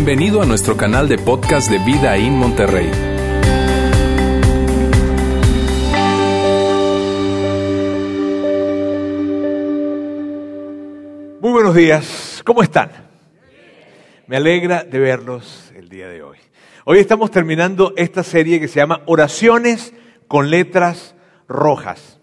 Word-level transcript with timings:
Bienvenido 0.00 0.40
a 0.40 0.46
nuestro 0.46 0.76
canal 0.76 1.08
de 1.08 1.18
podcast 1.18 1.68
de 1.68 1.78
Vida 1.80 2.16
en 2.16 2.32
Monterrey. 2.34 2.88
Muy 11.40 11.50
buenos 11.50 11.74
días, 11.74 12.42
¿cómo 12.44 12.62
están? 12.62 12.92
Me 14.28 14.36
alegra 14.36 14.84
de 14.84 15.00
verlos 15.00 15.72
el 15.74 15.88
día 15.88 16.06
de 16.06 16.22
hoy. 16.22 16.38
Hoy 16.84 17.00
estamos 17.00 17.32
terminando 17.32 17.92
esta 17.96 18.22
serie 18.22 18.60
que 18.60 18.68
se 18.68 18.76
llama 18.76 19.02
Oraciones 19.06 19.94
con 20.28 20.48
letras 20.48 21.16
rojas. 21.48 22.20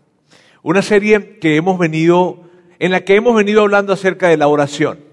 Una 0.64 0.82
serie 0.82 1.40
que 1.40 1.58
hemos 1.58 1.78
venido, 1.78 2.46
en 2.80 2.92
la 2.92 3.02
que 3.02 3.16
hemos 3.16 3.36
venido 3.36 3.64
hablando 3.64 3.92
acerca 3.92 4.30
de 4.30 4.38
la 4.38 4.48
oración. 4.48 5.05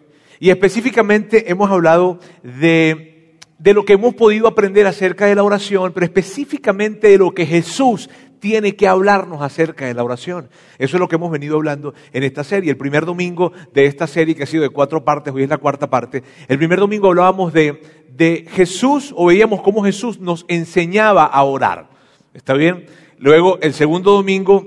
Y 0.43 0.51
específicamente 0.51 1.53
hemos 1.53 1.71
hablado 1.71 2.19
de, 2.43 3.39
de 3.61 3.75
lo 3.75 3.85
que 3.85 3.93
hemos 3.93 4.13
podido 4.15 4.49
aprender 4.49 4.89
acerca 4.89 5.27
de 5.27 5.37
la 5.37 5.45
oración, 5.45 5.93
pero 5.95 6.05
específicamente 6.05 7.07
de 7.07 7.19
lo 7.19 7.33
que 7.33 7.47
Jesús 7.47 8.11
tiene 8.41 8.75
que 8.75 8.89
hablarnos 8.89 9.41
acerca 9.41 9.87
de 9.87 9.95
la 9.95 10.03
oración. 10.03 10.51
Eso 10.81 10.97
es 10.97 11.01
lo 11.01 11.07
que 11.07 11.15
hemos 11.15 11.31
venido 11.31 11.55
hablando 11.55 11.95
en 12.13 12.25
esta 12.25 12.43
serie. 12.43 12.73
El 12.73 12.77
primer 12.77 13.07
domingo 13.07 13.53
de 13.73 13.87
esta 13.87 14.09
serie, 14.09 14.35
que 14.35 14.43
ha 14.43 14.47
sido 14.47 14.65
de 14.65 14.71
cuatro 14.71 15.05
partes, 15.05 15.33
hoy 15.33 15.45
es 15.45 15.49
la 15.49 15.59
cuarta 15.59 15.89
parte, 15.89 16.25
el 16.49 16.59
primer 16.59 16.81
domingo 16.81 17.07
hablábamos 17.07 17.53
de, 17.53 17.81
de 18.11 18.45
Jesús, 18.51 19.15
o 19.17 19.27
veíamos 19.27 19.63
cómo 19.63 19.85
Jesús 19.85 20.19
nos 20.19 20.45
enseñaba 20.49 21.25
a 21.25 21.41
orar. 21.45 21.89
¿Está 22.35 22.55
bien? 22.55 22.87
Luego, 23.17 23.61
el 23.63 23.75
segundo 23.75 24.11
domingo, 24.11 24.67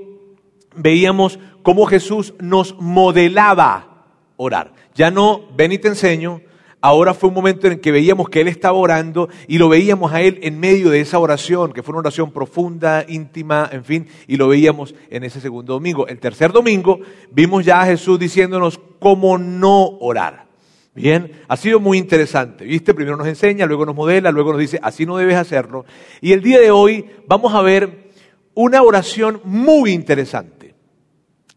veíamos 0.74 1.38
cómo 1.64 1.86
Jesús 1.86 2.34
nos 2.40 2.78
modelaba 2.80 3.95
orar. 4.38 4.74
Ya 4.96 5.12
no, 5.12 5.42
ven 5.56 5.72
y 5.72 5.78
te 5.78 5.88
enseño, 5.88 6.42
ahora 6.82 7.14
fue 7.14 7.30
un 7.30 7.36
momento 7.36 7.68
en 7.68 7.80
que 7.80 7.92
veíamos 7.92 8.30
que 8.30 8.42
Él 8.42 8.48
estaba 8.48 8.78
orando 8.78 9.30
y 9.48 9.58
lo 9.58 9.70
veíamos 9.70 10.14
a 10.14 10.22
Él 10.22 10.40
en 10.44 10.60
medio 10.60 10.90
de 10.90 11.02
esa 11.02 11.20
oración, 11.20 11.74
que 11.74 11.82
fue 11.84 11.94
una 11.94 12.00
oración 12.00 12.32
profunda, 12.32 13.06
íntima, 13.08 13.70
en 13.72 13.84
fin, 13.84 14.08
y 14.28 14.38
lo 14.38 14.48
veíamos 14.48 14.94
en 15.10 15.24
ese 15.24 15.42
segundo 15.42 15.74
domingo. 15.74 16.08
El 16.08 16.20
tercer 16.20 16.52
domingo 16.52 17.00
vimos 17.32 17.66
ya 17.66 17.82
a 17.82 17.86
Jesús 17.86 18.20
diciéndonos 18.20 18.80
cómo 19.00 19.38
no 19.38 19.98
orar. 20.00 20.46
Bien, 20.94 21.42
ha 21.50 21.58
sido 21.58 21.82
muy 21.82 21.98
interesante, 21.98 22.64
¿viste? 22.64 22.94
Primero 22.94 23.18
nos 23.18 23.28
enseña, 23.28 23.66
luego 23.66 23.86
nos 23.86 23.96
modela, 23.96 24.32
luego 24.32 24.52
nos 24.52 24.62
dice, 24.62 24.80
así 24.82 25.06
no 25.06 25.18
debes 25.18 25.36
hacerlo. 25.36 25.84
Y 26.22 26.32
el 26.32 26.42
día 26.42 26.62
de 26.62 26.72
hoy 26.72 27.06
vamos 27.28 27.54
a 27.54 27.62
ver 27.62 28.12
una 28.54 28.82
oración 28.82 29.42
muy 29.44 29.92
interesante. 29.92 30.55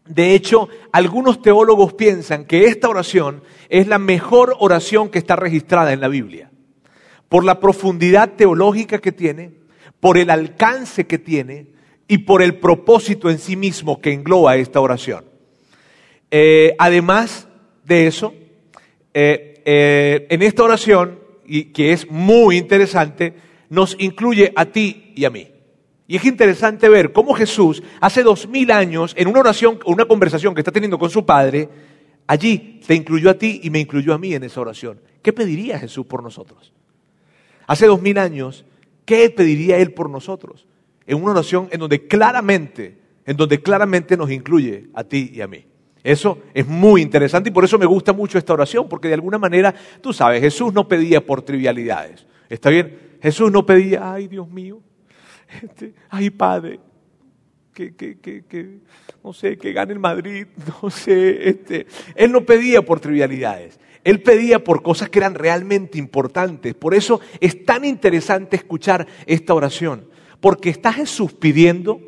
De 0.09 0.33
hecho, 0.33 0.69
algunos 0.91 1.39
teólogos 1.39 1.93
piensan 1.93 2.45
que 2.45 2.65
esta 2.65 2.89
oración 2.89 3.43
es 3.69 3.87
la 3.87 3.99
mejor 3.99 4.55
oración 4.59 5.09
que 5.09 5.19
está 5.19 5.35
registrada 5.35 5.93
en 5.93 6.01
la 6.01 6.07
Biblia, 6.07 6.49
por 7.29 7.45
la 7.45 7.59
profundidad 7.59 8.33
teológica 8.33 8.97
que 8.97 9.11
tiene, 9.11 9.51
por 9.99 10.17
el 10.17 10.31
alcance 10.31 11.05
que 11.05 11.19
tiene 11.19 11.67
y 12.07 12.17
por 12.19 12.41
el 12.41 12.55
propósito 12.55 13.29
en 13.29 13.37
sí 13.37 13.55
mismo 13.55 14.01
que 14.01 14.11
engloba 14.11 14.57
esta 14.57 14.81
oración. 14.81 15.25
Eh, 16.31 16.75
además 16.79 17.47
de 17.85 18.07
eso, 18.07 18.33
eh, 19.13 19.61
eh, 19.63 20.25
en 20.31 20.41
esta 20.41 20.63
oración, 20.63 21.19
y 21.45 21.65
que 21.65 21.93
es 21.93 22.09
muy 22.09 22.57
interesante, 22.57 23.35
nos 23.69 23.95
incluye 23.99 24.51
a 24.55 24.65
ti 24.65 25.13
y 25.15 25.25
a 25.25 25.29
mí. 25.29 25.51
Y 26.09 26.15
es 26.15 26.25
interesante 26.25 26.89
ver 26.89 27.13
cómo 27.13 27.35
Jesús 27.35 27.83
hace 28.01 28.23
dos 28.23 28.47
mil 28.47 28.71
años, 28.71 29.13
en 29.15 29.27
una 29.27 29.41
oración, 29.41 29.77
una 29.85 30.05
conversación 30.05 30.55
que 30.55 30.61
está 30.61 30.71
teniendo 30.71 30.97
con 30.97 31.11
su 31.11 31.23
Padre, 31.23 31.69
allí 32.25 32.81
te 32.83 32.95
incluyó 32.95 33.29
a 33.29 33.35
ti 33.35 33.59
y 33.61 33.69
me 33.69 33.79
incluyó 33.79 34.15
a 34.15 34.17
mí 34.17 34.33
en 34.33 34.43
esa 34.43 34.59
oración. 34.59 34.99
¿Qué 35.21 35.31
pediría 35.33 35.77
Jesús 35.77 36.07
por 36.07 36.23
nosotros? 36.23 36.73
Hace 37.67 37.85
dos 37.85 38.01
mil 38.01 38.17
años, 38.17 38.65
¿qué 39.05 39.29
pediría 39.29 39.77
Él 39.77 39.93
por 39.93 40.09
nosotros? 40.09 40.65
En 41.05 41.21
una 41.21 41.33
oración 41.33 41.67
en 41.69 41.79
donde 41.79 42.07
claramente, 42.07 42.97
en 43.27 43.37
donde 43.37 43.61
claramente 43.61 44.17
nos 44.17 44.31
incluye 44.31 44.87
a 44.95 45.03
ti 45.03 45.29
y 45.31 45.41
a 45.41 45.47
mí. 45.47 45.63
Eso 46.03 46.39
es 46.55 46.65
muy 46.65 47.03
interesante 47.03 47.51
y 47.51 47.53
por 47.53 47.65
eso 47.65 47.77
me 47.77 47.85
gusta 47.85 48.13
mucho 48.13 48.39
esta 48.39 48.53
oración, 48.53 48.89
porque 48.89 49.09
de 49.09 49.13
alguna 49.13 49.37
manera, 49.37 49.75
tú 50.01 50.11
sabes, 50.11 50.41
Jesús 50.41 50.73
no 50.73 50.87
pedía 50.87 51.23
por 51.23 51.43
trivialidades. 51.43 52.25
¿Está 52.49 52.71
bien? 52.71 52.97
Jesús 53.21 53.51
no 53.51 53.63
pedía, 53.63 54.11
ay 54.11 54.27
Dios 54.27 54.49
mío, 54.49 54.81
ay, 56.09 56.29
padre, 56.29 56.79
que, 57.73 57.95
que, 57.95 58.19
que, 58.19 58.43
que, 58.45 58.79
no 59.23 59.33
sé, 59.33 59.57
que 59.57 59.73
gane 59.73 59.93
el 59.93 59.99
Madrid, 59.99 60.47
no 60.81 60.89
sé. 60.89 61.49
Este. 61.49 61.87
Él 62.15 62.31
no 62.31 62.45
pedía 62.45 62.81
por 62.81 62.99
trivialidades. 62.99 63.79
Él 64.03 64.21
pedía 64.21 64.63
por 64.63 64.81
cosas 64.81 65.09
que 65.09 65.19
eran 65.19 65.35
realmente 65.35 65.97
importantes. 65.97 66.73
Por 66.73 66.93
eso 66.93 67.19
es 67.39 67.65
tan 67.65 67.85
interesante 67.85 68.55
escuchar 68.55 69.07
esta 69.25 69.53
oración. 69.53 70.07
Porque 70.39 70.69
está 70.69 70.93
Jesús 70.93 71.33
pidiendo 71.33 72.01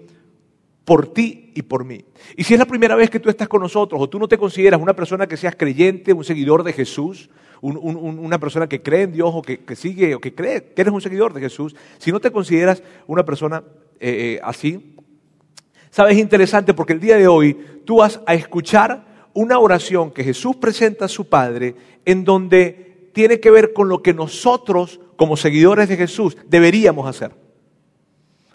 por 0.85 1.13
ti 1.13 1.51
y 1.53 1.61
por 1.63 1.85
mí. 1.85 2.03
Y 2.37 2.43
si 2.43 2.53
es 2.53 2.59
la 2.59 2.65
primera 2.65 2.95
vez 2.95 3.09
que 3.09 3.19
tú 3.19 3.29
estás 3.29 3.47
con 3.47 3.61
nosotros 3.61 4.01
o 4.01 4.09
tú 4.09 4.19
no 4.19 4.27
te 4.27 4.37
consideras 4.37 4.81
una 4.81 4.95
persona 4.95 5.27
que 5.27 5.37
seas 5.37 5.55
creyente, 5.55 6.13
un 6.13 6.23
seguidor 6.23 6.63
de 6.63 6.73
Jesús, 6.73 7.29
un, 7.61 7.77
un, 7.77 8.19
una 8.19 8.39
persona 8.39 8.67
que 8.67 8.81
cree 8.81 9.03
en 9.03 9.13
Dios 9.13 9.31
o 9.33 9.41
que, 9.41 9.59
que, 9.59 9.75
sigue 9.75 10.15
o 10.15 10.19
que 10.19 10.33
cree 10.33 10.73
que 10.73 10.81
eres 10.81 10.93
un 10.93 11.01
seguidor 11.01 11.33
de 11.33 11.41
Jesús, 11.41 11.75
si 11.99 12.11
no 12.11 12.19
te 12.19 12.31
consideras 12.31 12.81
una 13.07 13.23
persona 13.23 13.63
eh, 13.99 14.35
eh, 14.35 14.39
así, 14.43 14.95
sabes, 15.91 16.15
es 16.15 16.19
interesante 16.19 16.73
porque 16.73 16.93
el 16.93 16.99
día 16.99 17.17
de 17.17 17.27
hoy 17.27 17.53
tú 17.85 17.97
vas 17.97 18.19
a 18.25 18.33
escuchar 18.33 19.29
una 19.33 19.59
oración 19.59 20.11
que 20.11 20.23
Jesús 20.23 20.55
presenta 20.55 21.05
a 21.05 21.07
su 21.07 21.29
Padre 21.29 21.75
en 22.03 22.23
donde 22.23 23.09
tiene 23.13 23.39
que 23.39 23.51
ver 23.51 23.73
con 23.73 23.89
lo 23.89 24.01
que 24.01 24.13
nosotros 24.13 24.99
como 25.15 25.37
seguidores 25.37 25.87
de 25.87 25.97
Jesús 25.97 26.35
deberíamos 26.47 27.07
hacer. 27.07 27.31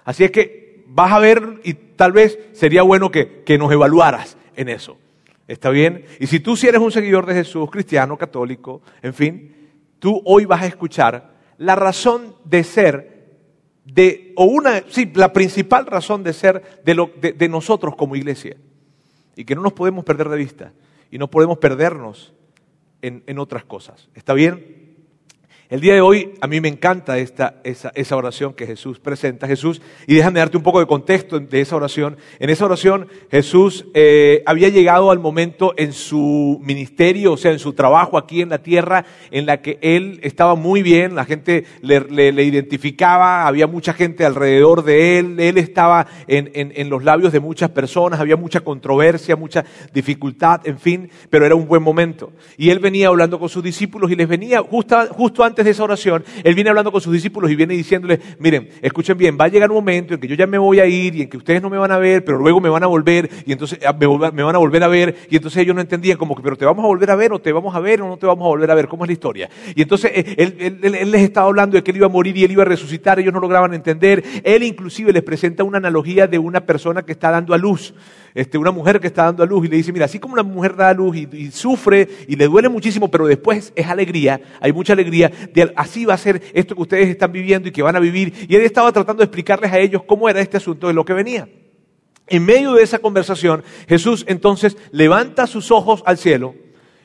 Así 0.05 0.25
es 0.25 0.31
que 0.31 0.84
vas 0.88 1.12
a 1.12 1.19
ver 1.19 1.61
y 1.62 1.75
tal 1.75 2.12
vez 2.12 2.38
sería 2.53 2.83
bueno 2.83 3.11
que, 3.11 3.43
que 3.44 3.59
nos 3.59 3.71
evaluaras 3.71 4.37
en 4.56 4.69
eso. 4.69 4.99
¿Está 5.48 5.70
bien? 5.70 6.04
Y 6.18 6.26
si 6.26 6.40
tú 6.40 6.56
si 6.56 6.66
eres 6.66 6.80
un 6.80 6.90
seguidor 6.90 7.26
de 7.26 7.34
Jesús, 7.34 7.70
cristiano, 7.70 8.16
católico, 8.16 8.82
en 9.02 9.14
fin, 9.14 9.70
tú 9.98 10.20
hoy 10.24 10.44
vas 10.44 10.62
a 10.62 10.66
escuchar 10.66 11.34
la 11.58 11.76
razón 11.76 12.34
de 12.44 12.64
ser 12.64 13.16
de, 13.84 14.32
o 14.34 14.44
una, 14.44 14.82
sí, 14.88 15.10
la 15.14 15.32
principal 15.32 15.86
razón 15.86 16.24
de 16.24 16.32
ser 16.32 16.82
de, 16.84 16.94
lo, 16.94 17.10
de, 17.20 17.48
nosotros 17.48 17.94
como 17.94 18.16
iglesia. 18.16 18.56
Y 19.36 19.44
que 19.44 19.54
no 19.54 19.62
nos 19.62 19.74
podemos 19.74 20.04
perder 20.04 20.28
de 20.28 20.36
vista. 20.36 20.72
Y 21.10 21.18
no 21.18 21.30
podemos 21.30 21.58
perdernos 21.58 22.34
en, 23.00 23.22
en 23.26 23.38
otras 23.38 23.64
cosas. 23.64 24.08
¿Está 24.14 24.34
bien? 24.34 24.75
El 25.69 25.81
día 25.81 25.94
de 25.94 26.00
hoy 26.00 26.32
a 26.41 26.47
mí 26.47 26.60
me 26.60 26.69
encanta 26.69 27.19
esta, 27.19 27.56
esa, 27.65 27.91
esa, 27.97 28.16
oración 28.16 28.54
que 28.54 28.66
Jesús 28.66 29.00
presenta. 29.00 29.49
Jesús, 29.49 29.82
y 30.06 30.15
déjame 30.15 30.38
darte 30.38 30.56
un 30.56 30.62
poco 30.62 30.78
de 30.78 30.87
contexto 30.87 31.41
de 31.41 31.60
esa 31.60 31.75
oración. 31.75 32.16
En 32.38 32.50
esa 32.50 32.66
oración 32.66 33.09
Jesús 33.32 33.87
eh, 33.93 34.44
había 34.47 34.69
llegado 34.69 35.10
al 35.10 35.19
momento 35.19 35.75
en 35.76 35.93
su 35.93 36.60
ministerio, 36.62 37.32
o 37.32 37.37
sea, 37.37 37.50
en 37.50 37.59
su 37.59 37.72
trabajo 37.72 38.16
aquí 38.16 38.43
en 38.43 38.49
la 38.49 38.59
tierra, 38.59 39.06
en 39.32 39.44
la 39.44 39.60
que 39.60 39.81
él 39.82 40.21
estaba 40.22 40.55
muy 40.55 40.82
bien, 40.82 41.16
la 41.16 41.25
gente 41.25 41.65
le, 41.82 42.44
identificaba, 42.44 43.49
había 43.49 43.66
mucha 43.66 43.93
gente 43.93 44.25
alrededor 44.25 44.84
de 44.84 45.19
él, 45.19 45.41
él 45.41 45.59
estaba 45.59 46.06
en, 46.28 46.49
en, 46.55 46.75
en 46.76 46.88
los 46.88 47.03
labios 47.03 47.32
de 47.32 47.41
muchas 47.41 47.71
personas, 47.71 48.21
había 48.21 48.37
mucha 48.37 48.60
controversia, 48.60 49.34
mucha 49.34 49.65
dificultad, 49.93 50.60
en 50.65 50.78
fin, 50.78 51.10
pero 51.28 51.44
era 51.44 51.56
un 51.56 51.66
buen 51.66 51.82
momento. 51.82 52.32
Y 52.56 52.71
él 52.71 52.78
venía 52.78 53.09
hablando 53.09 53.41
con 53.41 53.49
sus 53.49 53.65
discípulos 53.65 54.12
y 54.12 54.15
les 54.15 54.28
venía 54.28 54.62
justo, 54.62 54.97
justo 55.10 55.43
antes 55.43 55.56
antes 55.56 55.65
de 55.65 55.71
esa 55.71 55.84
oración, 55.84 56.22
él 56.44 56.55
viene 56.55 56.69
hablando 56.69 56.93
con 56.93 57.00
sus 57.00 57.15
discípulos 57.15 57.50
y 57.50 57.56
viene 57.56 57.72
diciénole, 57.72 58.21
miren, 58.39 58.69
escuchen 58.83 59.17
bien, 59.17 59.39
va 59.41 59.47
a 59.47 59.49
llegar 59.49 59.71
un 59.71 59.77
momento 59.77 60.12
en 60.12 60.21
que 60.21 60.28
yo 60.28 60.34
ya 60.34 60.47
me 60.47 60.59
voy 60.59 60.81
a 60.81 60.87
ir 60.87 61.15
y 61.15 61.22
en 61.22 61.31
que 61.31 61.39
ustedes 61.39 61.62
no 61.62 61.71
me 61.71 61.78
van 61.78 61.91
a 61.91 61.97
ver, 61.97 62.27
pero 62.27 62.37
luego 62.37 62.61
me 62.61 62.69
van 62.69 62.83
a 62.83 62.87
volver 62.87 63.31
y 63.47 63.53
entonces 63.53 63.78
ah, 63.87 63.97
me, 63.99 64.06
van 64.06 64.55
a 64.55 64.59
volver 64.59 64.83
a 64.83 64.89
ver 64.89 65.17
y 65.31 65.37
entonces 65.37 65.62
ellos 65.62 65.75
no 65.75 65.81
entendían 65.81 66.19
como 66.19 66.37
que, 66.37 66.43
pero 66.43 66.56
te 66.56 66.67
vamos 66.67 66.84
a 66.84 66.89
volver 66.89 67.11
a 67.11 67.17
ver 67.17 67.33
o 67.33 67.39
te 67.39 67.53
vamos 67.53 67.75
a 67.75 67.81
ver 67.81 68.03
o 68.03 68.09
no 68.09 68.19
te 68.19 68.27
vamos 68.27 68.44
a 68.44 68.49
volver 68.49 68.71
a 68.71 68.75
ver, 68.75 68.87
¿cómo 68.87 69.05
es 69.05 69.08
la 69.08 69.12
historia? 69.14 69.49
Y 69.75 69.81
entonces 69.81 70.11
eh, 70.14 70.35
él, 70.37 71.11
les 71.11 71.23
estaba 71.23 71.47
hablando 71.47 71.76
de 71.76 71.82
que 71.82 71.91
él 71.91 71.97
iba 71.97 72.06
a 72.06 72.11
morir 72.11 72.37
y 72.37 72.44
él 72.44 72.52
iba 72.52 72.64
a 72.64 72.67
resucitar, 72.67 73.19
ellos 73.19 73.32
no 73.32 73.41
lograban 73.41 73.73
entender, 73.73 74.23
él 74.44 74.62
inclusive 74.62 75.11
les 75.11 75.23
presenta 75.23 75.64
una 75.64 75.79
analogía 75.79 76.26
de 76.26 76.38
una 76.38 76.67
persona 76.67 77.00
que 77.00 77.12
está 77.12 77.31
dando 77.31 77.55
a 77.55 77.59
luz 77.59 77.94
este, 78.37 78.59
una 78.59 78.70
mujer 78.70 79.00
que 79.00 79.06
está 79.06 79.25
dando 79.25 79.43
a 79.43 79.47
luz 79.47 79.64
y 79.64 79.69
le 79.69 79.76
dice, 79.76 79.94
mira, 79.94 80.05
así 80.05 80.19
como 80.19 80.35
una 80.35 80.43
mujer 80.43 80.76
da 80.76 80.91
a 80.91 80.93
luz 80.93 81.17
y, 81.17 81.50
sufre 81.50 82.06
y 82.29 82.37
le 82.37 82.47
duele 82.47 82.69
muchísimo, 82.69 83.11
pero 83.11 83.26
después 83.26 83.73
es 83.75 83.87
alegría, 83.87 84.43
hay 84.61 84.75
mucha 84.75 84.93
alegría, 84.93 85.32
así 85.76 86.04
va 86.04 86.14
a 86.14 86.19
ser 86.19 86.43
esto 86.52 86.75
que 86.75 86.82
ustedes 86.82 87.08
están 87.08 87.32
viviendo 87.32 87.69
y 87.69 87.72
que 87.72 87.82
van 87.82 87.96
a 87.96 88.00
vivir. 88.00 88.32
Y 88.48 88.56
él 88.56 88.62
estaba 88.62 88.93
tratando 88.93 89.20
de 89.20 89.25
explicarles 89.25 89.72
a 89.72 89.78
ellos 89.78 90.02
cómo 90.06 90.28
era 90.28 90.40
este 90.40 90.56
asunto 90.56 90.88
de 90.88 90.94
lo 90.94 91.04
que 91.04 91.12
venía. 91.12 91.48
En 92.26 92.44
medio 92.44 92.72
de 92.75 92.82
esa 92.82 92.98
conversación, 92.98 93.62
Jesús 93.88 94.25
entonces 94.28 94.76
levanta 94.90 95.46
sus 95.46 95.70
ojos 95.70 96.02
al 96.06 96.19
cielo 96.19 96.54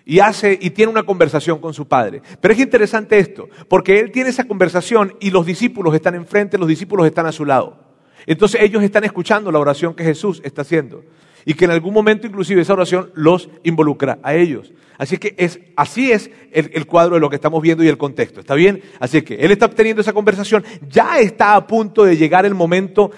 y 0.03 0.19
hace 0.19 0.57
y 0.59 0.71
tiene 0.71 0.91
una 0.91 1.03
conversación 1.03 1.59
con 1.59 1.73
su 1.73 1.87
padre. 1.87 2.21
Pero 2.39 2.53
es 2.53 2.59
interesante 2.59 3.19
esto, 3.19 3.47
porque 3.67 3.99
él 3.99 4.11
tiene 4.11 4.29
esa 4.29 4.45
conversación 4.45 5.15
y 5.19 5.29
los 5.29 5.45
discípulos 5.45 5.93
están 5.93 6.15
enfrente, 6.15 6.57
los 6.57 6.67
discípulos 6.67 7.05
están 7.05 7.27
a 7.27 7.31
su 7.31 7.45
lado. 7.45 7.77
Entonces 8.25 8.61
ellos 8.61 8.83
están 8.83 9.03
escuchando 9.03 9.51
la 9.51 9.59
oración 9.59 9.93
que 9.93 10.03
Jesús 10.03 10.41
está 10.43 10.63
haciendo. 10.63 11.03
Y 11.45 11.53
que 11.53 11.65
en 11.65 11.71
algún 11.71 11.93
momento 11.93 12.27
inclusive 12.27 12.61
esa 12.61 12.73
oración 12.73 13.11
los 13.15 13.49
involucra 13.63 14.19
a 14.23 14.35
ellos. 14.35 14.71
Así 14.97 15.17
que 15.17 15.33
es, 15.37 15.59
así 15.75 16.11
es 16.11 16.29
el, 16.51 16.85
cuadro 16.85 17.15
de 17.15 17.21
lo 17.21 17.29
que 17.29 17.35
estamos 17.35 17.59
viendo 17.61 17.83
y 17.83 17.87
el 17.87 17.97
contexto. 17.97 18.39
¿Está 18.39 18.53
bien? 18.53 18.83
Así 18.99 19.23
que 19.23 19.33
él 19.33 19.51
está 19.51 19.67
teniendo 19.67 20.01
esa 20.01 20.13
conversación, 20.13 20.63
ya 20.87 21.19
está 21.19 21.55
a 21.55 21.65
punto 21.65 22.03
de 22.03 22.17
llegar 22.17 22.45
el 22.45 22.53
momento 22.53 23.09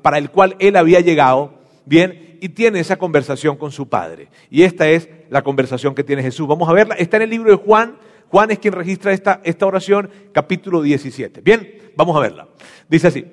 para 0.00 0.16
el 0.16 0.30
cual 0.30 0.56
él 0.58 0.76
había 0.76 1.00
llegado, 1.00 1.58
bien, 1.84 2.38
y 2.40 2.48
tiene 2.48 2.80
esa 2.80 2.96
conversación 2.96 3.56
con 3.56 3.72
su 3.72 3.88
padre. 3.88 4.28
Y 4.50 4.62
esta 4.62 4.88
es 4.88 5.08
la 5.28 5.42
conversación 5.42 5.94
que 5.94 6.04
tiene 6.04 6.22
Jesús. 6.22 6.48
Vamos 6.48 6.68
a 6.68 6.72
verla. 6.72 6.94
Está 6.94 7.18
en 7.18 7.24
el 7.24 7.30
libro 7.30 7.50
de 7.50 7.56
Juan. 7.56 7.98
Juan 8.28 8.50
es 8.50 8.58
quien 8.58 8.72
registra 8.72 9.12
esta, 9.12 9.40
esta 9.44 9.66
oración, 9.66 10.08
capítulo 10.32 10.80
17. 10.80 11.42
Bien, 11.42 11.92
vamos 11.94 12.16
a 12.16 12.20
verla. 12.20 12.48
Dice 12.88 13.08
así. 13.08 13.26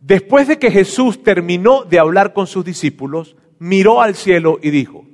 Después 0.00 0.48
de 0.48 0.58
que 0.58 0.70
Jesús 0.70 1.22
terminó 1.22 1.84
de 1.84 1.98
hablar 1.98 2.34
con 2.34 2.46
sus 2.46 2.66
discípulos, 2.66 3.36
miró 3.58 4.00
al 4.00 4.14
cielo 4.14 4.58
y 4.62 4.70
dijo, 4.70 5.04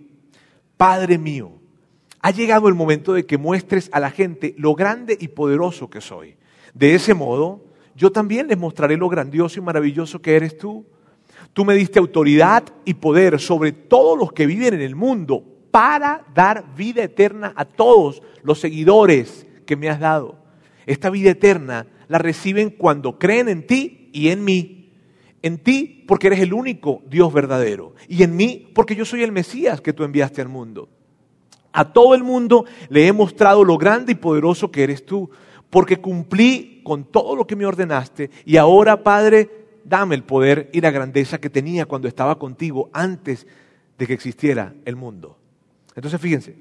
Padre 0.77 1.19
mío, 1.19 1.53
ha 2.21 2.31
llegado 2.31 2.69
el 2.69 2.75
momento 2.75 3.13
de 3.13 3.27
que 3.27 3.39
muestres 3.39 3.89
a 3.93 4.01
la 4.01 4.11
gente 4.11 4.55
lo 4.59 4.75
grande 4.75 5.17
y 5.19 5.29
poderoso 5.29 5.89
que 5.89 6.01
soy. 6.01 6.37
De 6.75 6.95
ese 6.95 7.15
modo, 7.15 7.65
yo 7.95 8.13
también 8.13 8.49
les 8.49 8.59
mostraré 8.59 8.97
lo 8.97 9.09
grandioso 9.09 9.59
y 9.59 9.63
maravilloso 9.63 10.21
que 10.21 10.37
eres 10.37 10.57
tú. 10.57 10.87
Tú 11.53 11.65
me 11.65 11.75
diste 11.75 11.99
autoridad 11.99 12.65
y 12.85 12.95
poder 12.95 13.41
sobre 13.41 13.73
todos 13.73 14.19
los 14.19 14.33
que 14.33 14.47
viven 14.47 14.75
en 14.75 14.83
el 14.83 14.95
mundo 14.95 15.45
para 15.71 16.25
dar 16.35 16.75
vida 16.77 17.03
eterna 17.03 17.53
a 17.57 17.65
todos 17.65 18.23
los 18.43 18.61
seguidores 18.61 19.47
que 19.67 19.77
me 19.77 19.89
has 19.89 20.01
dado. 20.01 20.39
Esta 20.87 21.11
vida 21.11 21.31
eterna 21.31 21.87
la 22.09 22.19
reciben 22.19 22.71
cuando 22.71 23.19
creen 23.19 23.49
en 23.49 23.67
ti 23.67 24.11
y 24.13 24.29
en 24.29 24.45
mí. 24.45 24.80
En 25.43 25.59
ti 25.59 26.05
porque 26.07 26.27
eres 26.27 26.41
el 26.41 26.53
único 26.53 27.03
Dios 27.09 27.33
verdadero. 27.33 27.95
Y 28.09 28.23
en 28.23 28.37
mí 28.37 28.71
porque 28.75 28.95
yo 28.95 29.05
soy 29.05 29.23
el 29.23 29.33
Mesías 29.33 29.81
que 29.81 29.93
tú 29.93 30.05
enviaste 30.05 30.43
al 30.43 30.49
mundo. 30.49 30.89
A 31.73 31.93
todo 31.93 32.15
el 32.15 32.25
mundo 32.25 32.67
le 32.89 33.07
he 33.07 33.13
mostrado 33.13 33.65
lo 33.65 33.79
grande 33.79 34.13
y 34.13 34.17
poderoso 34.17 34.71
que 34.71 34.83
eres 34.83 35.07
tú, 35.07 35.31
porque 35.71 35.99
cumplí 35.99 36.81
con 36.85 37.05
todo 37.05 37.37
lo 37.37 37.47
que 37.47 37.55
me 37.57 37.65
ordenaste 37.65 38.31
y 38.45 38.57
ahora, 38.57 39.05
Padre, 39.05 39.49
dame 39.85 40.17
el 40.17 40.25
poder 40.25 40.69
y 40.73 40.81
la 40.81 40.91
grandeza 40.91 41.39
que 41.39 41.49
tenía 41.49 41.87
cuando 41.87 42.09
estaba 42.09 42.39
contigo 42.39 42.91
antes 42.93 43.47
de 43.97 44.07
que 44.07 44.13
existiera 44.13 44.75
el 44.85 44.97
mundo. 44.97 45.39
Entonces, 45.95 46.21
fíjense, 46.21 46.57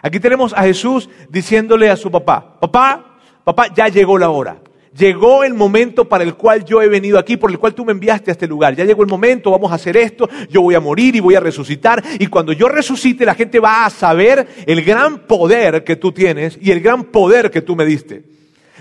aquí 0.00 0.20
tenemos 0.20 0.52
a 0.52 0.62
Jesús 0.62 1.10
diciéndole 1.28 1.90
a 1.90 1.96
su 1.96 2.10
papá, 2.10 2.60
papá, 2.60 3.18
papá, 3.44 3.74
ya 3.74 3.88
llegó 3.88 4.16
la 4.16 4.30
hora 4.30 4.60
llegó 4.96 5.44
el 5.44 5.54
momento 5.54 6.08
para 6.08 6.24
el 6.24 6.34
cual 6.34 6.64
yo 6.64 6.82
he 6.82 6.88
venido 6.88 7.18
aquí, 7.18 7.36
por 7.36 7.50
el 7.50 7.58
cual 7.58 7.74
tú 7.74 7.84
me 7.84 7.92
enviaste 7.92 8.30
a 8.30 8.32
este 8.32 8.46
lugar. 8.46 8.76
Ya 8.76 8.84
llegó 8.84 9.02
el 9.02 9.08
momento, 9.08 9.50
vamos 9.50 9.72
a 9.72 9.76
hacer 9.76 9.96
esto, 9.96 10.28
yo 10.50 10.62
voy 10.62 10.74
a 10.74 10.80
morir 10.80 11.16
y 11.16 11.20
voy 11.20 11.34
a 11.34 11.40
resucitar. 11.40 12.02
Y 12.18 12.26
cuando 12.26 12.52
yo 12.52 12.68
resucite, 12.68 13.24
la 13.24 13.34
gente 13.34 13.60
va 13.60 13.86
a 13.86 13.90
saber 13.90 14.46
el 14.66 14.82
gran 14.82 15.20
poder 15.20 15.84
que 15.84 15.96
tú 15.96 16.12
tienes 16.12 16.58
y 16.60 16.70
el 16.70 16.80
gran 16.80 17.04
poder 17.04 17.50
que 17.50 17.62
tú 17.62 17.76
me 17.76 17.84
diste. 17.84 18.24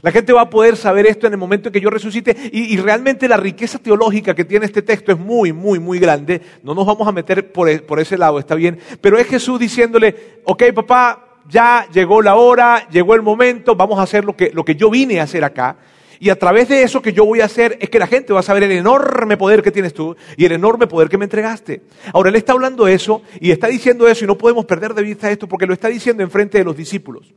La 0.01 0.11
gente 0.11 0.33
va 0.33 0.41
a 0.41 0.49
poder 0.49 0.77
saber 0.77 1.05
esto 1.05 1.27
en 1.27 1.33
el 1.33 1.37
momento 1.37 1.69
en 1.69 1.73
que 1.73 1.81
yo 1.81 1.91
resucite 1.91 2.35
y, 2.51 2.75
realmente 2.77 3.27
la 3.27 3.37
riqueza 3.37 3.77
teológica 3.77 4.33
que 4.33 4.45
tiene 4.45 4.65
este 4.65 4.81
texto 4.81 5.11
es 5.11 5.19
muy, 5.19 5.53
muy, 5.53 5.77
muy 5.77 5.99
grande. 5.99 6.41
No 6.63 6.73
nos 6.73 6.87
vamos 6.87 7.07
a 7.07 7.11
meter 7.11 7.51
por, 7.51 7.69
e, 7.69 7.79
por 7.79 7.99
ese 7.99 8.17
lado, 8.17 8.39
está 8.39 8.55
bien. 8.55 8.79
Pero 8.99 9.19
es 9.19 9.27
Jesús 9.27 9.59
diciéndole, 9.59 10.39
ok 10.43 10.63
papá, 10.73 11.37
ya 11.47 11.87
llegó 11.93 12.23
la 12.23 12.33
hora, 12.33 12.89
llegó 12.89 13.13
el 13.13 13.21
momento, 13.21 13.75
vamos 13.75 13.99
a 13.99 14.03
hacer 14.03 14.25
lo 14.25 14.35
que 14.35 14.75
yo 14.75 14.89
vine 14.89 15.19
a 15.19 15.23
hacer 15.23 15.43
acá. 15.43 15.77
Y 16.21 16.29
a 16.29 16.37
través 16.37 16.69
de 16.69 16.83
eso 16.83 17.01
que 17.01 17.13
yo 17.13 17.25
voy 17.25 17.41
a 17.41 17.45
hacer 17.45 17.79
es 17.81 17.89
que 17.89 17.97
la 17.97 18.05
gente 18.05 18.31
va 18.31 18.41
a 18.41 18.43
saber 18.43 18.61
el 18.61 18.71
enorme 18.73 19.37
poder 19.37 19.63
que 19.63 19.71
tienes 19.71 19.91
tú 19.91 20.15
y 20.37 20.45
el 20.45 20.51
enorme 20.51 20.85
poder 20.85 21.09
que 21.09 21.17
me 21.17 21.25
entregaste. 21.25 21.81
Ahora, 22.13 22.29
él 22.29 22.35
está 22.35 22.53
hablando 22.53 22.87
eso 22.87 23.23
y 23.39 23.49
está 23.49 23.65
diciendo 23.65 24.07
eso 24.07 24.23
y 24.23 24.27
no 24.27 24.37
podemos 24.37 24.65
perder 24.65 24.93
de 24.93 25.01
vista 25.01 25.31
esto 25.31 25.47
porque 25.47 25.65
lo 25.65 25.73
está 25.73 25.87
diciendo 25.87 26.21
en 26.21 26.29
frente 26.29 26.59
de 26.59 26.63
los 26.63 26.77
discípulos. 26.77 27.33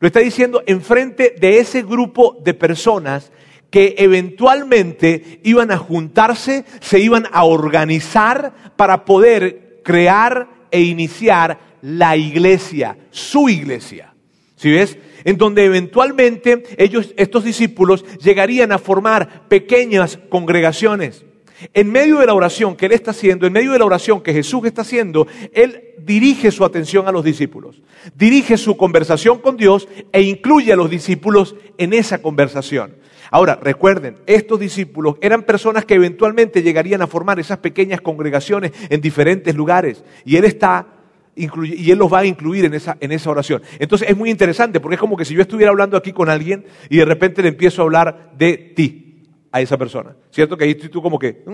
Lo 0.00 0.06
está 0.06 0.20
diciendo 0.20 0.62
en 0.64 0.80
frente 0.80 1.34
de 1.38 1.58
ese 1.58 1.82
grupo 1.82 2.38
de 2.42 2.54
personas 2.54 3.30
que 3.68 3.96
eventualmente 3.98 5.40
iban 5.42 5.70
a 5.70 5.76
juntarse, 5.76 6.64
se 6.80 6.98
iban 6.98 7.26
a 7.30 7.44
organizar 7.44 8.72
para 8.76 9.04
poder 9.04 9.82
crear 9.84 10.48
e 10.70 10.80
iniciar 10.80 11.58
la 11.82 12.16
iglesia, 12.16 12.96
su 13.10 13.50
iglesia. 13.50 14.15
¿Sí 14.56 14.70
ves? 14.70 14.98
En 15.24 15.36
donde 15.36 15.64
eventualmente 15.64 16.62
ellos, 16.78 17.12
estos 17.16 17.44
discípulos, 17.44 18.04
llegarían 18.18 18.72
a 18.72 18.78
formar 18.78 19.48
pequeñas 19.48 20.18
congregaciones. 20.28 21.24
En 21.72 21.90
medio 21.90 22.18
de 22.18 22.26
la 22.26 22.34
oración 22.34 22.76
que 22.76 22.86
Él 22.86 22.92
está 22.92 23.12
haciendo, 23.12 23.46
en 23.46 23.52
medio 23.52 23.72
de 23.72 23.78
la 23.78 23.84
oración 23.84 24.22
que 24.22 24.32
Jesús 24.32 24.64
está 24.66 24.82
haciendo, 24.82 25.26
Él 25.52 25.94
dirige 25.98 26.50
su 26.50 26.64
atención 26.64 27.08
a 27.08 27.12
los 27.12 27.24
discípulos, 27.24 27.82
dirige 28.14 28.56
su 28.56 28.76
conversación 28.76 29.38
con 29.38 29.56
Dios 29.56 29.88
e 30.12 30.22
incluye 30.22 30.72
a 30.72 30.76
los 30.76 30.90
discípulos 30.90 31.56
en 31.78 31.92
esa 31.92 32.20
conversación. 32.20 32.94
Ahora, 33.30 33.58
recuerden, 33.60 34.18
estos 34.26 34.60
discípulos 34.60 35.16
eran 35.20 35.42
personas 35.42 35.84
que 35.84 35.94
eventualmente 35.94 36.62
llegarían 36.62 37.02
a 37.02 37.06
formar 37.06 37.40
esas 37.40 37.58
pequeñas 37.58 38.00
congregaciones 38.00 38.72
en 38.88 39.00
diferentes 39.00 39.54
lugares. 39.54 40.04
Y 40.24 40.36
Él 40.36 40.44
está 40.44 40.95
y 41.36 41.90
Él 41.90 41.98
los 41.98 42.10
va 42.10 42.20
a 42.20 42.24
incluir 42.24 42.64
en 42.64 42.72
esa, 42.72 42.96
en 42.98 43.12
esa 43.12 43.30
oración. 43.30 43.62
Entonces 43.78 44.08
es 44.08 44.16
muy 44.16 44.30
interesante 44.30 44.80
porque 44.80 44.94
es 44.94 45.00
como 45.00 45.18
que 45.18 45.26
si 45.26 45.34
yo 45.34 45.42
estuviera 45.42 45.70
hablando 45.70 45.98
aquí 45.98 46.12
con 46.12 46.30
alguien 46.30 46.64
y 46.88 46.96
de 46.96 47.04
repente 47.04 47.42
le 47.42 47.48
empiezo 47.48 47.82
a 47.82 47.84
hablar 47.84 48.32
de 48.38 48.56
ti 48.74 49.22
a 49.52 49.60
esa 49.60 49.76
persona. 49.76 50.16
¿Cierto? 50.30 50.56
Que 50.56 50.64
ahí 50.64 50.74
tú 50.74 51.02
como 51.02 51.18
que 51.18 51.44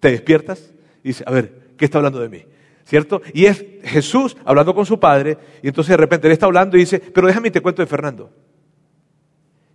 te 0.00 0.10
despiertas 0.10 0.74
y 1.04 1.08
dices, 1.08 1.24
a 1.24 1.30
ver, 1.30 1.74
¿qué 1.78 1.84
está 1.84 1.98
hablando 1.98 2.20
de 2.20 2.28
mí? 2.28 2.44
¿Cierto? 2.84 3.22
Y 3.32 3.46
es 3.46 3.64
Jesús 3.84 4.36
hablando 4.44 4.74
con 4.74 4.86
su 4.86 4.98
padre 4.98 5.38
y 5.62 5.68
entonces 5.68 5.90
de 5.90 5.98
repente 5.98 6.26
él 6.26 6.32
está 6.32 6.46
hablando 6.46 6.76
y 6.76 6.80
dice, 6.80 6.98
pero 6.98 7.28
déjame 7.28 7.52
te 7.52 7.60
cuento 7.60 7.80
de 7.80 7.86
Fernando. 7.86 8.32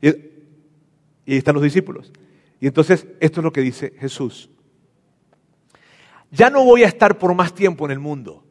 Y, 0.02 0.10
y 0.10 1.32
ahí 1.32 1.38
están 1.38 1.56
los 1.56 1.64
discípulos. 1.64 2.12
Y 2.60 2.68
entonces 2.68 3.08
esto 3.22 3.40
es 3.40 3.44
lo 3.46 3.54
que 3.54 3.62
dice 3.62 3.94
Jesús. 3.98 4.50
Ya 6.32 6.50
no 6.50 6.66
voy 6.66 6.84
a 6.84 6.88
estar 6.88 7.18
por 7.18 7.34
más 7.34 7.54
tiempo 7.54 7.86
en 7.86 7.92
el 7.92 8.00
mundo 8.00 8.44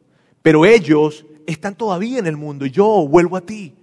pero 0.47 0.65
ellos 0.65 1.25
están 1.45 1.75
todavía 1.75 2.19
en 2.19 2.25
el 2.25 2.37
mundo 2.37 2.65
yo 2.65 3.05
vuelvo 3.05 3.35
a 3.35 3.41
ti. 3.41 3.75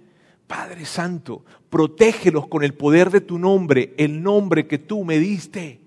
Padre 0.47 0.83
Santo, 0.85 1.45
protégelos 1.69 2.47
con 2.47 2.63
el 2.63 2.73
poder 2.73 3.11
de 3.11 3.21
tu 3.21 3.37
nombre, 3.37 3.93
el 3.97 4.23
nombre 4.23 4.65
que 4.65 4.79
tú 4.79 5.05
me 5.05 5.19
diste. 5.19 5.79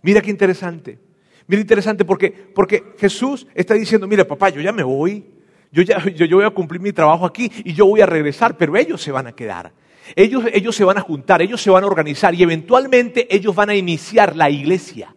Mira 0.00 0.22
qué 0.22 0.30
interesante. 0.30 1.00
Mira 1.48 1.60
interesante 1.60 2.04
porque, 2.04 2.30
porque 2.30 2.94
Jesús 2.96 3.48
está 3.56 3.74
diciendo, 3.74 4.06
mira 4.06 4.24
papá, 4.24 4.50
yo 4.50 4.60
ya 4.60 4.70
me 4.70 4.84
voy, 4.84 5.24
yo 5.72 5.82
ya 5.82 5.98
yo, 6.10 6.26
yo 6.26 6.36
voy 6.36 6.46
a 6.46 6.50
cumplir 6.50 6.80
mi 6.80 6.92
trabajo 6.92 7.26
aquí 7.26 7.50
y 7.64 7.72
yo 7.72 7.86
voy 7.86 8.02
a 8.02 8.06
regresar, 8.06 8.56
pero 8.56 8.76
ellos 8.76 9.02
se 9.02 9.10
van 9.10 9.26
a 9.26 9.32
quedar. 9.32 9.72
Ellos, 10.14 10.44
ellos 10.52 10.76
se 10.76 10.84
van 10.84 10.98
a 10.98 11.00
juntar, 11.00 11.42
ellos 11.42 11.60
se 11.60 11.70
van 11.70 11.82
a 11.82 11.88
organizar 11.88 12.36
y 12.36 12.44
eventualmente 12.44 13.26
ellos 13.34 13.52
van 13.52 13.70
a 13.70 13.74
iniciar 13.74 14.36
la 14.36 14.48
iglesia. 14.48 15.12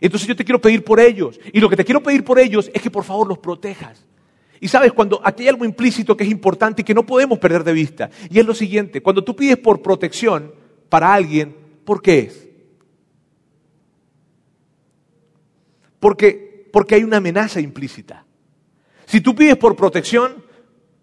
Entonces 0.00 0.28
yo 0.28 0.36
te 0.36 0.44
quiero 0.44 0.60
pedir 0.60 0.84
por 0.84 1.00
ellos. 1.00 1.38
Y 1.52 1.60
lo 1.60 1.68
que 1.68 1.76
te 1.76 1.84
quiero 1.84 2.02
pedir 2.02 2.24
por 2.24 2.38
ellos 2.38 2.70
es 2.72 2.80
que 2.80 2.90
por 2.90 3.04
favor 3.04 3.26
los 3.26 3.38
protejas. 3.38 4.04
Y 4.60 4.68
sabes, 4.68 4.92
cuando 4.92 5.20
aquí 5.24 5.44
hay 5.44 5.48
algo 5.50 5.64
implícito 5.64 6.16
que 6.16 6.24
es 6.24 6.30
importante 6.30 6.82
y 6.82 6.84
que 6.84 6.94
no 6.94 7.06
podemos 7.06 7.38
perder 7.38 7.64
de 7.64 7.72
vista. 7.72 8.10
Y 8.30 8.38
es 8.38 8.46
lo 8.46 8.54
siguiente, 8.54 9.00
cuando 9.00 9.22
tú 9.22 9.36
pides 9.36 9.56
por 9.56 9.82
protección 9.82 10.52
para 10.88 11.12
alguien, 11.12 11.54
¿por 11.84 12.02
qué 12.02 12.18
es? 12.20 12.48
Porque, 16.00 16.68
porque 16.72 16.96
hay 16.96 17.04
una 17.04 17.18
amenaza 17.18 17.60
implícita. 17.60 18.24
Si 19.06 19.20
tú 19.20 19.34
pides 19.34 19.56
por 19.56 19.74
protección, 19.76 20.44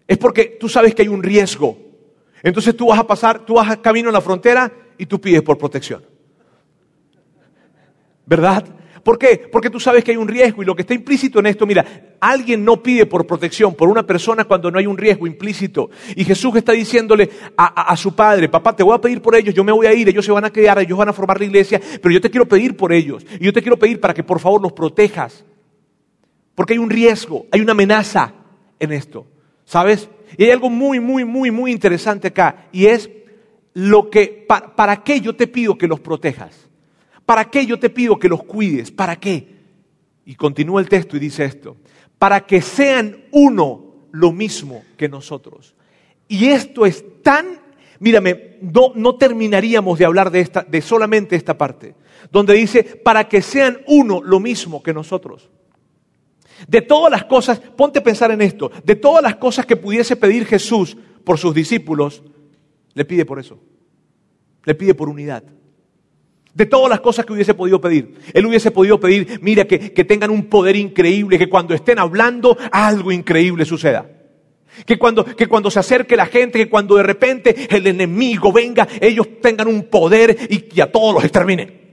es 0.06 0.18
porque 0.18 0.56
tú 0.60 0.68
sabes 0.68 0.94
que 0.94 1.02
hay 1.02 1.08
un 1.08 1.22
riesgo. 1.22 1.78
Entonces 2.42 2.76
tú 2.76 2.88
vas 2.88 2.98
a 2.98 3.06
pasar, 3.06 3.44
tú 3.44 3.54
vas 3.54 3.78
camino 3.78 4.10
a 4.10 4.12
la 4.12 4.20
frontera 4.20 4.70
y 4.98 5.06
tú 5.06 5.20
pides 5.20 5.42
por 5.42 5.58
protección. 5.58 6.04
¿Verdad? 8.26 8.64
¿Por 9.06 9.20
qué? 9.20 9.48
Porque 9.52 9.70
tú 9.70 9.78
sabes 9.78 10.02
que 10.02 10.10
hay 10.10 10.16
un 10.16 10.26
riesgo 10.26 10.64
y 10.64 10.66
lo 10.66 10.74
que 10.74 10.82
está 10.82 10.92
implícito 10.92 11.38
en 11.38 11.46
esto, 11.46 11.64
mira, 11.64 12.16
alguien 12.18 12.64
no 12.64 12.82
pide 12.82 13.06
por 13.06 13.24
protección 13.24 13.72
por 13.72 13.88
una 13.88 14.04
persona 14.04 14.46
cuando 14.46 14.68
no 14.68 14.80
hay 14.80 14.86
un 14.88 14.98
riesgo 14.98 15.28
implícito. 15.28 15.90
Y 16.16 16.24
Jesús 16.24 16.56
está 16.56 16.72
diciéndole 16.72 17.30
a, 17.56 17.96
su 17.96 18.16
padre, 18.16 18.48
papá, 18.48 18.74
te 18.74 18.82
voy 18.82 18.96
a 18.96 19.00
pedir 19.00 19.22
por 19.22 19.36
ellos, 19.36 19.54
yo 19.54 19.62
me 19.62 19.70
voy 19.70 19.86
a 19.86 19.94
ir, 19.94 20.08
ellos 20.08 20.24
se 20.24 20.32
van 20.32 20.44
a 20.44 20.50
quedar, 20.50 20.80
ellos 20.80 20.98
van 20.98 21.08
a 21.08 21.12
formar 21.12 21.38
la 21.38 21.44
iglesia, 21.44 21.80
pero 22.02 22.12
yo 22.12 22.20
te 22.20 22.28
quiero 22.30 22.48
pedir 22.48 22.76
por 22.76 22.92
ellos. 22.92 23.24
Y 23.38 23.44
yo 23.44 23.52
te 23.52 23.62
quiero 23.62 23.78
pedir 23.78 24.00
para 24.00 24.12
que 24.12 24.24
por 24.24 24.40
favor 24.40 24.60
los 24.60 24.72
protejas. 24.72 25.44
Porque 26.56 26.72
hay 26.72 26.80
un 26.80 26.90
riesgo, 26.90 27.46
hay 27.52 27.60
una 27.60 27.72
amenaza 27.72 28.34
en 28.80 28.90
esto. 28.90 29.24
¿Sabes? 29.66 30.08
Y 30.36 30.42
hay 30.42 30.50
algo 30.50 30.68
muy, 30.68 30.98
muy, 30.98 31.24
muy, 31.24 31.52
muy 31.52 31.70
interesante 31.70 32.26
acá. 32.26 32.66
Y 32.72 32.86
es 32.86 33.08
lo 33.72 34.10
que, 34.10 34.44
¿para 34.48 35.04
qué 35.04 35.20
yo 35.20 35.36
te 35.36 35.46
pido 35.46 35.78
que 35.78 35.86
los 35.86 36.00
protejas? 36.00 36.65
¿Para 37.26 37.50
qué 37.50 37.66
yo 37.66 37.78
te 37.78 37.90
pido 37.90 38.18
que 38.18 38.28
los 38.28 38.44
cuides? 38.44 38.92
¿Para 38.92 39.16
qué? 39.16 39.56
Y 40.24 40.36
continúa 40.36 40.80
el 40.80 40.88
texto 40.88 41.16
y 41.16 41.20
dice 41.20 41.44
esto, 41.44 41.76
para 42.18 42.46
que 42.46 42.62
sean 42.62 43.24
uno 43.32 44.06
lo 44.12 44.32
mismo 44.32 44.84
que 44.96 45.08
nosotros. 45.08 45.74
Y 46.28 46.46
esto 46.46 46.86
es 46.86 47.04
tan, 47.22 47.60
mírame, 47.98 48.56
no, 48.62 48.92
no 48.94 49.16
terminaríamos 49.16 49.98
de 49.98 50.04
hablar 50.04 50.30
de, 50.30 50.40
esta, 50.40 50.62
de 50.62 50.80
solamente 50.80 51.36
esta 51.36 51.58
parte, 51.58 51.94
donde 52.30 52.54
dice, 52.54 52.82
para 52.82 53.28
que 53.28 53.42
sean 53.42 53.80
uno 53.86 54.22
lo 54.22 54.40
mismo 54.40 54.82
que 54.82 54.94
nosotros. 54.94 55.50
De 56.66 56.80
todas 56.80 57.10
las 57.10 57.24
cosas, 57.24 57.60
ponte 57.60 57.98
a 57.98 58.04
pensar 58.04 58.30
en 58.30 58.40
esto, 58.40 58.70
de 58.84 58.96
todas 58.96 59.22
las 59.22 59.36
cosas 59.36 59.66
que 59.66 59.76
pudiese 59.76 60.16
pedir 60.16 60.46
Jesús 60.46 60.96
por 61.24 61.38
sus 61.38 61.54
discípulos, 61.54 62.22
le 62.94 63.04
pide 63.04 63.26
por 63.26 63.38
eso. 63.38 63.58
Le 64.64 64.74
pide 64.74 64.94
por 64.94 65.08
unidad. 65.08 65.44
De 66.56 66.64
todas 66.64 66.88
las 66.88 67.00
cosas 67.00 67.26
que 67.26 67.34
hubiese 67.34 67.52
podido 67.52 67.82
pedir. 67.82 68.14
Él 68.32 68.46
hubiese 68.46 68.70
podido 68.70 68.98
pedir, 68.98 69.40
mira, 69.42 69.66
que, 69.66 69.92
que 69.92 70.04
tengan 70.04 70.30
un 70.30 70.46
poder 70.46 70.74
increíble, 70.74 71.38
que 71.38 71.50
cuando 71.50 71.74
estén 71.74 71.98
hablando 71.98 72.56
algo 72.72 73.12
increíble 73.12 73.66
suceda. 73.66 74.10
Que 74.86 74.98
cuando, 74.98 75.22
que 75.22 75.48
cuando 75.48 75.70
se 75.70 75.80
acerque 75.80 76.16
la 76.16 76.24
gente, 76.24 76.58
que 76.58 76.70
cuando 76.70 76.96
de 76.96 77.02
repente 77.02 77.68
el 77.68 77.86
enemigo 77.86 78.54
venga, 78.54 78.88
ellos 79.02 79.28
tengan 79.42 79.68
un 79.68 79.82
poder 79.84 80.34
y 80.48 80.60
que 80.60 80.80
a 80.80 80.90
todos 80.90 81.12
los 81.12 81.24
exterminen. 81.24 81.85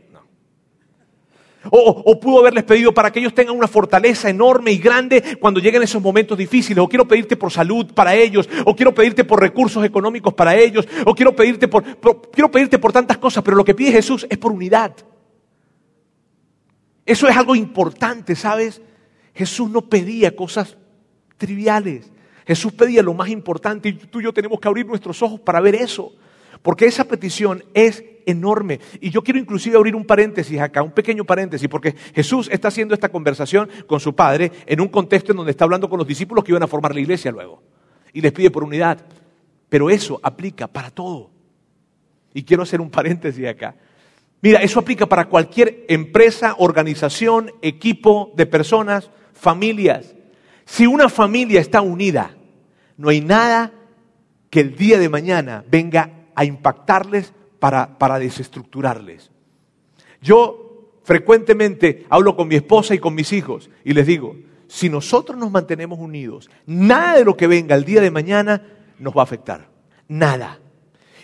O, 1.69 2.19
pudo 2.19 2.39
haberles 2.39 2.63
pedido 2.63 2.93
para 2.93 3.11
que 3.11 3.19
ellos 3.19 3.33
tengan 3.33 3.55
una 3.55 3.67
fortaleza 3.67 4.29
enorme 4.29 4.71
y 4.71 4.77
grande 4.77 5.37
cuando 5.39 5.59
lleguen 5.59 5.83
esos 5.83 6.01
momentos 6.01 6.37
difíciles. 6.37 6.83
O 6.83 6.89
quiero 6.89 7.07
pedirte 7.07 7.37
por 7.37 7.51
salud 7.51 7.93
para 7.93 8.13
ellos. 8.15 8.49
O 8.65 8.75
quiero 8.75 8.93
pedirte 8.93 9.23
por 9.23 9.39
recursos 9.39 9.83
económicos 9.85 10.33
para 10.33 10.55
ellos. 10.55 10.87
O 11.05 11.15
quiero 11.15 11.35
pedirte 11.35 11.67
por, 11.67 11.83
por 11.97 12.29
quiero 12.31 12.51
pedirte 12.51 12.79
por 12.79 12.91
tantas 12.91 13.17
cosas. 13.17 13.43
Pero 13.43 13.55
lo 13.55 13.63
que 13.63 13.75
pide 13.75 13.91
Jesús 13.91 14.27
es 14.29 14.37
por 14.37 14.51
unidad. 14.51 14.93
Eso 17.05 17.27
es 17.27 17.35
algo 17.35 17.55
importante, 17.55 18.35
¿sabes? 18.35 18.81
Jesús 19.33 19.69
no 19.69 19.81
pedía 19.81 20.35
cosas 20.35 20.77
triviales. 21.37 22.11
Jesús 22.45 22.73
pedía 22.73 23.01
lo 23.01 23.13
más 23.13 23.29
importante 23.29 23.89
y 23.89 23.93
tú 23.93 24.19
y 24.19 24.23
yo 24.23 24.33
tenemos 24.33 24.59
que 24.59 24.67
abrir 24.67 24.85
nuestros 24.85 25.21
ojos 25.21 25.39
para 25.39 25.61
ver 25.61 25.75
eso. 25.75 26.13
Porque 26.63 26.85
esa 26.85 27.03
petición 27.03 27.63
es 27.73 28.03
enorme. 28.25 28.79
Y 29.01 29.11
yo 29.11 29.21
quiero 29.21 29.39
inclusive 29.39 29.77
abrir 29.77 29.95
un 29.95 30.05
paréntesis 30.05 30.59
acá, 30.59 30.81
un 30.81 30.93
pequeño 30.93 31.25
paréntesis, 31.25 31.67
porque 31.67 31.93
Jesús 32.15 32.49
está 32.51 32.69
haciendo 32.69 32.93
esta 32.93 33.09
conversación 33.09 33.69
con 33.85 33.99
su 33.99 34.15
Padre 34.15 34.51
en 34.65 34.81
un 34.81 34.87
contexto 34.87 35.33
en 35.33 35.37
donde 35.37 35.51
está 35.51 35.65
hablando 35.65 35.89
con 35.89 35.99
los 35.99 36.07
discípulos 36.07 36.43
que 36.43 36.51
iban 36.51 36.63
a 36.63 36.67
formar 36.67 36.95
la 36.95 37.01
iglesia 37.01 37.31
luego. 37.31 37.61
Y 38.13 38.21
les 38.21 38.31
pide 38.31 38.49
por 38.49 38.63
unidad. 38.63 39.05
Pero 39.67 39.89
eso 39.89 40.19
aplica 40.23 40.67
para 40.67 40.89
todo. 40.89 41.31
Y 42.33 42.43
quiero 42.43 42.63
hacer 42.63 42.79
un 42.79 42.89
paréntesis 42.89 43.45
acá. 43.45 43.75
Mira, 44.41 44.61
eso 44.61 44.79
aplica 44.79 45.05
para 45.05 45.25
cualquier 45.25 45.85
empresa, 45.89 46.55
organización, 46.57 47.51
equipo 47.61 48.31
de 48.35 48.45
personas, 48.45 49.09
familias. 49.33 50.15
Si 50.65 50.87
una 50.87 51.09
familia 51.09 51.59
está 51.59 51.81
unida, 51.81 52.35
no 52.97 53.09
hay 53.09 53.21
nada 53.21 53.73
que 54.49 54.61
el 54.61 54.75
día 54.75 54.99
de 54.99 55.09
mañana 55.09 55.63
venga 55.69 56.22
a 56.35 56.45
impactarles 56.45 57.33
para, 57.59 57.97
para 57.97 58.19
desestructurarles. 58.19 59.31
Yo 60.21 60.99
frecuentemente 61.03 62.05
hablo 62.09 62.35
con 62.35 62.47
mi 62.47 62.55
esposa 62.55 62.95
y 62.95 62.99
con 62.99 63.15
mis 63.15 63.33
hijos 63.33 63.69
y 63.83 63.93
les 63.93 64.07
digo, 64.07 64.35
si 64.67 64.89
nosotros 64.89 65.37
nos 65.37 65.51
mantenemos 65.51 65.99
unidos, 65.99 66.49
nada 66.65 67.17
de 67.17 67.25
lo 67.25 67.37
que 67.37 67.47
venga 67.47 67.75
el 67.75 67.85
día 67.85 68.01
de 68.01 68.09
mañana 68.09 68.61
nos 68.97 69.15
va 69.15 69.21
a 69.21 69.23
afectar. 69.23 69.69
Nada. 70.07 70.59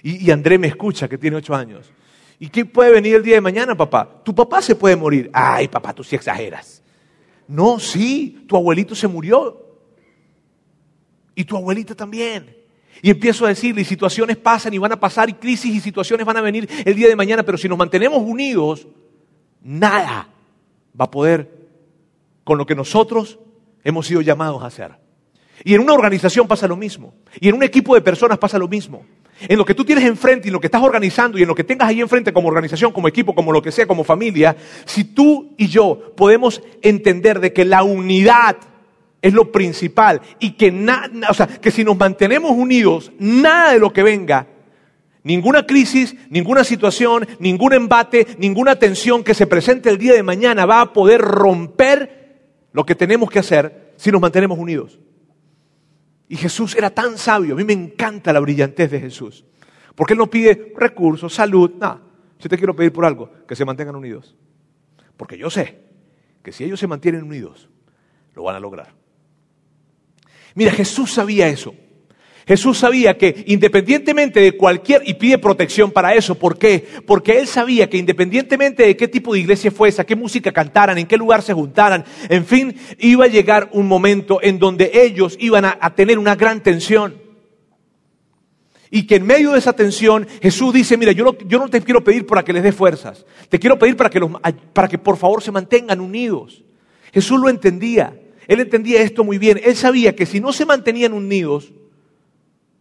Y, 0.03 0.29
André 0.31 0.57
me 0.57 0.67
escucha, 0.67 1.07
que 1.07 1.17
tiene 1.17 1.37
ocho 1.37 1.55
años. 1.55 1.91
¿Y 2.39 2.49
qué 2.49 2.65
puede 2.65 2.91
venir 2.91 3.15
el 3.15 3.23
día 3.23 3.35
de 3.35 3.41
mañana, 3.41 3.75
papá? 3.75 4.21
Tu 4.23 4.33
papá 4.33 4.61
se 4.61 4.75
puede 4.75 4.95
morir. 4.95 5.29
Ay, 5.33 5.67
papá, 5.67 5.93
tú 5.93 6.03
sí 6.03 6.15
exageras. 6.15 6.81
No, 7.47 7.79
sí, 7.79 8.45
tu 8.47 8.55
abuelito 8.55 8.95
se 8.95 9.07
murió. 9.07 9.65
Y 11.35 11.43
tu 11.43 11.57
abuelita 11.57 11.95
también. 11.95 12.55
Y 13.01 13.09
empiezo 13.09 13.45
a 13.45 13.49
decirle, 13.49 13.81
y 13.81 13.85
situaciones 13.85 14.37
pasan 14.37 14.73
y 14.73 14.77
van 14.77 14.91
a 14.91 14.99
pasar, 14.99 15.29
y 15.29 15.33
crisis 15.33 15.73
y 15.73 15.79
situaciones 15.79 16.25
van 16.25 16.37
a 16.37 16.41
venir 16.41 16.69
el 16.85 16.95
día 16.95 17.07
de 17.07 17.15
mañana, 17.15 17.43
pero 17.43 17.57
si 17.57 17.69
nos 17.69 17.77
mantenemos 17.77 18.19
unidos, 18.21 18.87
nada 19.61 20.29
va 20.99 21.05
a 21.05 21.11
poder 21.11 21.59
con 22.43 22.57
lo 22.57 22.65
que 22.65 22.75
nosotros 22.75 23.39
hemos 23.83 24.07
sido 24.07 24.21
llamados 24.21 24.63
a 24.63 24.67
hacer. 24.67 24.91
Y 25.63 25.75
en 25.75 25.81
una 25.81 25.93
organización 25.93 26.47
pasa 26.47 26.67
lo 26.67 26.75
mismo. 26.75 27.13
Y 27.39 27.49
en 27.49 27.55
un 27.55 27.63
equipo 27.63 27.93
de 27.95 28.01
personas 28.01 28.37
pasa 28.37 28.57
lo 28.57 28.67
mismo. 28.67 29.05
En 29.41 29.57
lo 29.57 29.65
que 29.65 29.73
tú 29.73 29.85
tienes 29.85 30.03
enfrente 30.03 30.47
en 30.47 30.53
lo 30.53 30.59
que 30.59 30.67
estás 30.67 30.81
organizando 30.81 31.37
y 31.37 31.43
en 31.43 31.47
lo 31.47 31.55
que 31.55 31.63
tengas 31.63 31.87
ahí 31.87 32.01
enfrente 32.01 32.33
como 32.33 32.49
organización, 32.49 32.91
como 32.91 33.07
equipo, 33.07 33.33
como 33.33 33.51
lo 33.51 33.61
que 33.61 33.71
sea, 33.71 33.87
como 33.87 34.03
familia, 34.03 34.55
si 34.85 35.05
tú 35.05 35.53
y 35.57 35.67
yo 35.67 36.13
podemos 36.15 36.61
entender 36.81 37.39
de 37.39 37.53
que 37.53 37.63
la 37.63 37.83
unidad 37.83 38.57
es 39.21 39.33
lo 39.33 39.51
principal 39.51 40.21
y 40.39 40.51
que, 40.51 40.73
o 41.29 41.33
sea, 41.33 41.47
que 41.47 41.71
si 41.71 41.83
nos 41.83 41.97
mantenemos 41.97 42.51
unidos, 42.51 43.11
nada 43.19 43.73
de 43.73 43.79
lo 43.79 43.91
que 43.91 44.03
venga, 44.03 44.47
ninguna 45.23 45.65
crisis, 45.65 46.15
ninguna 46.29 46.63
situación, 46.63 47.27
ningún 47.39 47.73
embate, 47.73 48.27
ninguna 48.37 48.77
tensión 48.77 49.23
que 49.23 49.33
se 49.33 49.47
presente 49.47 49.89
el 49.89 49.97
día 49.97 50.13
de 50.13 50.23
mañana 50.23 50.65
va 50.65 50.81
a 50.81 50.93
poder 50.93 51.21
romper 51.21 52.19
lo 52.71 52.85
que 52.85 52.95
tenemos 52.95 53.29
que 53.29 53.39
hacer 53.39 53.93
si 53.97 54.11
nos 54.11 54.21
mantenemos 54.21 54.57
unidos. 54.57 54.99
Y 56.27 56.37
Jesús 56.37 56.75
era 56.75 56.91
tan 56.91 57.17
sabio. 57.17 57.55
A 57.55 57.57
mí 57.57 57.63
me 57.63 57.73
encanta 57.73 58.31
la 58.31 58.39
brillantez 58.39 58.91
de 58.91 58.99
Jesús. 58.99 59.43
Porque 59.95 60.13
Él 60.13 60.19
no 60.19 60.29
pide 60.29 60.73
recursos, 60.77 61.33
salud, 61.33 61.71
nada. 61.79 62.01
Si 62.37 62.47
te 62.47 62.57
quiero 62.57 62.75
pedir 62.75 62.93
por 62.93 63.03
algo, 63.03 63.31
que 63.47 63.55
se 63.55 63.65
mantengan 63.65 63.95
unidos. 63.95 64.35
Porque 65.17 65.37
yo 65.37 65.49
sé 65.49 65.81
que 66.43 66.51
si 66.51 66.63
ellos 66.63 66.79
se 66.79 66.87
mantienen 66.87 67.23
unidos, 67.23 67.67
lo 68.35 68.43
van 68.43 68.55
a 68.55 68.59
lograr. 68.59 68.98
Mira, 70.55 70.71
Jesús 70.71 71.13
sabía 71.13 71.47
eso. 71.47 71.73
Jesús 72.49 72.79
sabía 72.79 73.15
que 73.15 73.43
independientemente 73.45 74.39
de 74.39 74.57
cualquier, 74.57 75.03
y 75.05 75.13
pide 75.13 75.37
protección 75.37 75.91
para 75.91 76.15
eso, 76.15 76.33
¿por 76.33 76.57
qué? 76.57 76.83
Porque 77.05 77.37
él 77.37 77.45
sabía 77.45 77.87
que 77.87 77.97
independientemente 77.97 78.87
de 78.87 78.97
qué 78.97 79.07
tipo 79.07 79.33
de 79.33 79.41
iglesia 79.41 79.69
fuese, 79.69 80.03
qué 80.03 80.15
música 80.15 80.51
cantaran, 80.51 80.97
en 80.97 81.05
qué 81.05 81.15
lugar 81.15 81.43
se 81.43 81.53
juntaran, 81.53 82.05
en 82.27 82.47
fin, 82.47 82.75
iba 82.97 83.25
a 83.25 83.27
llegar 83.27 83.69
un 83.71 83.87
momento 83.87 84.39
en 84.41 84.57
donde 84.57 84.89
ellos 84.95 85.37
iban 85.39 85.63
a, 85.63 85.77
a 85.79 85.93
tener 85.93 86.17
una 86.17 86.33
gran 86.33 86.63
tensión. 86.63 87.21
Y 88.89 89.05
que 89.05 89.17
en 89.17 89.27
medio 89.27 89.51
de 89.51 89.59
esa 89.59 89.73
tensión 89.73 90.27
Jesús 90.41 90.73
dice, 90.73 90.97
mira, 90.97 91.11
yo 91.11 91.23
no, 91.23 91.37
yo 91.37 91.59
no 91.59 91.67
te 91.67 91.81
quiero 91.81 92.03
pedir 92.03 92.25
para 92.25 92.43
que 92.43 92.51
les 92.51 92.63
dé 92.63 92.71
fuerzas, 92.71 93.27
te 93.47 93.59
quiero 93.59 93.77
pedir 93.77 93.95
para 93.95 94.09
que, 94.09 94.19
los, 94.19 94.31
para 94.73 94.87
que 94.87 94.97
por 94.97 95.17
favor 95.17 95.43
se 95.43 95.51
mantengan 95.51 95.99
unidos. 95.99 96.63
Jesús 97.13 97.39
lo 97.39 97.49
entendía, 97.49 98.19
él 98.49 98.59
entendía 98.59 99.01
esto 99.03 99.23
muy 99.23 99.37
bien, 99.37 99.61
él 99.63 99.75
sabía 99.75 100.15
que 100.15 100.25
si 100.25 100.39
no 100.39 100.51
se 100.51 100.65
mantenían 100.65 101.13
unidos, 101.13 101.71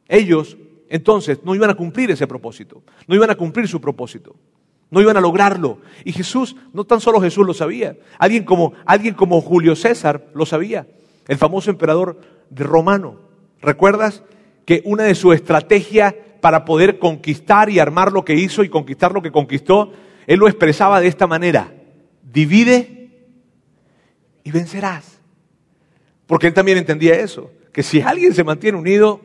ellos 0.09 0.57
entonces 0.89 1.41
no 1.45 1.55
iban 1.55 1.69
a 1.69 1.75
cumplir 1.75 2.11
ese 2.11 2.27
propósito, 2.27 2.83
no 3.07 3.15
iban 3.15 3.29
a 3.29 3.35
cumplir 3.35 3.69
su 3.69 3.79
propósito, 3.79 4.35
no 4.91 5.03
iban 5.03 5.19
a 5.19 5.21
lograrlo. 5.21 5.79
Y 6.05 6.13
Jesús, 6.13 6.57
no 6.73 6.85
tan 6.85 7.03
solo 7.03 7.21
Jesús 7.21 7.47
lo 7.47 7.53
sabía, 7.53 7.99
alguien 8.19 8.45
como, 8.45 8.73
alguien 8.87 9.13
como 9.13 9.43
Julio 9.43 9.77
César 9.77 10.31
lo 10.33 10.47
sabía, 10.47 10.87
el 11.27 11.37
famoso 11.37 11.71
emperador 11.71 12.19
romano. 12.51 13.21
¿Recuerdas 13.61 14.23
que 14.65 14.81
una 14.87 15.03
de 15.03 15.15
sus 15.15 15.35
estrategias 15.35 16.15
para 16.41 16.65
poder 16.65 16.99
conquistar 16.99 17.69
y 17.69 17.79
armar 17.79 18.11
lo 18.13 18.25
que 18.25 18.37
hizo 18.37 18.65
y 18.65 18.71
conquistar 18.71 19.13
lo 19.13 19.21
que 19.21 19.31
conquistó, 19.31 19.93
él 20.27 20.39
lo 20.39 20.49
expresaba 20.49 20.99
de 21.03 21.09
esta 21.09 21.27
manera, 21.27 21.75
divide 22.23 23.11
y 24.45 24.51
vencerás. 24.51 25.18
Porque 26.29 26.47
él 26.47 26.53
también 26.53 26.77
entendía 26.77 27.15
eso, 27.15 27.51
que 27.73 27.83
si 27.83 28.03
alguien 28.03 28.35
se 28.35 28.45
mantiene 28.45 28.77
unido, 28.77 29.19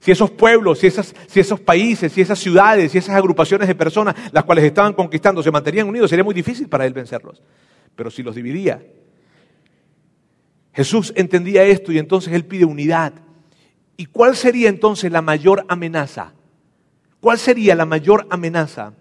si 0.00 0.10
esos 0.10 0.30
pueblos, 0.30 0.78
si, 0.78 0.90
si 0.90 1.38
esos 1.38 1.60
países, 1.60 2.10
si 2.10 2.22
esas 2.22 2.38
ciudades, 2.38 2.90
si 2.90 2.98
esas 2.98 3.14
agrupaciones 3.14 3.68
de 3.68 3.74
personas, 3.74 4.16
las 4.32 4.44
cuales 4.44 4.64
estaban 4.64 4.94
conquistando, 4.94 5.42
se 5.42 5.50
mantenían 5.50 5.86
unidos, 5.86 6.08
sería 6.08 6.24
muy 6.24 6.34
difícil 6.34 6.66
para 6.66 6.86
él 6.86 6.94
vencerlos. 6.94 7.42
Pero 7.94 8.10
si 8.10 8.22
los 8.22 8.34
dividía, 8.34 8.82
Jesús 10.72 11.12
entendía 11.14 11.62
esto 11.64 11.92
y 11.92 11.98
entonces 11.98 12.32
él 12.32 12.46
pide 12.46 12.64
unidad. 12.64 13.12
¿Y 13.98 14.06
cuál 14.06 14.34
sería 14.34 14.70
entonces 14.70 15.12
la 15.12 15.20
mayor 15.20 15.66
amenaza? 15.68 16.32
¿Cuál 17.20 17.38
sería 17.38 17.74
la 17.74 17.84
mayor 17.84 18.26
amenaza 18.30 18.94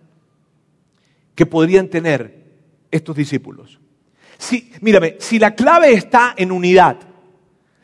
que 1.36 1.45
podrían 1.45 1.88
tener 1.88 2.43
estos 2.91 3.15
discípulos? 3.15 3.80
Si, 4.41 4.71
mírame, 4.81 5.17
si 5.19 5.38
la 5.38 5.53
clave 5.53 5.93
está 5.93 6.33
en 6.36 6.51
unidad, 6.51 6.98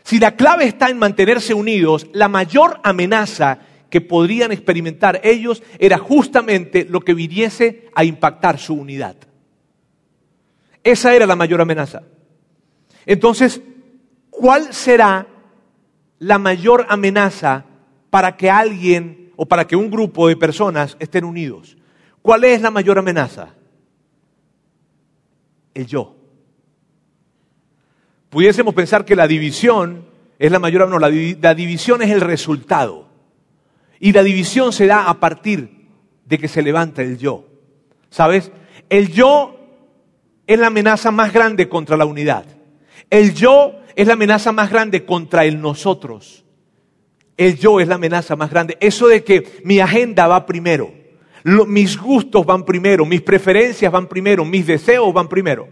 si 0.04 0.18
la 0.18 0.36
clave 0.36 0.66
está 0.66 0.90
en 0.90 0.98
mantenerse 0.98 1.54
unidos, 1.54 2.08
la 2.14 2.28
mayor 2.30 2.80
amenaza 2.84 3.60
que 3.92 4.02
podrían 4.02 4.52
experimentar 4.52 5.22
ellos 5.24 5.62
era 5.78 6.00
justamente 6.00 6.88
lo 6.90 7.02
que 7.02 7.14
viniese 7.14 7.92
a 7.94 8.04
impactar 8.04 8.58
su 8.58 8.74
unidad. 8.74 9.16
Esa 10.84 11.14
era 11.14 11.28
la 11.28 11.36
mayor 11.36 11.62
amenaza. 11.62 12.02
Entonces, 13.06 13.62
¿cuál 14.32 14.74
será 14.74 15.28
la 16.18 16.40
mayor 16.40 16.88
amenaza 16.90 17.66
para 18.10 18.36
que 18.36 18.50
alguien 18.50 19.32
o 19.36 19.46
para 19.46 19.68
que 19.68 19.76
un 19.76 19.92
grupo 19.92 20.28
de 20.28 20.38
personas 20.38 20.98
estén 21.00 21.24
unidos? 21.24 21.78
¿Cuál 22.24 22.46
es 22.46 22.64
la 22.64 22.72
mayor 22.72 22.98
amenaza? 22.98 23.50
El 25.76 25.86
yo 25.86 26.17
pudiésemos 28.30 28.74
pensar 28.74 29.06
que 29.06 29.16
la 29.16 29.28
división 29.28 30.06
es 30.40 30.52
la 30.52 30.60
mayor, 30.60 30.88
no, 30.88 31.00
la, 31.00 31.10
división 31.10 32.02
es 32.02 32.12
el 32.12 32.22
resultado. 32.22 33.08
Y 34.00 34.12
la 34.12 34.24
división 34.24 34.74
se 34.74 34.86
da 34.86 35.10
a 35.10 35.20
partir 35.20 35.88
de 36.26 36.38
que 36.38 36.48
se 36.48 36.62
levanta 36.62 37.02
el 37.02 37.18
yo. 37.18 37.46
¿Sabes? 38.10 38.52
El 38.90 39.12
yo 39.12 39.56
es 40.46 40.60
la 40.60 40.68
amenaza 40.68 41.12
más 41.12 41.34
grande 41.34 41.68
contra 41.68 41.98
la 41.98 42.06
unidad. 42.06 42.46
El 43.10 43.34
yo 43.34 43.74
es 43.96 44.06
la 44.08 44.14
amenaza 44.14 44.52
más 44.52 44.70
grande 44.70 45.06
contra 45.06 45.46
el 45.46 45.60
nosotros. 45.60 46.46
El 47.36 47.58
yo 47.58 47.80
es 47.80 47.88
la 47.88 47.96
amenaza 47.96 48.36
más 48.36 48.50
grande. 48.50 48.78
Eso 48.80 49.08
de 49.08 49.24
que 49.24 49.62
mi 49.64 49.80
agenda 49.80 50.28
va 50.28 50.46
primero, 50.46 50.92
mis 51.44 51.98
gustos 51.98 52.46
van 52.46 52.64
primero, 52.64 53.06
mis 53.06 53.22
preferencias 53.22 53.92
van 53.92 54.08
primero, 54.08 54.46
mis 54.46 54.68
deseos 54.68 55.14
van 55.14 55.28
primero. 55.28 55.68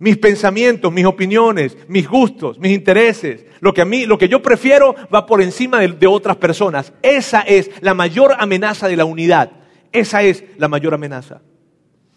Mis 0.00 0.16
pensamientos, 0.16 0.92
mis 0.92 1.04
opiniones, 1.04 1.76
mis 1.88 2.08
gustos, 2.08 2.58
mis 2.58 2.72
intereses, 2.72 3.44
lo 3.60 3.74
que 3.74 3.82
a 3.82 3.84
mí, 3.84 4.06
lo 4.06 4.16
que 4.16 4.28
yo 4.28 4.40
prefiero 4.40 4.94
va 5.12 5.26
por 5.26 5.42
encima 5.42 5.80
de, 5.80 6.06
otras 6.06 6.36
personas. 6.36 6.92
Esa 7.02 7.40
es 7.40 7.70
la 7.80 7.94
mayor 7.94 8.34
amenaza 8.38 8.86
de 8.86 8.96
la 8.96 9.04
unidad. 9.04 9.50
Esa 9.90 10.22
es 10.22 10.44
la 10.56 10.68
mayor 10.68 10.94
amenaza. 10.94 11.42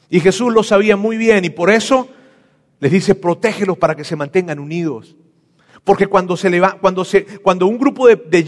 Y 0.10 0.20
Jesús 0.20 0.54
lo 0.54 0.62
sabía 0.62 0.96
muy 0.96 1.18
bien 1.18 1.44
y 1.44 1.50
por 1.50 1.72
eso 1.72 2.08
les 2.80 2.92
dice, 2.92 3.16
protégelos 3.16 3.78
para 3.78 3.96
que 3.96 4.04
se 4.04 4.16
mantengan 4.16 4.60
unidos. 4.60 5.16
Porque 5.84 6.06
cuando, 6.06 6.38
se 6.38 6.62
cuando, 6.80 7.04
se, 7.04 7.26
cuando 7.40 7.66
un 7.66 7.80
grupo 7.80 8.08
de, 8.08 8.16
de 8.16 8.46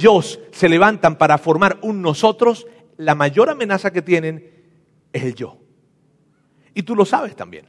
se 0.51 0.69
levantan 0.69 1.17
para 1.17 1.39
formar 1.39 1.79
un 1.81 2.03
nosotros, 2.03 2.67
la 2.97 3.15
mayor 3.15 3.49
amenaza 3.49 3.91
que 3.91 4.03
tienen 4.03 4.51
es 5.11 5.23
el 5.23 5.33
yo. 5.33 5.57
Y 6.75 6.83
tú 6.83 6.95
lo 6.95 7.05
sabes 7.05 7.35
también. 7.35 7.67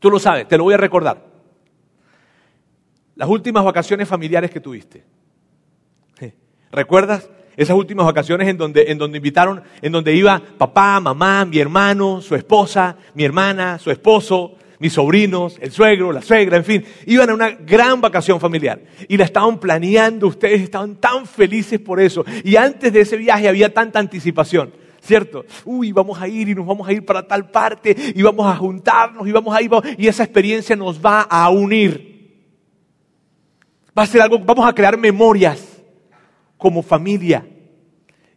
Tú 0.00 0.10
lo 0.10 0.18
sabes, 0.18 0.48
te 0.48 0.58
lo 0.58 0.64
voy 0.64 0.74
a 0.74 0.78
recordar. 0.78 1.24
Las 3.14 3.28
últimas 3.28 3.64
vacaciones 3.64 4.08
familiares 4.08 4.50
que 4.50 4.60
tuviste. 4.60 5.04
¿Recuerdas? 6.72 7.28
Esas 7.56 7.76
últimas 7.76 8.06
vacaciones 8.06 8.48
en 8.48 8.56
donde, 8.56 8.90
en 8.90 8.96
donde 8.96 9.18
invitaron, 9.18 9.62
en 9.82 9.92
donde 9.92 10.14
iba 10.14 10.40
papá, 10.56 11.00
mamá, 11.00 11.44
mi 11.44 11.58
hermano, 11.58 12.22
su 12.22 12.34
esposa, 12.34 12.96
mi 13.14 13.24
hermana, 13.24 13.78
su 13.78 13.90
esposo, 13.90 14.56
mis 14.78 14.94
sobrinos, 14.94 15.58
el 15.60 15.70
suegro, 15.72 16.12
la 16.12 16.22
suegra, 16.22 16.56
en 16.56 16.64
fin, 16.64 16.84
iban 17.06 17.28
a 17.28 17.34
una 17.34 17.50
gran 17.50 18.00
vacación 18.00 18.40
familiar 18.40 18.80
y 19.08 19.16
la 19.18 19.24
estaban 19.24 19.58
planeando, 19.58 20.28
ustedes 20.28 20.62
estaban 20.62 20.96
tan 20.96 21.26
felices 21.26 21.78
por 21.78 22.00
eso 22.00 22.24
y 22.44 22.56
antes 22.56 22.92
de 22.92 23.02
ese 23.02 23.16
viaje 23.16 23.46
había 23.48 23.74
tanta 23.74 23.98
anticipación. 23.98 24.72
¿Cierto? 25.00 25.44
Uy, 25.64 25.92
vamos 25.92 26.20
a 26.20 26.28
ir 26.28 26.48
y 26.48 26.54
nos 26.54 26.66
vamos 26.66 26.86
a 26.88 26.92
ir 26.92 27.04
para 27.04 27.26
tal 27.26 27.50
parte 27.50 27.96
y 28.14 28.22
vamos 28.22 28.46
a 28.46 28.56
juntarnos 28.56 29.26
y 29.26 29.32
vamos 29.32 29.54
a 29.54 29.62
ir 29.62 29.70
y 29.96 30.06
esa 30.06 30.24
experiencia 30.24 30.76
nos 30.76 31.04
va 31.04 31.22
a 31.22 31.48
unir. 31.50 32.10
Va 33.96 34.02
a 34.02 34.06
ser 34.06 34.20
algo, 34.20 34.38
vamos 34.38 34.68
a 34.68 34.74
crear 34.74 34.96
memorias 34.98 35.82
como 36.56 36.82
familia. 36.82 37.46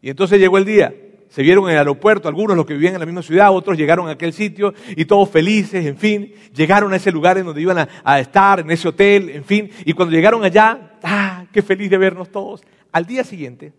Y 0.01 0.09
entonces 0.09 0.39
llegó 0.39 0.57
el 0.57 0.65
día 0.65 0.93
se 1.33 1.41
vieron 1.41 1.63
en 1.65 1.71
el 1.71 1.77
aeropuerto, 1.79 2.27
algunos 2.27 2.55
los 2.55 2.63
que 2.63 2.75
vivían 2.75 2.93
en 2.93 2.99
la 2.99 3.07
misma 3.07 3.23
ciudad, 3.23 3.51
otros 3.51 3.75
llegaron 3.75 4.07
a 4.07 4.11
aquel 4.11 4.33
sitio 4.33 4.75
y 4.95 5.05
todos 5.05 5.27
felices, 5.31 5.83
en 5.83 5.97
fin, 5.97 6.31
llegaron 6.53 6.93
a 6.93 6.97
ese 6.97 7.11
lugar 7.11 7.39
en 7.39 7.45
donde 7.47 7.59
iban 7.59 7.89
a, 8.03 8.19
estar, 8.19 8.59
en 8.59 8.69
ese 8.69 8.89
hotel, 8.89 9.31
en 9.31 9.43
fin, 9.43 9.71
y 9.83 9.93
cuando 9.93 10.13
llegaron 10.13 10.43
allá, 10.43 10.99
¡ah, 11.01 11.45
qué 11.51 11.63
feliz 11.63 11.89
de 11.89 11.97
vernos 11.97 12.31
todos! 12.31 12.61
Al 12.91 13.07
día 13.07 13.23
siguiente, 13.23 13.73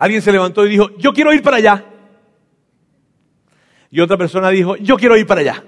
alguien 0.00 0.20
se 0.20 0.32
levantó 0.32 0.66
y 0.66 0.70
dijo, 0.70 0.90
yo 0.98 1.12
quiero 1.12 1.32
ir 1.32 1.42
para 1.42 1.58
allá. 1.58 1.84
Y 3.88 4.00
otra 4.00 4.16
persona 4.16 4.50
dijo, 4.50 4.74
yo 4.76 4.96
quiero 4.96 5.16
ir 5.16 5.26
para 5.26 5.42
allá. 5.42 5.64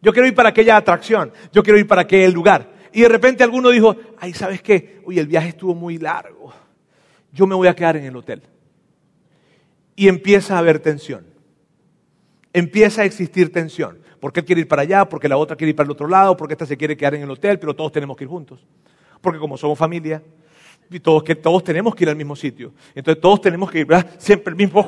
Yo 0.00 0.14
quiero 0.14 0.26
ir 0.26 0.34
para 0.34 0.48
aquella 0.48 0.78
atracción, 0.78 1.30
yo 1.52 1.62
quiero 1.62 1.78
ir 1.78 1.86
para 1.86 2.00
aquel 2.00 2.32
lugar. 2.32 2.70
Y 2.90 3.02
de 3.02 3.08
repente 3.10 3.44
alguno 3.44 3.68
dijo, 3.68 3.94
ay, 4.18 4.32
¿sabes 4.32 4.62
qué? 4.62 5.02
Uy, 5.04 5.18
el 5.18 5.26
viaje 5.26 5.50
estuvo 5.50 5.74
muy 5.74 5.98
largo 5.98 6.40
yo 7.32 7.46
me 7.46 7.54
voy 7.54 7.68
a 7.68 7.74
quedar 7.74 7.96
en 7.96 8.04
el 8.04 8.16
hotel. 8.16 8.42
Y 9.96 10.08
empieza 10.08 10.56
a 10.56 10.58
haber 10.58 10.78
tensión. 10.80 11.26
Empieza 12.52 13.02
a 13.02 13.04
existir 13.04 13.52
tensión. 13.52 13.98
Porque 14.18 14.40
él 14.40 14.46
quiere 14.46 14.60
ir 14.62 14.68
para 14.68 14.82
allá, 14.82 15.08
porque 15.08 15.28
la 15.28 15.36
otra 15.36 15.56
quiere 15.56 15.70
ir 15.70 15.76
para 15.76 15.86
el 15.86 15.92
otro 15.92 16.06
lado, 16.06 16.36
porque 16.36 16.54
esta 16.54 16.66
se 16.66 16.76
quiere 16.76 16.96
quedar 16.96 17.14
en 17.14 17.22
el 17.22 17.30
hotel, 17.30 17.58
pero 17.58 17.74
todos 17.74 17.92
tenemos 17.92 18.16
que 18.16 18.24
ir 18.24 18.30
juntos. 18.30 18.66
Porque 19.20 19.38
como 19.38 19.56
somos 19.56 19.78
familia, 19.78 20.22
y 20.90 20.98
todos, 20.98 21.22
que 21.22 21.36
todos 21.36 21.62
tenemos 21.62 21.94
que 21.94 22.04
ir 22.04 22.10
al 22.10 22.16
mismo 22.16 22.34
sitio. 22.34 22.72
Entonces 22.94 23.20
todos 23.20 23.40
tenemos 23.40 23.70
que 23.70 23.80
ir. 23.80 23.86
Siempre 24.18 24.50
el 24.50 24.56
mismo 24.56 24.84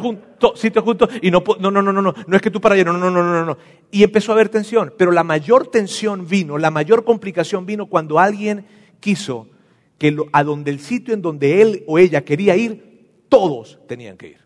sitio 0.54 0.82
juntos 0.82 1.08
y 1.22 1.30
no, 1.30 1.42
no, 1.60 1.70
no, 1.70 1.82
no, 1.82 1.92
no, 1.92 2.02
no, 2.02 2.14
no 2.26 2.36
es 2.36 2.42
que 2.42 2.50
tú 2.50 2.60
para 2.60 2.74
allá, 2.74 2.84
no, 2.84 2.92
no, 2.94 3.10
no, 3.10 3.22
no, 3.22 3.44
no. 3.44 3.58
Y 3.90 4.02
empezó 4.02 4.32
a 4.32 4.34
haber 4.34 4.48
tensión, 4.48 4.92
pero 4.98 5.12
la 5.12 5.22
mayor 5.22 5.68
tensión 5.68 6.26
vino, 6.26 6.58
la 6.58 6.70
mayor 6.70 7.04
complicación 7.04 7.66
vino 7.66 7.86
cuando 7.86 8.18
alguien 8.18 8.66
quiso 8.98 9.48
que 9.96 10.16
a 10.32 10.42
donde 10.42 10.72
el 10.72 10.80
sitio 10.80 11.14
en 11.14 11.22
donde 11.22 11.62
él 11.62 11.84
o 11.86 11.98
ella 11.98 12.24
quería 12.24 12.56
ir, 12.56 13.24
todos 13.28 13.78
tenían 13.86 14.16
que 14.16 14.28
ir. 14.28 14.42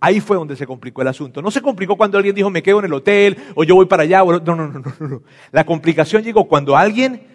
Ahí 0.00 0.20
fue 0.20 0.36
donde 0.36 0.56
se 0.56 0.66
complicó 0.66 1.02
el 1.02 1.08
asunto. 1.08 1.42
No 1.42 1.50
se 1.50 1.60
complicó 1.60 1.96
cuando 1.96 2.16
alguien 2.16 2.34
dijo 2.34 2.48
me 2.48 2.62
quedo 2.62 2.78
en 2.78 2.86
el 2.86 2.94
hotel 2.94 3.36
o 3.54 3.64
yo 3.64 3.74
voy 3.74 3.86
para 3.86 4.04
allá. 4.04 4.20
no, 4.24 4.40
no, 4.40 4.56
no, 4.56 4.68
no, 4.68 5.08
no. 5.08 5.22
La 5.50 5.66
complicación 5.66 6.22
llegó 6.22 6.46
cuando 6.46 6.76
alguien 6.76 7.26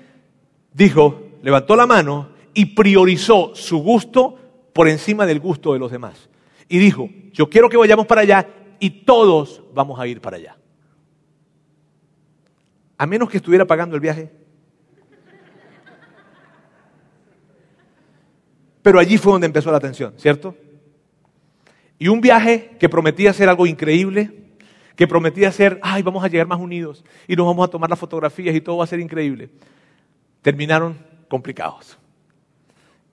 dijo, 0.74 1.33
levantó 1.44 1.76
la 1.76 1.86
mano 1.86 2.30
y 2.54 2.68
priorizó 2.68 3.54
su 3.54 3.78
gusto 3.80 4.40
por 4.72 4.88
encima 4.88 5.26
del 5.26 5.42
gusto 5.42 5.74
de 5.74 5.80
los 5.80 5.92
demás. 5.92 6.30
Y 6.70 6.80
dijo, 6.80 7.10
yo 7.34 7.50
quiero 7.50 7.70
que 7.70 7.78
vayamos 7.78 8.08
para 8.08 8.22
allá 8.22 8.48
y 8.80 8.90
todos 8.90 9.62
vamos 9.74 10.00
a 10.00 10.08
ir 10.08 10.22
para 10.22 10.38
allá. 10.38 10.58
A 12.98 13.06
menos 13.06 13.30
que 13.30 13.38
estuviera 13.38 13.66
pagando 13.66 13.96
el 13.96 14.02
viaje. 14.02 14.32
Pero 18.82 19.00
allí 19.00 19.18
fue 19.18 19.34
donde 19.34 19.48
empezó 19.48 19.70
la 19.70 19.82
tensión, 19.82 20.14
¿cierto? 20.18 20.56
Y 22.00 22.08
un 22.08 22.22
viaje 22.22 22.78
que 22.80 22.88
prometía 22.88 23.34
ser 23.34 23.50
algo 23.50 23.66
increíble, 23.66 24.46
que 24.96 25.08
prometía 25.08 25.52
ser, 25.52 25.80
ay, 25.84 26.04
vamos 26.04 26.24
a 26.24 26.30
llegar 26.30 26.48
más 26.48 26.60
unidos 26.60 27.04
y 27.28 27.36
nos 27.36 27.46
vamos 27.46 27.68
a 27.68 27.72
tomar 27.72 27.90
las 27.90 28.00
fotografías 28.00 28.56
y 28.56 28.62
todo 28.62 28.78
va 28.78 28.86
a 28.86 28.88
ser 28.88 29.02
increíble, 29.02 29.50
terminaron 30.42 31.13
complicados. 31.34 31.98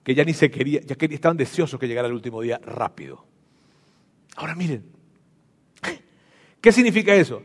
Que 0.03 0.13
ya 0.13 0.23
ni 0.23 0.33
se 0.33 0.51
quería, 0.51 0.79
ya 0.81 0.93
que 0.95 1.07
estaban 1.07 1.37
deseosos 1.37 1.79
que 1.79 1.87
llegara 1.87 2.07
el 2.07 2.13
último 2.13 2.39
día 2.43 2.61
rápido. 2.63 3.25
Ahora 4.35 4.53
miren, 4.53 4.85
¿qué 6.61 6.71
significa 6.71 7.15
eso? 7.15 7.41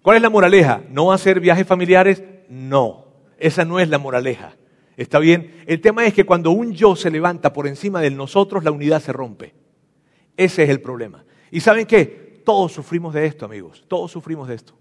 ¿Cuál 0.00 0.16
es 0.16 0.22
la 0.22 0.30
moraleja? 0.30 0.82
¿No 0.88 1.12
hacer 1.12 1.40
viajes 1.40 1.66
familiares? 1.66 2.22
No, 2.48 3.04
esa 3.36 3.66
no 3.66 3.78
es 3.80 3.90
la 3.90 3.98
moraleja. 3.98 4.56
¿Está 4.96 5.18
bien? 5.18 5.62
El 5.66 5.82
tema 5.82 6.06
es 6.06 6.14
que 6.14 6.24
cuando 6.24 6.52
un 6.52 6.72
yo 6.72 6.96
se 6.96 7.10
levanta 7.10 7.52
por 7.52 7.66
encima 7.66 8.00
de 8.00 8.10
nosotros, 8.10 8.64
la 8.64 8.70
unidad 8.70 9.02
se 9.02 9.12
rompe. 9.12 9.52
Ese 10.38 10.62
es 10.62 10.70
el 10.70 10.80
problema. 10.80 11.22
¿Y 11.50 11.60
saben 11.60 11.84
qué? 11.84 12.40
Todos 12.46 12.72
sufrimos 12.72 13.12
de 13.12 13.26
esto, 13.26 13.44
amigos. 13.44 13.84
Todos 13.88 14.10
sufrimos 14.10 14.48
de 14.48 14.54
esto. 14.54 14.74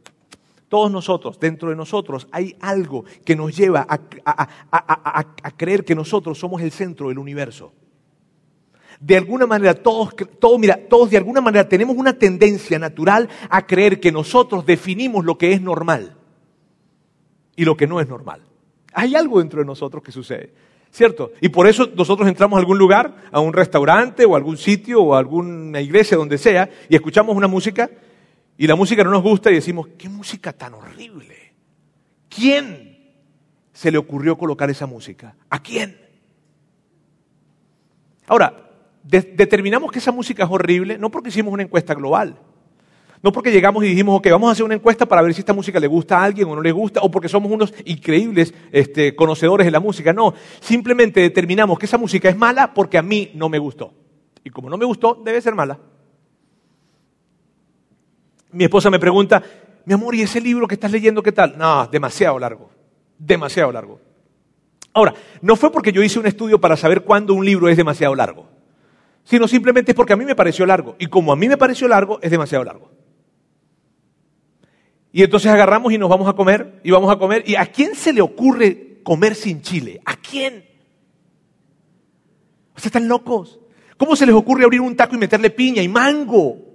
Todos 0.73 0.91
nosotros, 0.91 1.39
dentro 1.39 1.69
de 1.69 1.75
nosotros, 1.75 2.27
hay 2.31 2.55
algo 2.59 3.05
que 3.23 3.36
nos 3.36 3.55
lleva 3.55 3.86
a, 3.88 5.51
creer 5.55 5.86
que 5.86 5.93
nosotros 5.93 6.39
somos 6.39 6.63
el 6.63 6.71
centro 6.71 7.09
del 7.09 7.19
universo. 7.19 7.71
De 8.99 9.15
alguna 9.15 9.45
manera, 9.45 9.75
todos, 9.75 10.15
todos, 10.39 10.59
mira, 10.59 10.79
todos 10.89 11.12
de 11.12 11.17
alguna 11.17 11.41
manera 11.41 11.69
tenemos 11.69 11.95
una 11.95 12.17
tendencia 12.17 12.79
natural 12.79 13.29
a 13.51 13.67
creer 13.67 13.99
que 13.99 14.12
nosotros 14.12 14.65
definimos 14.65 15.23
lo 15.23 15.38
que 15.38 15.53
es 15.53 15.62
normal 15.62 16.15
y 17.55 17.65
lo 17.65 17.77
que 17.77 17.86
no 17.86 18.01
es 18.01 18.07
normal. 18.07 18.41
Hay 18.93 19.13
algo 19.13 19.38
dentro 19.38 19.59
de 19.59 19.67
nosotros 19.67 20.01
que 20.01 20.12
sucede, 20.12 20.55
¿cierto? 20.89 21.33
Y 21.39 21.49
por 21.49 21.67
eso 21.67 21.88
nosotros 21.95 22.27
entramos 22.27 22.57
a 22.57 22.62
algún 22.62 22.79
lugar, 22.79 23.15
a 23.31 23.39
un 23.41 23.53
restaurante 23.53 24.25
o 24.25 24.33
a 24.33 24.38
algún 24.38 24.57
sitio 24.57 25.03
o 25.03 25.13
alguna 25.13 25.81
iglesia, 25.81 26.17
donde 26.17 26.39
sea, 26.39 26.67
y 26.89 26.95
escuchamos 26.95 27.38
una 27.38 27.47
música 27.47 27.91
y 28.57 28.67
la 28.67 28.75
música 28.75 29.03
no 29.03 29.11
nos 29.11 29.23
gusta 29.23 29.51
y 29.51 29.55
decimos, 29.55 29.87
¿qué 29.97 30.09
música 30.09 30.53
tan 30.53 30.73
horrible? 30.73 31.53
¿Quién 32.29 32.97
se 33.71 33.91
le 33.91 33.97
ocurrió 33.97 34.37
colocar 34.37 34.69
esa 34.69 34.85
música? 34.85 35.35
¿A 35.49 35.61
quién? 35.61 35.97
Ahora, 38.27 38.69
determinamos 39.03 39.91
que 39.91 39.99
esa 39.99 40.11
música 40.11 40.43
es 40.43 40.49
horrible 40.49 40.97
no 40.97 41.11
porque 41.11 41.29
hicimos 41.29 41.53
una 41.53 41.63
encuesta 41.63 41.93
global. 41.93 42.37
No 43.21 43.31
porque 43.31 43.51
llegamos 43.51 43.83
y 43.85 43.87
dijimos, 43.87 44.17
ok, 44.17 44.27
vamos 44.31 44.49
a 44.49 44.51
hacer 44.51 44.65
una 44.65 44.75
encuesta 44.75 45.05
para 45.05 45.21
ver 45.21 45.33
si 45.33 45.39
esta 45.39 45.53
música 45.53 45.79
le 45.79 45.87
gusta 45.87 46.19
a 46.19 46.25
alguien 46.25 46.47
o 46.49 46.55
no 46.55 46.61
le 46.61 46.73
gusta, 46.73 46.99
o 47.01 47.09
porque 47.09 47.29
somos 47.29 47.49
unos 47.49 47.73
increíbles 47.85 48.53
este, 48.69 49.15
conocedores 49.15 49.63
de 49.65 49.71
la 49.71 49.79
música. 49.79 50.11
No, 50.11 50.33
simplemente 50.59 51.21
determinamos 51.21 51.79
que 51.79 51.85
esa 51.85 51.97
música 51.97 52.27
es 52.27 52.35
mala 52.35 52.73
porque 52.73 52.97
a 52.97 53.01
mí 53.01 53.31
no 53.33 53.47
me 53.47 53.59
gustó. 53.59 53.93
Y 54.43 54.49
como 54.49 54.69
no 54.69 54.77
me 54.77 54.83
gustó, 54.83 55.21
debe 55.23 55.39
ser 55.39 55.55
mala. 55.55 55.79
Mi 58.53 58.63
esposa 58.63 58.89
me 58.89 58.99
pregunta, 58.99 59.41
mi 59.85 59.93
amor, 59.93 60.15
¿y 60.15 60.21
ese 60.21 60.39
libro 60.39 60.67
que 60.67 60.75
estás 60.75 60.91
leyendo 60.91 61.21
qué 61.21 61.31
tal? 61.31 61.57
No, 61.57 61.87
demasiado 61.87 62.39
largo, 62.39 62.69
demasiado 63.17 63.71
largo. 63.71 63.99
Ahora, 64.93 65.13
no 65.41 65.55
fue 65.55 65.71
porque 65.71 65.91
yo 65.91 66.03
hice 66.03 66.19
un 66.19 66.27
estudio 66.27 66.61
para 66.61 66.77
saber 66.77 67.03
cuándo 67.03 67.33
un 67.33 67.43
libro 67.43 67.67
es 67.67 67.75
demasiado 67.75 68.13
largo, 68.13 68.47
sino 69.23 69.47
simplemente 69.47 69.91
es 69.91 69.95
porque 69.95 70.13
a 70.13 70.15
mí 70.15 70.23
me 70.23 70.35
pareció 70.35 70.65
largo. 70.65 70.95
Y 70.99 71.07
como 71.07 71.33
a 71.33 71.35
mí 71.35 71.49
me 71.49 71.57
pareció 71.57 71.87
largo, 71.87 72.19
es 72.21 72.29
demasiado 72.29 72.63
largo. 72.63 72.91
Y 75.11 75.23
entonces 75.23 75.51
agarramos 75.51 75.91
y 75.91 75.97
nos 75.97 76.09
vamos 76.09 76.27
a 76.27 76.33
comer 76.33 76.79
y 76.83 76.91
vamos 76.91 77.11
a 77.11 77.17
comer. 77.17 77.43
¿Y 77.47 77.55
a 77.55 77.65
quién 77.65 77.95
se 77.95 78.13
le 78.13 78.21
ocurre 78.21 78.99
comer 79.03 79.35
sin 79.35 79.61
chile? 79.61 79.99
¿A 80.05 80.15
quién? 80.15 80.65
O 82.75 82.77
están 82.83 83.07
locos. 83.07 83.59
¿Cómo 83.97 84.15
se 84.15 84.25
les 84.25 84.35
ocurre 84.35 84.63
abrir 84.63 84.81
un 84.81 84.95
taco 84.95 85.15
y 85.15 85.19
meterle 85.19 85.49
piña 85.49 85.81
y 85.81 85.87
mango? 85.87 86.72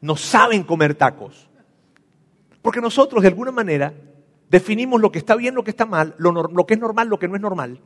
No 0.00 0.16
saben 0.16 0.62
comer 0.62 0.94
tacos. 0.94 1.48
Porque 2.62 2.80
nosotros, 2.80 3.22
de 3.22 3.28
alguna 3.28 3.52
manera, 3.52 3.94
definimos 4.50 5.00
lo 5.00 5.12
que 5.12 5.18
está 5.18 5.36
bien, 5.36 5.54
lo 5.54 5.64
que 5.64 5.70
está 5.70 5.86
mal, 5.86 6.14
lo, 6.18 6.32
lo 6.32 6.66
que 6.66 6.74
es 6.74 6.80
normal, 6.80 7.08
lo 7.08 7.18
que 7.18 7.28
no 7.28 7.36
es 7.36 7.40
normal, 7.40 7.80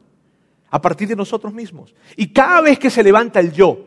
a 0.71 0.81
partir 0.81 1.09
de 1.09 1.17
nosotros 1.17 1.53
mismos. 1.53 1.95
Y 2.17 2.29
cada 2.29 2.61
vez 2.63 2.79
que 2.79 2.91
se 2.91 3.03
levanta 3.03 3.41
el 3.41 3.53
yo, 3.53 3.79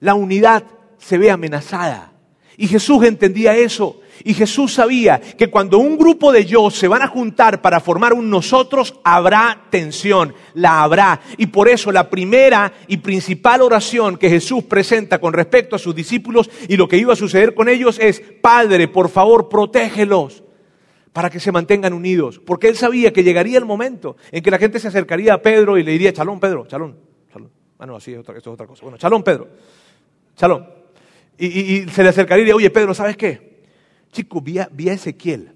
la 0.00 0.14
unidad 0.14 0.64
se 0.98 1.16
ve 1.16 1.30
amenazada. 1.30 2.12
Y 2.56 2.68
Jesús 2.68 3.04
entendía 3.04 3.56
eso. 3.56 4.01
Y 4.24 4.34
Jesús 4.34 4.74
sabía 4.74 5.20
que 5.20 5.50
cuando 5.50 5.78
un 5.78 5.96
grupo 5.96 6.32
de 6.32 6.44
yo 6.44 6.70
se 6.70 6.88
van 6.88 7.02
a 7.02 7.08
juntar 7.08 7.62
para 7.62 7.80
formar 7.80 8.12
un 8.12 8.30
nosotros, 8.30 8.94
habrá 9.04 9.66
tensión, 9.70 10.34
la 10.54 10.82
habrá. 10.82 11.20
Y 11.36 11.46
por 11.46 11.68
eso 11.68 11.92
la 11.92 12.10
primera 12.10 12.72
y 12.86 12.98
principal 12.98 13.62
oración 13.62 14.16
que 14.16 14.28
Jesús 14.28 14.64
presenta 14.64 15.18
con 15.18 15.32
respecto 15.32 15.76
a 15.76 15.78
sus 15.78 15.94
discípulos 15.94 16.50
y 16.68 16.76
lo 16.76 16.88
que 16.88 16.96
iba 16.96 17.12
a 17.12 17.16
suceder 17.16 17.54
con 17.54 17.68
ellos 17.68 17.98
es, 18.00 18.22
Padre, 18.40 18.88
por 18.88 19.08
favor, 19.08 19.48
protégelos 19.48 20.42
para 21.12 21.30
que 21.30 21.40
se 21.40 21.52
mantengan 21.52 21.92
unidos. 21.92 22.40
Porque 22.44 22.68
él 22.68 22.76
sabía 22.76 23.12
que 23.12 23.22
llegaría 23.22 23.58
el 23.58 23.64
momento 23.64 24.16
en 24.30 24.42
que 24.42 24.50
la 24.50 24.58
gente 24.58 24.78
se 24.78 24.88
acercaría 24.88 25.34
a 25.34 25.42
Pedro 25.42 25.78
y 25.78 25.82
le 25.82 25.92
diría, 25.92 26.12
Chalón, 26.12 26.40
Pedro, 26.40 26.66
Chalón, 26.66 26.96
Chalón. 27.32 27.50
Ah, 27.78 27.86
no, 27.86 27.96
así 27.96 28.12
es 28.12 28.18
otra, 28.18 28.36
esto 28.36 28.50
es 28.50 28.54
otra 28.54 28.66
cosa. 28.66 28.82
Bueno, 28.82 28.98
Chalón, 28.98 29.22
Pedro, 29.22 29.48
Chalón. 30.36 30.66
Y, 31.38 31.88
se 31.88 32.02
le 32.02 32.10
acercaría 32.10 32.44
y 32.44 32.46
le 32.46 32.54
oye, 32.54 32.70
Pedro, 32.70 32.94
¿sabes 32.94 33.16
qué? 33.16 33.51
Chico, 34.12 34.42
vi 34.42 34.58
a, 34.58 34.68
Ezequiel. 34.92 35.54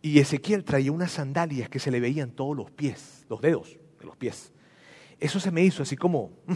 Y 0.00 0.18
Ezequiel 0.18 0.64
traía 0.64 0.92
unas 0.92 1.10
sandalias 1.10 1.68
que 1.68 1.80
se 1.80 1.90
le 1.90 2.00
veían 2.00 2.30
todos 2.30 2.56
los 2.56 2.70
pies, 2.70 3.26
los 3.28 3.40
dedos 3.40 3.76
de 3.98 4.06
los 4.06 4.16
pies. 4.16 4.52
Eso 5.18 5.38
se 5.40 5.50
me 5.50 5.62
hizo 5.62 5.82
así 5.82 5.96
como, 5.96 6.30
mm, 6.46 6.54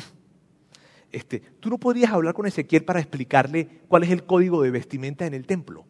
este, 1.13 1.41
tú 1.61 1.69
no 1.69 1.79
podrías 1.79 2.13
hablar 2.13 2.33
con 2.33 2.47
Ezequiel 2.47 2.85
para 2.85 3.01
explicarle 3.01 3.83
cuál 3.89 4.05
es 4.05 4.11
el 4.11 4.25
código 4.25 4.63
de 4.63 4.71
vestimenta 4.71 5.27
en 5.27 5.35
el 5.35 5.47
templo. 5.47 5.85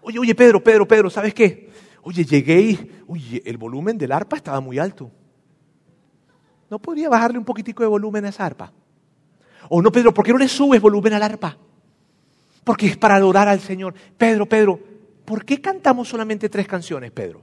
Oye, 0.00 0.18
oye, 0.18 0.34
Pedro, 0.34 0.62
Pedro, 0.62 0.88
Pedro, 0.88 1.10
¿sabes 1.10 1.32
qué? 1.32 1.70
Oye, 2.02 2.24
llegué 2.24 2.60
y, 2.60 2.90
oye, 3.06 3.42
el 3.46 3.56
volumen 3.56 3.96
del 3.96 4.12
arpa 4.12 4.36
estaba 4.36 4.60
muy 4.60 4.78
alto. 4.78 5.10
¿No 6.68 6.78
podría 6.78 7.08
bajarle 7.08 7.38
un 7.38 7.44
poquitico 7.44 7.82
de 7.82 7.88
volumen 7.88 8.24
a 8.24 8.30
esa 8.30 8.44
arpa? 8.44 8.72
O 9.68 9.80
no, 9.80 9.92
Pedro, 9.92 10.12
¿por 10.12 10.24
qué 10.24 10.32
no 10.32 10.38
le 10.38 10.48
subes 10.48 10.80
volumen 10.80 11.12
al 11.12 11.22
arpa? 11.22 11.56
Porque 12.64 12.86
es 12.86 12.96
para 12.96 13.16
adorar 13.16 13.46
al 13.46 13.60
Señor. 13.60 13.94
Pedro, 14.16 14.46
Pedro, 14.46 14.80
¿por 15.24 15.44
qué 15.44 15.60
cantamos 15.60 16.08
solamente 16.08 16.48
tres 16.48 16.66
canciones, 16.66 17.12
Pedro? 17.12 17.42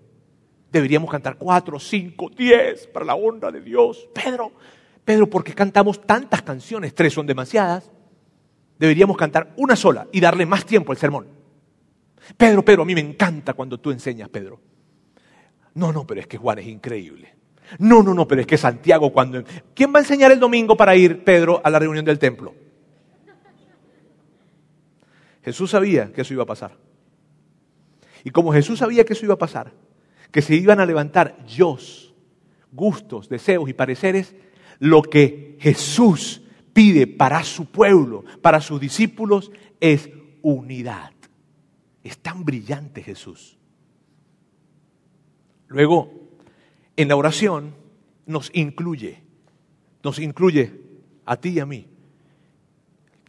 Deberíamos 0.72 1.10
cantar 1.10 1.38
cuatro, 1.38 1.80
cinco, 1.80 2.30
diez 2.36 2.88
para 2.88 3.06
la 3.06 3.16
honra 3.16 3.52
de 3.52 3.62
Dios. 3.62 4.08
Pedro, 4.14 4.52
Pedro, 5.06 5.30
¿por 5.30 5.44
qué 5.44 5.54
cantamos 5.54 6.02
tantas 6.02 6.42
canciones? 6.42 6.96
Tres 6.96 7.14
son 7.14 7.28
demasiadas. 7.28 7.92
Deberíamos 8.80 9.16
cantar 9.18 9.54
una 9.58 9.76
sola 9.76 10.08
y 10.12 10.20
darle 10.20 10.46
más 10.46 10.66
tiempo 10.66 10.92
al 10.92 10.98
sermón. 10.98 11.28
Pedro, 12.38 12.64
Pedro, 12.64 12.84
a 12.84 12.86
mí 12.86 12.96
me 12.96 13.02
encanta 13.02 13.54
cuando 13.54 13.80
tú 13.80 13.92
enseñas, 13.92 14.30
Pedro. 14.30 14.60
No, 15.74 15.92
no, 15.92 16.06
pero 16.06 16.22
es 16.22 16.28
que 16.28 16.38
Juan 16.38 16.60
es 16.60 16.68
increíble. 16.68 17.36
No, 17.80 18.04
no, 18.04 18.14
no, 18.14 18.28
pero 18.28 18.42
es 18.42 18.48
que 18.48 18.58
Santiago 18.58 19.12
cuando... 19.12 19.44
¿Quién 19.74 19.94
va 19.94 20.00
a 20.00 20.02
enseñar 20.02 20.32
el 20.32 20.40
domingo 20.40 20.76
para 20.76 20.96
ir, 20.96 21.24
Pedro, 21.24 21.62
a 21.64 21.70
la 21.70 21.80
reunión 21.80 22.06
del 22.06 22.20
templo? 22.20 22.54
Jesús 25.44 25.72
sabía 25.72 26.12
que 26.14 26.22
eso 26.22 26.34
iba 26.34 26.44
a 26.44 26.48
pasar. 26.48 26.78
Y 28.24 28.30
como 28.30 28.54
Jesús 28.54 28.80
sabía 28.80 29.04
que 29.06 29.14
eso 29.14 29.26
iba 29.26 29.34
a 29.34 29.40
pasar, 29.40 29.74
que 30.32 30.42
se 30.42 30.56
iban 30.56 30.80
a 30.80 30.86
levantar 30.86 31.46
yo, 31.46 31.78
gustos, 32.72 33.30
deseos 33.30 33.70
y 33.70 33.74
pareceres, 33.74 34.36
lo 34.80 35.02
que 35.02 35.58
Jesús 35.60 36.42
pide 36.74 37.08
para 37.08 37.44
su 37.44 37.66
pueblo, 37.66 38.24
para 38.42 38.62
sus 38.62 38.80
discípulos, 38.80 39.52
es 39.80 40.10
unidad. 40.42 41.12
Es 42.04 42.18
tan 42.18 42.46
brillante 42.46 43.04
Jesús. 43.04 43.58
Luego, 45.68 46.12
en 46.96 47.08
la 47.08 47.16
oración 47.16 47.76
nos 48.26 48.52
incluye, 48.54 49.22
nos 50.04 50.20
incluye 50.20 50.82
a 51.26 51.38
ti 51.38 51.50
y 51.50 51.60
a 51.60 51.66
mí. 51.66 51.88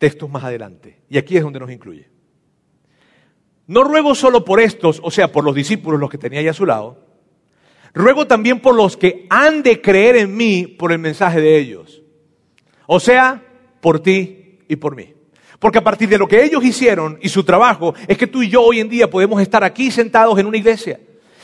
Textos 0.03 0.29
más 0.29 0.43
adelante. 0.43 0.99
Y 1.09 1.17
aquí 1.17 1.37
es 1.37 1.45
donde 1.45 1.61
nos 1.61 1.71
incluye. 1.71 2.09
No 3.69 3.85
ruego 3.85 4.17
solo 4.17 4.45
por 4.45 4.59
estos, 4.59 5.01
o 5.01 5.13
sea, 5.13 5.31
por 5.31 5.45
los 5.45 5.55
discípulos, 5.55 6.01
los 6.01 6.11
que 6.11 6.19
tenía 6.19 6.41
ahí 6.41 6.49
a 6.49 6.53
su 6.53 6.67
lado. 6.67 7.07
Ruego 7.95 8.27
también 8.27 8.59
por 8.59 8.75
los 8.75 8.97
que 8.97 9.29
han 9.31 9.63
de 9.63 9.81
creer 9.81 10.17
en 10.17 10.37
mí 10.37 10.67
por 10.67 10.91
el 10.91 10.99
mensaje 10.99 11.41
de 11.41 11.57
ellos. 11.57 12.03
O 12.89 12.99
sea, 12.99 13.45
por 13.81 14.01
ti 14.01 14.59
y 14.67 14.75
por 14.75 14.97
mí. 14.97 15.15
Porque 15.61 15.79
a 15.79 15.85
partir 15.85 16.09
de 16.09 16.19
lo 16.19 16.27
que 16.27 16.43
ellos 16.43 16.65
hicieron 16.65 17.21
y 17.23 17.29
su 17.29 17.45
trabajo, 17.45 17.95
es 18.09 18.19
que 18.19 18.27
tú 18.27 18.43
y 18.43 18.49
yo 18.49 18.61
hoy 18.61 18.81
en 18.81 18.89
día 18.89 19.09
podemos 19.09 19.41
estar 19.41 19.63
aquí 19.63 19.93
sentados 19.93 20.37
en 20.37 20.47
una 20.47 20.57
iglesia. 20.57 20.99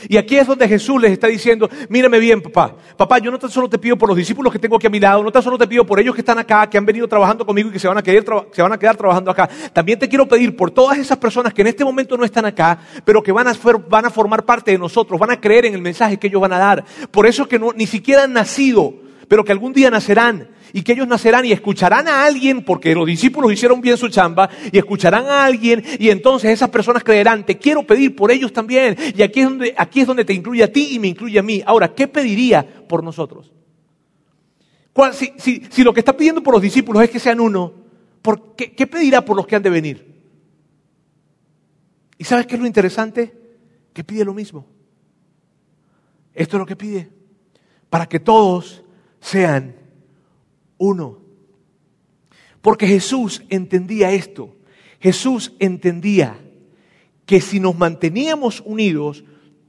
Y 0.09 0.17
aquí 0.17 0.37
es 0.37 0.47
donde 0.47 0.69
Jesús 0.69 1.01
les 1.01 1.13
está 1.13 1.27
diciendo, 1.27 1.69
mírame 1.89 2.19
bien, 2.19 2.41
papá. 2.41 2.77
Papá, 2.97 3.19
yo 3.19 3.31
no 3.31 3.39
tan 3.39 3.51
solo 3.51 3.69
te 3.69 3.79
pido 3.79 3.97
por 3.97 4.09
los 4.09 4.17
discípulos 4.17 4.53
que 4.53 4.59
tengo 4.59 4.77
aquí 4.77 4.87
a 4.87 4.91
mi 4.91 5.01
lado, 5.01 5.23
no 5.23 5.33
tan 5.33 5.43
solo 5.43 5.59
te 5.59 5.67
pido 5.67 5.85
por 5.85 5.99
ellos 5.99 6.15
que 6.15 6.21
están 6.21 6.39
acá, 6.39 6.69
que 6.69 6.79
han 6.79 6.87
venido 6.87 7.09
trabajando 7.09 7.45
conmigo 7.45 7.71
y 7.71 7.73
que 7.73 7.79
se 7.79 7.89
van 7.89 7.99
a, 7.99 8.03
quedar 8.03 8.97
trabajando 8.97 9.31
acá. 9.31 9.49
También 9.73 9.99
te 9.99 10.09
quiero 10.09 10.29
pedir 10.29 10.55
por 10.55 10.71
todas 10.71 10.99
esas 10.99 11.19
personas 11.19 11.53
que 11.53 11.63
en 11.63 11.69
este 11.69 11.85
momento 11.85 12.17
no 12.17 12.25
están 12.25 12.45
acá, 12.45 12.79
pero 13.05 13.23
que 13.23 13.33
van 13.33 13.49
a, 13.49 14.11
formar 14.11 14.45
parte 14.45 14.71
de 14.71 14.79
nosotros, 14.79 15.19
van 15.19 15.31
a 15.31 15.41
creer 15.41 15.67
en 15.67 15.75
el 15.75 15.83
mensaje 15.83 16.19
que 16.19 16.27
ellos 16.29 16.41
van 16.41 16.53
a 16.53 16.59
dar. 16.59 16.85
Por 17.11 17.27
eso 17.27 17.49
que 17.49 17.59
ni 17.75 17.87
siquiera 17.87 18.25
han 18.25 18.33
nacido, 18.33 19.08
pero 19.29 19.45
que 19.45 19.53
algún 19.53 19.73
día 19.73 19.91
nacerán 19.91 20.49
y 20.73 20.83
que 20.83 20.93
ellos 20.93 21.09
nacerán 21.09 21.45
y 21.45 21.53
escucharán 21.53 22.09
a 22.09 22.25
alguien, 22.25 22.65
porque 22.65 22.95
los 22.95 23.07
discípulos 23.07 23.53
hicieron 23.53 23.81
bien 23.81 23.97
su 23.97 24.09
chamba, 24.09 24.51
y 24.71 24.79
escucharán 24.79 25.27
a 25.27 25.45
alguien, 25.45 25.83
y 25.99 26.11
entonces 26.11 26.51
esas 26.51 26.69
personas 26.71 27.05
creerán, 27.05 27.45
te 27.47 27.59
quiero 27.59 27.87
pedir 27.87 28.15
por 28.15 28.31
ellos 28.31 28.53
también. 28.53 28.97
Y 29.17 29.23
aquí 29.23 29.41
es 29.41 29.47
donde, 29.47 29.75
aquí 29.77 30.01
es 30.01 30.07
donde 30.07 30.25
te 30.25 30.35
incluye 30.35 30.63
a 30.63 30.73
ti 30.73 30.91
y 30.93 30.99
me 30.99 31.09
incluye 31.09 31.39
a 31.39 31.43
mí. 31.43 31.63
Ahora, 31.65 31.95
¿qué 31.95 32.09
pediría 32.09 32.67
por 32.87 33.03
nosotros? 33.03 33.53
Si, 35.13 35.33
si, 35.39 35.63
si, 35.71 35.85
lo 35.85 35.95
que 35.95 36.01
está 36.01 36.17
pidiendo 36.17 36.43
por 36.43 36.55
los 36.55 36.63
discípulos 36.63 37.03
es 37.03 37.11
que 37.11 37.21
sean 37.21 37.39
uno, 37.39 37.73
¿por 38.21 38.57
qué, 38.57 38.73
¿qué 38.73 38.87
pedirá 38.87 39.25
por 39.25 39.37
los 39.37 39.47
que 39.47 39.55
han 39.55 39.63
de 39.63 39.71
venir? 39.71 40.09
¿Y 42.19 42.25
sabes 42.25 42.47
qué 42.47 42.57
es 42.57 42.61
lo 42.61 42.67
interesante? 42.67 43.33
Que 43.93 44.03
pide 44.03 44.25
lo 44.25 44.35
mismo. 44.35 44.67
Esto 46.35 46.57
es 46.57 46.59
lo 46.59 46.67
que 46.67 46.75
pide. 46.75 47.09
Para 47.89 48.07
que 48.07 48.19
todos 48.19 48.83
sean 49.21 49.77
uno. 50.77 51.19
Porque 52.61 52.87
Jesús 52.87 53.43
entendía 53.49 54.13
esto. 54.13 54.57
Jesús 55.01 55.53
entendía 55.59 56.39
que 57.25 57.41
si 57.41 57.61
nos 57.61 57.77
manteníamos 57.77 58.63
unidos, 58.65 59.25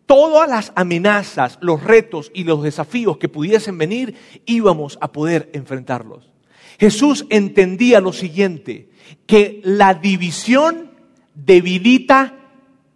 todas 0.06 0.50
las 0.50 0.72
amenazas, 0.76 1.60
los 1.62 1.84
retos 1.84 2.32
y 2.34 2.44
los 2.44 2.64
desafíos 2.64 3.18
que 3.18 3.30
pudiesen 3.30 3.78
venir, 3.78 4.16
íbamos 4.46 4.98
a 5.02 5.12
poder 5.12 5.50
enfrentarlos. 5.54 6.32
Jesús 6.80 7.26
entendía 7.30 8.00
lo 8.00 8.14
siguiente, 8.14 8.90
que 9.28 9.62
la 9.64 9.94
división 9.94 10.92
debilita 11.36 12.38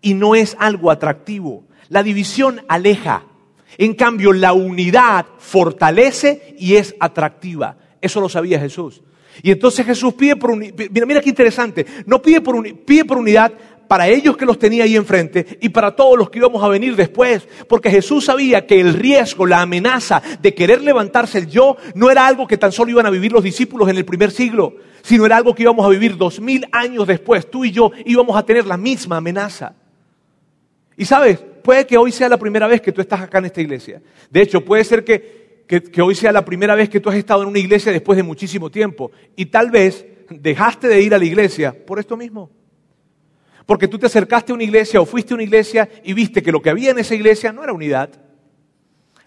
y 0.01 0.13
no 0.13 0.35
es 0.35 0.55
algo 0.59 0.89
atractivo. 0.89 1.65
La 1.89 2.01
división 2.01 2.61
aleja. 2.67 3.25
En 3.77 3.93
cambio, 3.93 4.33
la 4.33 4.53
unidad 4.53 5.25
fortalece 5.37 6.55
y 6.57 6.75
es 6.75 6.95
atractiva. 6.99 7.77
Eso 8.01 8.21
lo 8.21 8.29
sabía 8.29 8.59
Jesús. 8.59 9.01
Y 9.41 9.51
entonces 9.51 9.85
Jesús 9.85 10.13
pide 10.13 10.35
por 10.35 10.51
unidad. 10.51 10.75
Mira, 10.91 11.05
mira 11.05 11.21
qué 11.21 11.29
interesante. 11.29 11.85
No 12.05 12.21
pide 12.21 12.41
por, 12.41 12.61
pide 12.85 13.05
por 13.05 13.17
unidad 13.17 13.51
para 13.87 14.07
ellos 14.07 14.37
que 14.37 14.45
los 14.45 14.59
tenía 14.59 14.83
ahí 14.83 14.95
enfrente 14.95 15.57
y 15.61 15.69
para 15.69 15.95
todos 15.95 16.17
los 16.17 16.29
que 16.29 16.39
íbamos 16.39 16.63
a 16.63 16.67
venir 16.67 16.95
después. 16.95 17.47
Porque 17.67 17.89
Jesús 17.89 18.25
sabía 18.25 18.65
que 18.65 18.79
el 18.79 18.93
riesgo, 18.93 19.45
la 19.45 19.61
amenaza 19.61 20.21
de 20.41 20.53
querer 20.53 20.81
levantarse 20.81 21.39
el 21.39 21.47
yo, 21.47 21.77
no 21.95 22.11
era 22.11 22.27
algo 22.27 22.47
que 22.47 22.57
tan 22.57 22.71
solo 22.71 22.91
iban 22.91 23.05
a 23.05 23.09
vivir 23.09 23.31
los 23.31 23.43
discípulos 23.43 23.89
en 23.89 23.97
el 23.97 24.05
primer 24.05 24.31
siglo, 24.31 24.75
sino 25.01 25.25
era 25.25 25.37
algo 25.37 25.55
que 25.55 25.63
íbamos 25.63 25.85
a 25.85 25.89
vivir 25.89 26.17
dos 26.17 26.39
mil 26.39 26.65
años 26.71 27.07
después. 27.07 27.49
Tú 27.49 27.65
y 27.65 27.71
yo 27.71 27.91
íbamos 28.05 28.35
a 28.35 28.45
tener 28.45 28.65
la 28.65 28.77
misma 28.77 29.17
amenaza. 29.17 29.73
Y 30.95 31.05
sabes, 31.05 31.43
puede 31.63 31.87
que 31.87 31.97
hoy 31.97 32.11
sea 32.11 32.29
la 32.29 32.37
primera 32.37 32.67
vez 32.67 32.81
que 32.81 32.91
tú 32.91 33.01
estás 33.01 33.21
acá 33.21 33.39
en 33.39 33.45
esta 33.45 33.61
iglesia. 33.61 34.01
De 34.29 34.41
hecho, 34.41 34.63
puede 34.63 34.83
ser 34.83 35.03
que 35.03 35.43
que, 35.67 36.01
hoy 36.01 36.15
sea 36.15 36.31
la 36.31 36.45
primera 36.45 36.75
vez 36.75 36.89
que 36.89 36.99
tú 36.99 37.09
has 37.09 37.15
estado 37.15 37.43
en 37.43 37.49
una 37.49 37.59
iglesia 37.59 37.91
después 37.91 38.17
de 38.17 38.23
muchísimo 38.23 38.69
tiempo. 38.69 39.11
Y 39.35 39.47
tal 39.47 39.71
vez 39.71 40.05
dejaste 40.29 40.87
de 40.87 41.01
ir 41.01 41.13
a 41.13 41.17
la 41.17 41.25
iglesia 41.25 41.75
por 41.85 41.99
esto 41.99 42.17
mismo. 42.17 42.51
Porque 43.65 43.87
tú 43.87 43.97
te 43.97 44.07
acercaste 44.07 44.51
a 44.51 44.55
una 44.55 44.63
iglesia 44.63 44.99
o 44.99 45.05
fuiste 45.05 45.33
a 45.33 45.35
una 45.35 45.43
iglesia 45.43 45.89
y 46.03 46.13
viste 46.13 46.43
que 46.43 46.51
lo 46.51 46.61
que 46.61 46.69
había 46.69 46.91
en 46.91 46.99
esa 46.99 47.15
iglesia 47.15 47.53
no 47.53 47.63
era 47.63 47.73
unidad. 47.73 48.09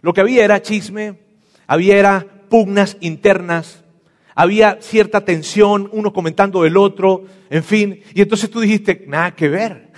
Lo 0.02 0.12
que 0.12 0.20
había 0.20 0.44
era 0.44 0.60
chisme, 0.60 1.18
había 1.66 1.96
era 1.96 2.26
pugnas 2.48 2.98
internas, 3.00 3.82
había 4.34 4.78
cierta 4.82 5.24
tensión, 5.24 5.88
uno 5.92 6.12
comentando 6.12 6.62
del 6.62 6.76
otro, 6.76 7.24
en 7.48 7.64
fin. 7.64 8.02
Y 8.14 8.20
entonces 8.20 8.50
tú 8.50 8.60
dijiste, 8.60 9.04
nada 9.08 9.34
que 9.34 9.48
ver. 9.48 9.90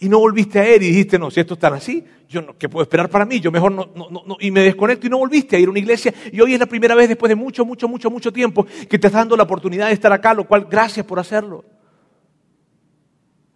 Y 0.00 0.08
no 0.08 0.20
volviste 0.20 0.60
a 0.60 0.66
él 0.66 0.82
y 0.82 0.88
dijiste, 0.88 1.18
no, 1.18 1.30
si 1.30 1.40
esto 1.40 1.54
está 1.54 1.68
así, 1.68 2.04
yo 2.28 2.40
no, 2.40 2.56
¿qué 2.56 2.68
puedo 2.68 2.82
esperar 2.84 3.10
para 3.10 3.24
mí? 3.24 3.40
Yo 3.40 3.50
mejor 3.50 3.72
no, 3.72 3.90
no, 3.96 4.10
no, 4.10 4.36
y 4.38 4.50
me 4.50 4.60
desconecto 4.60 5.06
y 5.08 5.10
no 5.10 5.18
volviste 5.18 5.56
a 5.56 5.58
ir 5.58 5.66
a 5.66 5.70
una 5.70 5.80
iglesia. 5.80 6.14
Y 6.30 6.40
hoy 6.40 6.54
es 6.54 6.60
la 6.60 6.66
primera 6.66 6.94
vez 6.94 7.08
después 7.08 7.28
de 7.28 7.34
mucho, 7.34 7.64
mucho, 7.64 7.88
mucho, 7.88 8.08
mucho 8.08 8.32
tiempo 8.32 8.64
que 8.64 8.98
te 8.98 9.08
estás 9.08 9.12
dando 9.12 9.36
la 9.36 9.42
oportunidad 9.42 9.88
de 9.88 9.94
estar 9.94 10.12
acá, 10.12 10.34
lo 10.34 10.44
cual 10.46 10.66
gracias 10.70 11.04
por 11.04 11.18
hacerlo. 11.18 11.64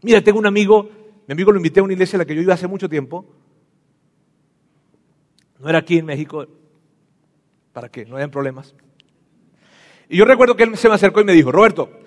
Mira, 0.03 0.21
tengo 0.21 0.41
un 0.41 0.47
amigo, 0.47 0.91
mi 1.29 1.33
amigo 1.33 1.53
lo 1.53 1.59
invité 1.59 1.79
a 1.79 1.85
una 1.85 1.93
iglesia 1.93 2.17
a 2.17 2.19
la 2.19 2.25
que 2.25 2.35
yo 2.35 2.43
iba 2.43 2.55
hace 2.55 2.67
mucho 2.67 2.89
tiempo. 2.89 3.25
No 5.61 5.69
era 5.69 5.79
aquí 5.79 5.99
en 5.99 6.07
México, 6.07 6.45
para 7.73 7.89
que 7.89 8.05
no 8.05 8.17
hayan 8.17 8.33
problemas. 8.33 8.75
Y 10.09 10.17
yo 10.17 10.25
recuerdo 10.25 10.57
que 10.57 10.65
él 10.65 10.77
se 10.77 10.89
me 10.89 10.95
acercó 10.97 11.21
y 11.21 11.25
me 11.25 11.33
dijo, 11.35 11.53
Roberto, 11.53 12.02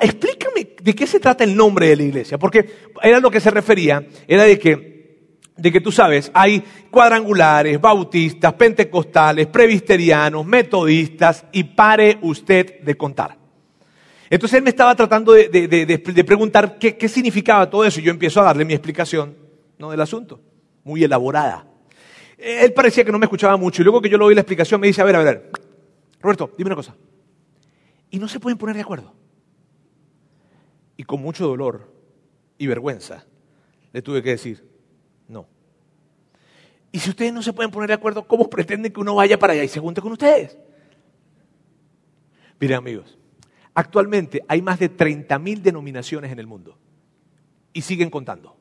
explícame 0.00 0.74
de 0.82 0.94
qué 0.94 1.06
se 1.06 1.20
trata 1.20 1.44
el 1.44 1.56
nombre 1.56 1.88
de 1.88 1.96
la 1.96 2.02
iglesia, 2.02 2.38
porque 2.38 2.92
era 3.02 3.20
lo 3.20 3.30
que 3.30 3.40
se 3.40 3.50
refería, 3.50 4.06
era 4.26 4.44
de 4.44 4.58
que, 4.58 5.28
de 5.56 5.72
que 5.72 5.80
tú 5.80 5.90
sabes, 5.90 6.30
hay 6.34 6.62
cuadrangulares, 6.90 7.80
bautistas, 7.80 8.52
pentecostales, 8.54 9.46
presbiterianos, 9.46 10.44
metodistas, 10.44 11.44
y 11.52 11.64
pare 11.64 12.18
usted 12.22 12.80
de 12.80 12.96
contar. 12.96 13.38
Entonces 14.28 14.58
él 14.58 14.64
me 14.64 14.70
estaba 14.70 14.94
tratando 14.94 15.32
de, 15.32 16.24
preguntar 16.26 16.78
qué, 16.78 17.08
significaba 17.08 17.68
todo 17.68 17.84
eso, 17.84 18.00
y 18.00 18.02
yo 18.02 18.10
empiezo 18.10 18.40
a 18.40 18.44
darle 18.44 18.64
mi 18.64 18.72
explicación 18.72 19.36
¿no? 19.78 19.90
del 19.90 20.00
asunto, 20.00 20.40
muy 20.84 21.04
elaborada. 21.04 21.66
Él 22.38 22.72
parecía 22.72 23.04
que 23.04 23.12
no 23.12 23.18
me 23.18 23.26
escuchaba 23.26 23.56
mucho, 23.56 23.82
y 23.82 23.84
luego 23.84 24.00
que 24.00 24.08
yo 24.08 24.18
le 24.18 24.24
doy 24.24 24.34
la 24.34 24.40
explicación 24.40 24.80
me 24.80 24.86
dice, 24.86 25.00
a 25.00 25.04
ver, 25.04 25.16
a 25.16 25.22
ver, 25.22 25.50
Roberto, 26.20 26.50
dime 26.56 26.68
una 26.68 26.76
cosa, 26.76 26.96
¿y 28.10 28.18
no 28.18 28.26
se 28.26 28.40
pueden 28.40 28.58
poner 28.58 28.74
de 28.74 28.82
acuerdo? 28.82 29.21
Y 30.96 31.04
con 31.04 31.20
mucho 31.20 31.46
dolor 31.46 31.92
y 32.58 32.66
vergüenza 32.66 33.24
le 33.92 34.02
tuve 34.02 34.22
que 34.22 34.30
decir, 34.30 34.66
no. 35.28 35.46
Y 36.90 36.98
si 36.98 37.10
ustedes 37.10 37.32
no 37.32 37.42
se 37.42 37.52
pueden 37.52 37.70
poner 37.70 37.88
de 37.88 37.94
acuerdo, 37.94 38.26
¿cómo 38.26 38.48
pretenden 38.48 38.92
que 38.92 39.00
uno 39.00 39.14
vaya 39.14 39.38
para 39.38 39.52
allá 39.52 39.64
y 39.64 39.68
se 39.68 39.80
junte 39.80 40.00
con 40.00 40.12
ustedes? 40.12 40.56
Miren 42.58 42.78
amigos, 42.78 43.18
actualmente 43.74 44.42
hay 44.48 44.62
más 44.62 44.78
de 44.78 44.94
30.000 44.94 45.62
denominaciones 45.62 46.30
en 46.30 46.38
el 46.38 46.46
mundo 46.46 46.78
y 47.72 47.82
siguen 47.82 48.10
contando. 48.10 48.56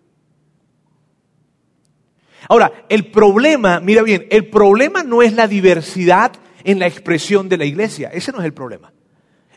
Ahora, 2.50 2.86
el 2.90 3.12
problema, 3.12 3.80
mira 3.80 4.02
bien, 4.02 4.28
el 4.32 4.50
problema 4.50 5.04
no 5.04 5.22
es 5.22 5.34
la 5.34 5.48
diversidad 5.48 6.34
en 6.64 6.80
la 6.80 6.88
expresión 6.88 7.50
de 7.50 7.58
la 7.58 7.66
iglesia, 7.66 8.10
ese 8.10 8.32
no 8.32 8.40
es 8.40 8.46
el 8.46 8.54
problema. 8.54 8.92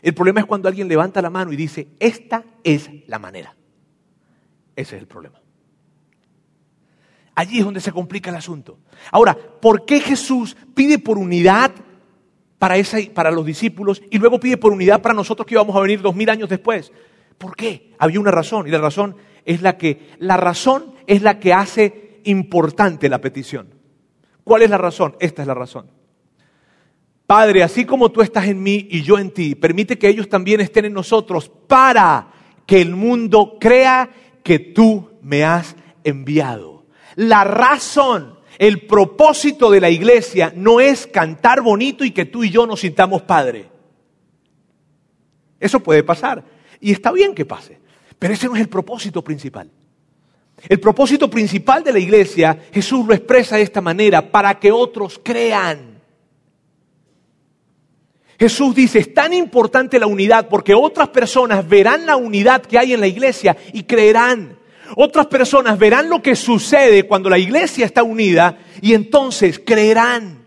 El 0.05 0.13
problema 0.13 0.39
es 0.39 0.45
cuando 0.45 0.69
alguien 0.69 0.87
levanta 0.87 1.19
la 1.19 1.31
mano 1.31 1.51
y 1.51 1.55
dice, 1.55 1.87
esta 1.99 2.43
es 2.63 2.91
la 3.07 3.17
manera. 3.17 3.55
Ese 4.75 4.97
es 4.97 5.01
el 5.01 5.07
problema. 5.07 5.41
Allí 7.33 7.57
es 7.57 7.65
donde 7.65 7.81
se 7.81 7.91
complica 7.91 8.29
el 8.29 8.35
asunto. 8.35 8.77
Ahora, 9.11 9.35
¿por 9.35 9.83
qué 9.83 9.99
Jesús 9.99 10.55
pide 10.75 10.99
por 10.99 11.17
unidad 11.17 11.71
para, 12.59 12.75
para 13.15 13.31
los 13.31 13.43
discípulos 13.47 13.99
y 14.11 14.19
luego 14.19 14.39
pide 14.39 14.57
por 14.57 14.71
unidad 14.71 15.01
para 15.01 15.15
nosotros 15.15 15.47
que 15.47 15.55
íbamos 15.55 15.75
a 15.75 15.79
venir 15.79 16.03
dos 16.03 16.15
mil 16.15 16.29
años 16.29 16.49
después? 16.49 16.91
¿Por 17.39 17.55
qué? 17.55 17.95
Había 17.97 18.19
una 18.19 18.29
razón 18.29 18.67
y 18.67 18.69
la 18.69 18.77
razón 18.77 19.15
es 19.43 19.63
la 19.63 19.75
que 19.75 20.11
la 20.19 20.37
razón 20.37 20.93
es 21.07 21.23
la 21.23 21.39
que 21.39 21.51
hace 21.51 22.21
importante 22.25 23.09
la 23.09 23.21
petición. 23.21 23.73
¿Cuál 24.43 24.61
es 24.61 24.69
la 24.69 24.77
razón? 24.77 25.15
Esta 25.19 25.41
es 25.41 25.47
la 25.47 25.55
razón. 25.55 25.89
Padre, 27.27 27.63
así 27.63 27.85
como 27.85 28.11
tú 28.11 28.21
estás 28.21 28.47
en 28.47 28.61
mí 28.61 28.87
y 28.91 29.01
yo 29.01 29.17
en 29.17 29.31
ti, 29.31 29.55
permite 29.55 29.97
que 29.97 30.07
ellos 30.07 30.29
también 30.29 30.61
estén 30.61 30.85
en 30.85 30.93
nosotros 30.93 31.49
para 31.67 32.27
que 32.65 32.81
el 32.81 32.95
mundo 32.95 33.57
crea 33.59 34.09
que 34.43 34.59
tú 34.59 35.09
me 35.21 35.43
has 35.43 35.75
enviado. 36.03 36.85
La 37.15 37.43
razón, 37.43 38.39
el 38.59 38.85
propósito 38.85 39.71
de 39.71 39.81
la 39.81 39.89
iglesia 39.89 40.53
no 40.55 40.79
es 40.79 41.07
cantar 41.07 41.61
bonito 41.61 42.05
y 42.05 42.11
que 42.11 42.25
tú 42.25 42.43
y 42.43 42.51
yo 42.51 42.67
nos 42.67 42.81
sintamos 42.81 43.23
Padre. 43.23 43.69
Eso 45.59 45.79
puede 45.79 46.03
pasar 46.03 46.43
y 46.79 46.91
está 46.91 47.11
bien 47.11 47.33
que 47.33 47.45
pase, 47.45 47.79
pero 48.19 48.35
ese 48.35 48.47
no 48.47 48.55
es 48.55 48.61
el 48.61 48.69
propósito 48.69 49.23
principal. 49.23 49.71
El 50.69 50.79
propósito 50.79 51.29
principal 51.29 51.83
de 51.83 51.93
la 51.93 51.99
iglesia, 51.99 52.57
Jesús 52.71 53.05
lo 53.05 53.13
expresa 53.13 53.55
de 53.57 53.63
esta 53.63 53.81
manera, 53.81 54.31
para 54.31 54.59
que 54.59 54.71
otros 54.71 55.19
crean. 55.21 55.94
Jesús 58.37 58.75
dice, 58.75 58.99
es 58.99 59.13
tan 59.13 59.33
importante 59.33 59.99
la 59.99 60.07
unidad 60.07 60.47
porque 60.49 60.73
otras 60.73 61.09
personas 61.09 61.67
verán 61.67 62.05
la 62.05 62.17
unidad 62.17 62.61
que 62.61 62.77
hay 62.77 62.93
en 62.93 62.99
la 62.99 63.07
iglesia 63.07 63.55
y 63.73 63.83
creerán. 63.83 64.57
Otras 64.95 65.27
personas 65.27 65.79
verán 65.79 66.09
lo 66.09 66.21
que 66.21 66.35
sucede 66.35 67.07
cuando 67.07 67.29
la 67.29 67.39
iglesia 67.39 67.85
está 67.85 68.03
unida 68.03 68.57
y 68.81 68.93
entonces 68.93 69.59
creerán. 69.59 70.45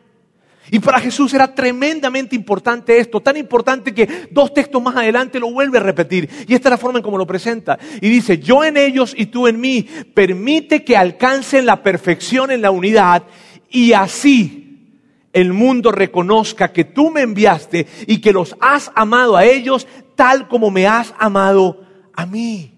Y 0.70 0.80
para 0.80 1.00
Jesús 1.00 1.32
era 1.32 1.54
tremendamente 1.54 2.36
importante 2.36 2.98
esto, 2.98 3.20
tan 3.20 3.38
importante 3.38 3.94
que 3.94 4.28
dos 4.30 4.52
textos 4.52 4.82
más 4.82 4.96
adelante 4.96 5.40
lo 5.40 5.50
vuelve 5.50 5.78
a 5.78 5.82
repetir. 5.82 6.28
Y 6.46 6.54
esta 6.54 6.68
es 6.68 6.72
la 6.72 6.78
forma 6.78 6.98
en 6.98 7.02
cómo 7.02 7.16
lo 7.16 7.26
presenta. 7.26 7.78
Y 8.02 8.10
dice, 8.10 8.38
yo 8.38 8.62
en 8.62 8.76
ellos 8.76 9.14
y 9.16 9.26
tú 9.26 9.46
en 9.48 9.58
mí, 9.58 9.86
permite 10.12 10.84
que 10.84 10.94
alcancen 10.94 11.64
la 11.64 11.82
perfección 11.82 12.50
en 12.50 12.60
la 12.60 12.70
unidad 12.70 13.22
y 13.70 13.94
así 13.94 14.67
el 15.32 15.52
mundo 15.52 15.92
reconozca 15.92 16.72
que 16.72 16.84
tú 16.84 17.10
me 17.10 17.22
enviaste 17.22 17.86
y 18.06 18.20
que 18.20 18.32
los 18.32 18.56
has 18.60 18.90
amado 18.94 19.36
a 19.36 19.44
ellos 19.44 19.86
tal 20.14 20.48
como 20.48 20.70
me 20.70 20.86
has 20.86 21.14
amado 21.18 21.84
a 22.14 22.26
mí. 22.26 22.74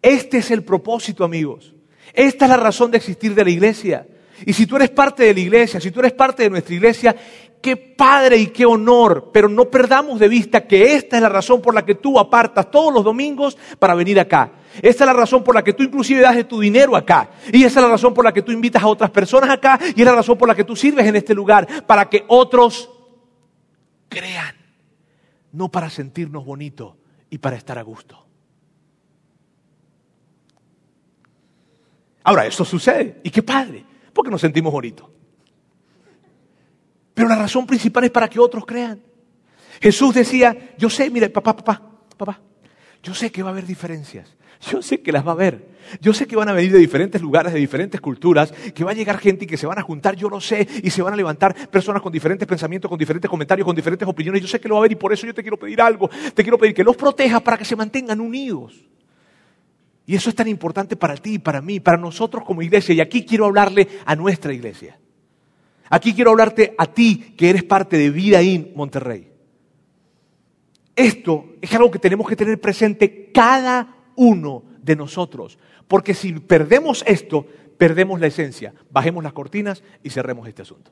Este 0.00 0.38
es 0.38 0.50
el 0.50 0.62
propósito, 0.62 1.24
amigos. 1.24 1.74
Esta 2.14 2.44
es 2.44 2.50
la 2.50 2.56
razón 2.56 2.90
de 2.90 2.98
existir 2.98 3.34
de 3.34 3.44
la 3.44 3.50
iglesia. 3.50 4.06
Y 4.46 4.52
si 4.52 4.66
tú 4.66 4.76
eres 4.76 4.90
parte 4.90 5.24
de 5.24 5.34
la 5.34 5.40
iglesia, 5.40 5.80
si 5.80 5.90
tú 5.90 6.00
eres 6.00 6.12
parte 6.12 6.44
de 6.44 6.50
nuestra 6.50 6.74
iglesia, 6.74 7.16
qué 7.60 7.76
padre 7.76 8.38
y 8.38 8.46
qué 8.48 8.64
honor. 8.64 9.30
Pero 9.32 9.48
no 9.48 9.66
perdamos 9.66 10.20
de 10.20 10.28
vista 10.28 10.66
que 10.66 10.94
esta 10.94 11.16
es 11.16 11.22
la 11.22 11.28
razón 11.28 11.60
por 11.60 11.74
la 11.74 11.84
que 11.84 11.96
tú 11.96 12.18
apartas 12.18 12.70
todos 12.70 12.94
los 12.94 13.04
domingos 13.04 13.58
para 13.78 13.94
venir 13.94 14.20
acá. 14.20 14.52
Esta 14.82 15.04
es 15.04 15.06
la 15.06 15.12
razón 15.12 15.42
por 15.42 15.54
la 15.54 15.62
que 15.62 15.72
tú 15.72 15.82
inclusive 15.82 16.20
das 16.20 16.36
de 16.36 16.44
tu 16.44 16.60
dinero 16.60 16.96
acá. 16.96 17.30
Y 17.52 17.64
esa 17.64 17.80
es 17.80 17.86
la 17.86 17.90
razón 17.90 18.14
por 18.14 18.24
la 18.24 18.32
que 18.32 18.42
tú 18.42 18.52
invitas 18.52 18.82
a 18.82 18.86
otras 18.86 19.10
personas 19.10 19.50
acá. 19.50 19.78
Y 19.94 20.00
es 20.00 20.06
la 20.06 20.14
razón 20.14 20.38
por 20.38 20.48
la 20.48 20.54
que 20.54 20.64
tú 20.64 20.76
sirves 20.76 21.06
en 21.06 21.16
este 21.16 21.34
lugar. 21.34 21.86
Para 21.86 22.08
que 22.08 22.24
otros 22.28 22.90
crean. 24.08 24.56
No 25.52 25.70
para 25.70 25.90
sentirnos 25.90 26.44
bonitos 26.44 26.94
y 27.30 27.38
para 27.38 27.56
estar 27.56 27.78
a 27.78 27.82
gusto. 27.82 28.26
Ahora, 32.24 32.46
eso 32.46 32.64
sucede. 32.64 33.20
Y 33.22 33.30
qué 33.30 33.42
padre. 33.42 33.84
Porque 34.12 34.30
nos 34.30 34.40
sentimos 34.40 34.72
bonitos. 34.72 35.08
Pero 37.14 37.28
la 37.28 37.36
razón 37.36 37.66
principal 37.66 38.04
es 38.04 38.10
para 38.10 38.28
que 38.28 38.38
otros 38.38 38.64
crean. 38.64 39.02
Jesús 39.80 40.14
decía, 40.14 40.74
yo 40.78 40.90
sé, 40.90 41.10
mire, 41.10 41.30
papá, 41.30 41.56
papá, 41.56 41.82
papá, 42.16 42.40
yo 43.02 43.14
sé 43.14 43.30
que 43.30 43.42
va 43.42 43.50
a 43.50 43.52
haber 43.52 43.66
diferencias. 43.66 44.36
Yo 44.60 44.82
sé 44.82 45.00
que 45.00 45.12
las 45.12 45.24
va 45.24 45.30
a 45.30 45.34
haber. 45.34 45.78
Yo 46.00 46.12
sé 46.12 46.26
que 46.26 46.36
van 46.36 46.48
a 46.48 46.52
venir 46.52 46.72
de 46.72 46.78
diferentes 46.78 47.20
lugares, 47.22 47.52
de 47.52 47.58
diferentes 47.58 48.00
culturas, 48.00 48.52
que 48.74 48.84
va 48.84 48.90
a 48.90 48.94
llegar 48.94 49.18
gente 49.18 49.44
y 49.44 49.46
que 49.46 49.56
se 49.56 49.66
van 49.66 49.78
a 49.78 49.82
juntar, 49.82 50.16
yo 50.16 50.28
lo 50.28 50.40
sé, 50.40 50.66
y 50.82 50.90
se 50.90 51.00
van 51.00 51.14
a 51.14 51.16
levantar 51.16 51.54
personas 51.70 52.02
con 52.02 52.12
diferentes 52.12 52.46
pensamientos, 52.46 52.88
con 52.88 52.98
diferentes 52.98 53.30
comentarios, 53.30 53.64
con 53.64 53.74
diferentes 53.74 54.06
opiniones. 54.06 54.42
Yo 54.42 54.48
sé 54.48 54.60
que 54.60 54.68
lo 54.68 54.74
va 54.74 54.80
a 54.80 54.82
haber 54.82 54.92
y 54.92 54.96
por 54.96 55.12
eso 55.12 55.26
yo 55.26 55.34
te 55.34 55.42
quiero 55.42 55.56
pedir 55.56 55.80
algo. 55.80 56.10
Te 56.34 56.42
quiero 56.42 56.58
pedir 56.58 56.74
que 56.74 56.84
los 56.84 56.96
protejas 56.96 57.40
para 57.42 57.56
que 57.56 57.64
se 57.64 57.76
mantengan 57.76 58.20
unidos. 58.20 58.74
Y 60.06 60.14
eso 60.14 60.30
es 60.30 60.36
tan 60.36 60.48
importante 60.48 60.96
para 60.96 61.16
ti 61.16 61.38
para 61.38 61.60
mí, 61.60 61.80
para 61.80 61.98
nosotros 61.98 62.42
como 62.44 62.62
iglesia. 62.62 62.94
Y 62.94 63.00
aquí 63.00 63.24
quiero 63.24 63.44
hablarle 63.46 63.86
a 64.04 64.16
nuestra 64.16 64.52
iglesia. 64.52 64.98
Aquí 65.90 66.14
quiero 66.14 66.30
hablarte 66.30 66.74
a 66.76 66.86
ti 66.86 67.34
que 67.36 67.50
eres 67.50 67.62
parte 67.64 67.96
de 67.96 68.10
Vida 68.10 68.42
In 68.42 68.72
Monterrey. 68.74 69.28
Esto 70.94 71.54
es 71.60 71.72
algo 71.74 71.90
que 71.90 71.98
tenemos 71.98 72.28
que 72.28 72.36
tener 72.36 72.60
presente 72.60 73.30
cada 73.32 73.97
uno 74.18 74.64
de 74.82 74.96
nosotros. 74.96 75.58
Porque 75.86 76.12
si 76.12 76.32
perdemos 76.34 77.02
esto, 77.06 77.46
perdemos 77.78 78.20
la 78.20 78.26
esencia. 78.26 78.74
Bajemos 78.90 79.24
las 79.24 79.32
cortinas 79.32 79.82
y 80.02 80.10
cerremos 80.10 80.46
este 80.46 80.62
asunto. 80.62 80.90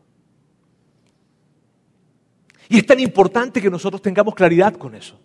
Y 2.68 2.78
es 2.78 2.86
tan 2.86 2.98
importante 3.00 3.60
que 3.60 3.70
nosotros 3.70 4.00
tengamos 4.00 4.34
claridad 4.34 4.74
con 4.74 4.94
eso. 4.94 5.20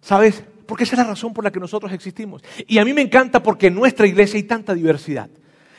¿Sabes? 0.00 0.44
Porque 0.66 0.84
esa 0.84 0.94
es 0.94 0.98
la 0.98 1.08
razón 1.08 1.32
por 1.32 1.44
la 1.44 1.50
que 1.50 1.60
nosotros 1.60 1.92
existimos. 1.92 2.42
Y 2.66 2.78
a 2.78 2.84
mí 2.84 2.92
me 2.92 3.02
encanta 3.02 3.42
porque 3.42 3.68
en 3.68 3.74
nuestra 3.74 4.06
iglesia 4.06 4.36
hay 4.36 4.44
tanta 4.44 4.74
diversidad. 4.74 5.30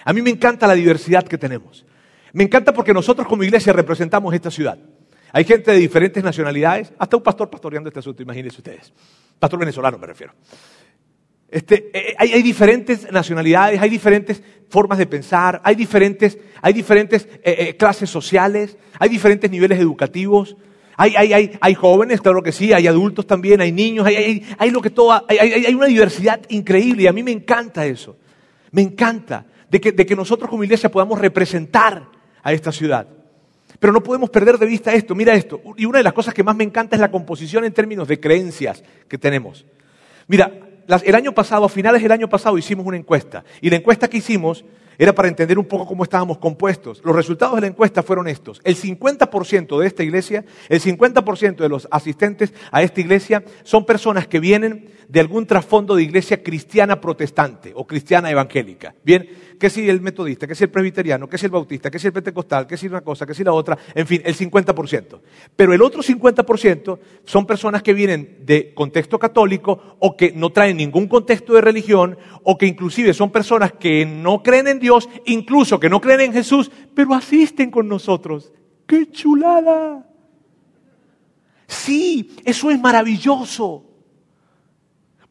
A 0.06 0.14
mí 0.14 0.22
me 0.22 0.30
encanta 0.30 0.66
la 0.66 0.74
diversidad 0.74 1.26
que 1.26 1.38
tenemos. 1.38 1.86
Me 2.32 2.44
encanta 2.44 2.74
porque 2.74 2.94
nosotros 2.94 3.28
como 3.28 3.44
iglesia 3.44 3.74
representamos 3.74 4.34
esta 4.34 4.50
ciudad. 4.50 4.78
Hay 5.32 5.46
gente 5.46 5.72
de 5.72 5.78
diferentes 5.78 6.24
nacionalidades, 6.24 6.94
hasta 6.98 7.18
un 7.18 7.24
pastor 7.24 7.50
pastoreando 7.50 7.90
este 7.90 8.00
asunto, 8.00 8.22
imagínense 8.22 8.58
ustedes. 8.58 8.94
Pastor 9.40 9.60
venezolano 9.60 9.98
me 9.98 10.08
refiero. 10.08 10.34
Este, 11.54 11.92
eh, 11.94 12.16
hay, 12.18 12.42
diferentes 12.42 13.12
nacionalidades, 13.12 13.80
hay 13.80 13.88
diferentes 13.92 14.42
formas 14.70 14.98
de 14.98 15.06
pensar, 15.06 15.62
hay 15.64 15.76
diferentes, 15.76 16.36
hay 16.64 16.74
diferentes 16.74 17.28
eh, 17.44 17.56
eh, 17.60 17.78
clases 17.78 18.10
sociales, 18.10 18.76
hay 18.98 19.08
diferentes 19.08 19.52
niveles 19.52 19.80
educativos. 19.80 20.58
Hay, 20.96 21.16
hay, 21.16 21.74
jóvenes, 21.74 22.22
claro 22.22 22.44
que 22.44 22.52
sí, 22.52 22.72
hay 22.72 22.86
adultos 22.86 23.26
también, 23.26 23.62
hay 23.62 23.72
niños, 23.72 24.06
hay, 24.06 24.72
lo 24.72 24.80
que 24.80 24.92
todo, 24.92 25.12
hay, 25.28 25.74
una 25.74 25.88
diversidad 25.88 26.40
increíble 26.50 27.04
y 27.04 27.08
a 27.08 27.14
mí 27.14 27.24
me 27.24 27.32
encanta 27.32 27.84
eso. 27.86 28.16
Me 28.72 28.84
encanta 28.84 29.46
de 29.70 29.82
que, 29.82 29.92
de 29.92 30.06
que 30.06 30.16
nosotros 30.16 30.50
como 30.50 30.64
iglesia 30.64 30.92
podamos 30.92 31.20
representar 31.20 32.10
a 32.44 32.54
esta 32.54 32.72
ciudad. 32.72 33.08
Pero 33.80 33.92
no 33.92 34.04
podemos 34.04 34.30
perder 34.30 34.60
de 34.60 34.68
vista 34.68 34.94
esto, 34.94 35.16
mira 35.16 35.34
esto. 35.34 35.62
Y 35.78 35.86
una 35.86 35.98
de 35.98 36.04
las 36.04 36.14
cosas 36.14 36.34
que 36.34 36.44
más 36.44 36.56
me 36.56 36.64
encanta 36.64 36.96
es 36.96 37.00
la 37.00 37.10
composición 37.12 37.66
en 37.66 37.74
términos 37.74 38.08
de 38.08 38.20
creencias 38.20 38.84
que 39.08 39.18
tenemos. 39.18 39.66
Mira, 40.28 40.52
el 40.88 41.16
año 41.16 41.34
pasado, 41.34 41.66
a 41.66 41.70
finales 41.70 42.02
del 42.02 42.12
año 42.12 42.30
pasado, 42.30 42.58
hicimos 42.58 42.86
una 42.86 42.98
encuesta. 42.98 43.44
Y 43.62 43.70
la 43.70 43.78
encuesta 43.78 44.10
que 44.10 44.18
hicimos 44.18 44.64
era 44.98 45.14
para 45.14 45.28
entender 45.28 45.58
un 45.58 45.66
poco 45.66 45.86
cómo 45.86 46.04
estábamos 46.04 46.38
compuestos. 46.38 47.02
Los 47.04 47.16
resultados 47.16 47.56
de 47.56 47.62
la 47.62 47.68
encuesta 47.68 48.04
fueron 48.04 48.28
estos. 48.28 48.62
El 48.64 48.76
50% 48.76 49.80
de 49.80 49.88
esta 49.88 50.04
iglesia, 50.04 50.46
el 50.70 50.82
50% 50.82 51.56
de 51.58 51.70
los 51.70 51.88
asistentes 51.92 52.54
a 52.72 52.84
esta 52.84 53.02
iglesia 53.02 53.44
son 53.64 53.86
personas 53.86 54.28
que 54.28 54.40
vienen 54.40 54.90
de 55.08 55.20
algún 55.20 55.46
trasfondo 55.46 55.96
de 55.96 56.04
iglesia 56.04 56.44
cristiana 56.44 57.02
protestante 57.02 57.72
o 57.76 57.86
cristiana 57.86 58.30
evangélica. 58.30 58.96
Bien, 59.04 59.28
que 59.60 59.70
si 59.70 59.90
el 59.90 60.02
metodista, 60.02 60.48
que 60.48 60.56
si 60.56 60.64
el 60.64 60.70
presbiteriano, 60.70 61.28
que 61.28 61.38
si 61.38 61.46
el 61.46 61.52
bautista, 61.52 61.90
que 61.90 62.00
si 62.00 62.08
el 62.08 62.14
pentecostal, 62.14 62.68
que 62.68 62.78
si 62.78 62.88
una 62.88 63.02
cosa, 63.02 63.26
que 63.26 63.34
si 63.34 63.44
la 63.44 63.54
otra, 63.54 63.78
en 63.94 64.08
fin, 64.08 64.22
el 64.24 64.36
50%. 64.36 65.20
Pero 65.56 65.74
el 65.74 65.82
otro 65.82 66.02
50% 66.02 67.00
son 67.26 67.46
personas 67.46 67.82
que 67.82 67.94
vienen 67.94 68.40
de 68.46 68.74
contexto 68.74 69.18
católico 69.18 69.98
o 70.00 70.16
que 70.16 70.32
no 70.32 70.52
traen 70.52 70.78
ningún 70.78 71.08
contexto 71.08 71.54
de 71.54 71.62
religión 71.62 72.18
o 72.44 72.58
que 72.58 72.66
inclusive 72.66 73.14
son 73.14 73.32
personas 73.32 73.74
que 73.74 74.06
no 74.06 74.44
creen 74.44 74.68
en 74.68 74.80
Dios, 74.80 75.10
incluso 75.26 75.80
que 75.80 75.90
no 75.90 76.02
creen 76.02 76.22
en 76.22 76.34
Jesús, 76.34 76.72
pero 76.94 77.14
asisten 77.14 77.72
con 77.72 77.88
nosotros. 77.88 78.52
¡Qué 78.86 79.10
chulada! 79.10 80.06
Sí, 81.68 82.36
eso 82.46 82.70
es 82.70 82.80
maravilloso. 82.80 83.86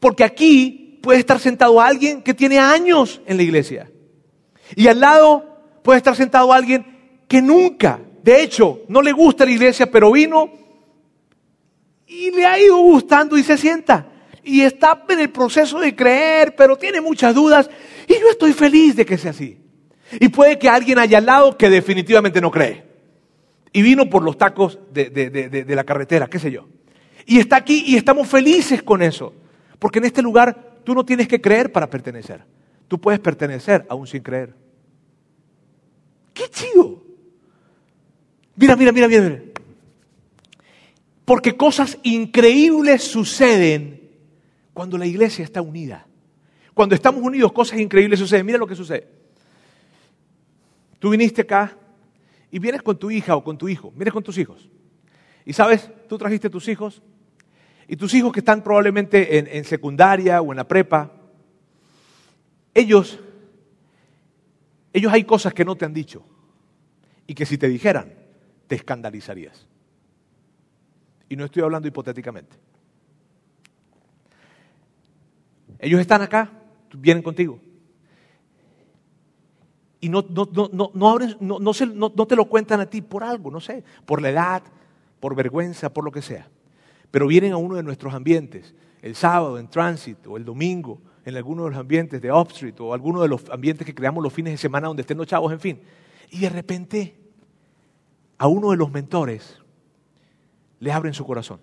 Porque 0.00 0.24
aquí 0.24 0.98
puede 1.00 1.20
estar 1.20 1.38
sentado 1.38 1.80
alguien 1.80 2.22
que 2.22 2.35
tiene 2.35 2.58
años 2.58 3.20
en 3.26 3.37
la 3.37 3.42
iglesia. 3.44 3.91
Y 4.76 4.88
al 4.88 5.00
lado 5.00 5.44
puede 5.82 5.98
estar 5.98 6.16
sentado 6.16 6.52
alguien 6.52 6.87
que 7.28 7.42
nunca, 7.42 8.00
de 8.22 8.42
hecho, 8.42 8.80
no 8.88 9.02
le 9.02 9.12
gusta 9.12 9.44
la 9.44 9.50
iglesia, 9.50 9.90
pero 9.90 10.12
vino 10.12 10.50
y 12.06 12.30
le 12.30 12.44
ha 12.44 12.58
ido 12.58 12.76
gustando 12.78 13.38
y 13.38 13.42
se 13.42 13.56
sienta. 13.56 14.06
Y 14.44 14.62
está 14.62 15.04
en 15.08 15.20
el 15.20 15.30
proceso 15.30 15.78
de 15.78 15.94
creer, 15.94 16.54
pero 16.56 16.76
tiene 16.76 17.00
muchas 17.00 17.35
dudas. 17.35 17.70
Y 18.06 18.14
yo 18.14 18.28
estoy 18.30 18.52
feliz 18.52 18.96
de 18.96 19.06
que 19.06 19.16
sea 19.16 19.30
así. 19.30 19.58
Y 20.20 20.28
puede 20.28 20.58
que 20.58 20.68
alguien 20.68 20.98
haya 20.98 21.18
al 21.18 21.26
lado 21.26 21.56
que 21.56 21.70
definitivamente 21.70 22.40
no 22.40 22.50
cree. 22.50 22.85
Y 23.72 23.80
vino 23.80 24.11
por 24.11 24.22
los 24.22 24.37
tacos 24.37 24.78
de, 24.92 25.08
de 25.08 25.74
la 25.74 25.85
carretera, 25.85 26.26
qué 26.26 26.38
sé 26.38 26.50
yo. 26.50 26.68
Y 27.24 27.38
está 27.38 27.56
aquí 27.56 27.85
y 27.87 27.96
estamos 27.96 28.28
felices 28.28 28.82
con 28.82 29.00
eso. 29.00 29.32
Porque 29.78 29.98
en 29.98 30.04
este 30.04 30.20
lugar 30.20 30.80
tú 30.85 30.94
no 30.94 31.04
tienes 31.04 31.28
que 31.28 31.40
creer 31.40 31.72
para 31.72 31.88
pertenecer. 31.88 32.44
Tú 32.88 33.00
puedes 33.00 33.20
pertenecer 33.20 33.87
aún 33.88 34.06
sin 34.06 34.22
creer. 34.22 34.54
¡Qué 36.42 36.50
chido! 36.50 37.00
Mira, 38.57 38.74
mira, 38.74 38.90
mira, 38.90 39.07
mira. 39.07 39.42
Porque 41.24 41.57
cosas 41.57 41.98
increíbles 42.02 43.05
suceden 43.05 44.11
cuando 44.74 44.98
la 44.98 45.07
iglesia 45.07 45.44
está 45.44 45.62
unida. 45.62 46.07
Cuando 46.74 46.96
estamos 46.96 47.22
unidos, 47.22 47.52
cosas 47.52 47.78
increíbles 47.78 48.18
suceden. 48.18 48.44
Mira 48.44 48.59
lo 48.59 48.66
que 48.66 48.74
sucede. 48.74 49.07
Tú 50.98 51.11
viniste 51.11 51.42
acá 51.42 51.76
y 52.50 52.59
vienes 52.59 52.83
con 52.83 52.98
tu 52.98 53.11
hija 53.11 53.37
o 53.37 53.44
con 53.44 53.57
tu 53.57 53.68
hijo, 53.68 53.92
vienes 53.94 54.12
con 54.12 54.24
tus 54.24 54.37
hijos. 54.38 54.68
Y 55.44 55.52
sabes, 55.52 55.90
tú 56.09 56.18
trajiste 56.18 56.50
tus 56.50 56.66
hijos 56.68 57.02
y 57.87 57.96
tus 57.96 58.14
hijos 58.14 58.33
que 58.33 58.40
están 58.40 58.62
probablemente 58.62 59.57
en, 59.57 59.64
secundaria 59.64 60.40
o 60.40 60.52
en 60.52 60.57
la 60.57 60.66
prepa, 60.66 61.12
ellos, 62.74 63.18
ellos 64.92 65.12
hay 65.12 65.24
cosas 65.24 65.52
que 65.55 65.64
no 65.64 65.76
te 65.76 65.85
han 65.85 65.92
dicho 65.92 66.24
y 67.26 67.35
que 67.35 67.46
si 67.46 67.58
te 67.58 67.68
dijeran, 67.68 68.12
te 68.66 68.74
escandalizarías. 68.74 69.66
Y 71.28 71.37
no 71.37 71.44
estoy 71.44 71.62
hablando 71.62 71.88
hipotéticamente. 71.88 72.56
Ellos 75.78 76.00
están 76.00 76.22
acá, 76.22 76.50
vienen 76.94 77.22
contigo. 77.22 77.58
Y 80.00 80.08
no, 80.08 80.24
no, 80.28 80.48
no, 80.72 80.90
no, 80.92 82.26
te 82.26 82.37
lo 82.37 82.44
cuentan 82.46 82.80
a 82.80 82.87
ti 82.87 83.02
por 83.02 83.22
algo, 83.22 83.50
no 83.50 83.61
sé, 83.61 83.85
por 84.04 84.20
la 84.20 84.30
edad, 84.30 84.62
por 85.20 85.35
vergüenza, 85.35 85.92
por 85.92 86.04
lo 86.04 86.11
que 86.11 86.22
sea 86.22 86.48
pero 87.12 87.26
vienen 87.26 87.52
a 87.52 87.58
uno 87.58 87.76
de 87.76 87.85
nuestros 87.85 88.12
ambientes, 88.14 88.74
el 89.02 89.14
sábado 89.14 89.58
en 89.58 89.68
Transit 89.68 90.26
o 90.26 90.37
el 90.37 90.44
domingo 90.44 90.98
en 91.24 91.37
alguno 91.37 91.64
de 91.64 91.70
los 91.70 91.78
ambientes 91.78 92.20
de 92.20 92.32
Upstreet 92.32 92.80
o 92.80 92.94
alguno 92.94 93.20
de 93.20 93.28
los 93.28 93.48
ambientes 93.50 93.87
que 93.87 93.94
creamos 93.94 94.24
los 94.24 94.32
fines 94.32 94.54
de 94.54 94.56
semana 94.56 94.88
donde 94.88 95.02
estén 95.02 95.18
los 95.18 95.26
chavos, 95.26 95.52
en 95.52 95.61
fin. 95.61 95.80
Y 96.33 96.40
de 96.40 96.49
repente 96.49 97.14
a 98.38 98.47
uno 98.47 98.71
de 98.71 98.79
los 98.79 98.90
mentores 98.90 99.61
le 100.81 100.90
abren 100.90 101.12
su 101.12 101.27
corazón 101.27 101.61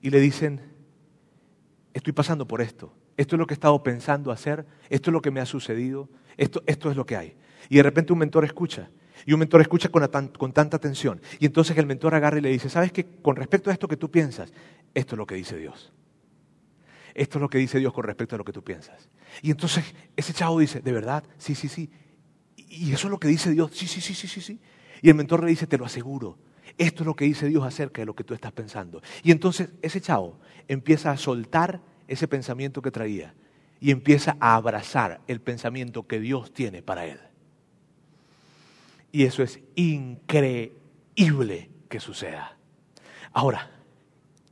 y 0.00 0.10
le 0.10 0.20
dicen, 0.20 0.60
estoy 1.92 2.12
pasando 2.12 2.46
por 2.46 2.62
esto, 2.62 2.94
esto 3.16 3.34
es 3.34 3.40
lo 3.40 3.46
que 3.46 3.54
he 3.54 3.56
estado 3.56 3.82
pensando 3.82 4.30
hacer, 4.30 4.64
esto 4.88 5.10
es 5.10 5.12
lo 5.12 5.20
que 5.20 5.32
me 5.32 5.40
ha 5.40 5.46
sucedido, 5.46 6.08
esto, 6.36 6.62
esto 6.66 6.92
es 6.92 6.96
lo 6.96 7.04
que 7.04 7.16
hay. 7.16 7.36
Y 7.68 7.76
de 7.76 7.82
repente 7.82 8.12
un 8.12 8.20
mentor 8.20 8.44
escucha 8.44 8.88
y 9.26 9.32
un 9.32 9.40
mentor 9.40 9.60
escucha 9.60 9.88
con, 9.88 10.52
tanta 10.52 10.76
atención. 10.76 11.20
Y 11.40 11.46
entonces 11.46 11.76
el 11.76 11.86
mentor 11.86 12.14
agarra 12.14 12.38
y 12.38 12.40
le 12.40 12.50
dice, 12.50 12.68
¿sabes 12.68 12.92
qué? 12.92 13.04
Con 13.04 13.34
respecto 13.34 13.68
a 13.68 13.72
esto 13.72 13.88
que 13.88 13.96
tú 13.96 14.12
piensas, 14.12 14.52
esto 14.94 15.16
es 15.16 15.18
lo 15.18 15.26
que 15.26 15.34
dice 15.34 15.56
Dios. 15.56 15.92
Esto 17.14 17.38
es 17.38 17.42
lo 17.42 17.50
que 17.50 17.58
dice 17.58 17.80
Dios 17.80 17.92
con 17.92 18.04
respecto 18.04 18.36
a 18.36 18.38
lo 18.38 18.44
que 18.44 18.52
tú 18.52 18.62
piensas. 18.62 19.08
Y 19.42 19.50
entonces 19.50 19.92
ese 20.14 20.32
chavo 20.32 20.60
dice, 20.60 20.80
¿de 20.80 20.92
verdad? 20.92 21.24
Sí, 21.36 21.56
sí, 21.56 21.68
sí. 21.68 21.90
Y 22.72 22.92
eso 22.94 23.06
es 23.06 23.10
lo 23.10 23.20
que 23.20 23.28
dice 23.28 23.50
Dios. 23.50 23.70
Sí, 23.74 23.86
sí, 23.86 24.00
sí, 24.00 24.14
sí, 24.14 24.26
sí, 24.26 24.40
sí. 24.40 24.58
Y 25.02 25.10
el 25.10 25.14
mentor 25.14 25.44
le 25.44 25.50
dice, 25.50 25.66
te 25.66 25.76
lo 25.76 25.84
aseguro. 25.84 26.38
Esto 26.78 27.02
es 27.02 27.06
lo 27.06 27.14
que 27.14 27.26
dice 27.26 27.46
Dios 27.46 27.62
acerca 27.64 28.00
de 28.00 28.06
lo 28.06 28.14
que 28.14 28.24
tú 28.24 28.32
estás 28.32 28.52
pensando. 28.52 29.02
Y 29.22 29.30
entonces 29.30 29.68
ese 29.82 30.00
chavo 30.00 30.38
empieza 30.68 31.10
a 31.10 31.18
soltar 31.18 31.82
ese 32.08 32.26
pensamiento 32.28 32.80
que 32.80 32.90
traía 32.90 33.34
y 33.78 33.90
empieza 33.90 34.38
a 34.40 34.54
abrazar 34.54 35.20
el 35.26 35.42
pensamiento 35.42 36.06
que 36.06 36.18
Dios 36.18 36.54
tiene 36.54 36.82
para 36.82 37.04
él. 37.04 37.20
Y 39.10 39.24
eso 39.24 39.42
es 39.42 39.60
increíble 39.74 41.68
que 41.90 42.00
suceda. 42.00 42.56
Ahora, 43.34 43.70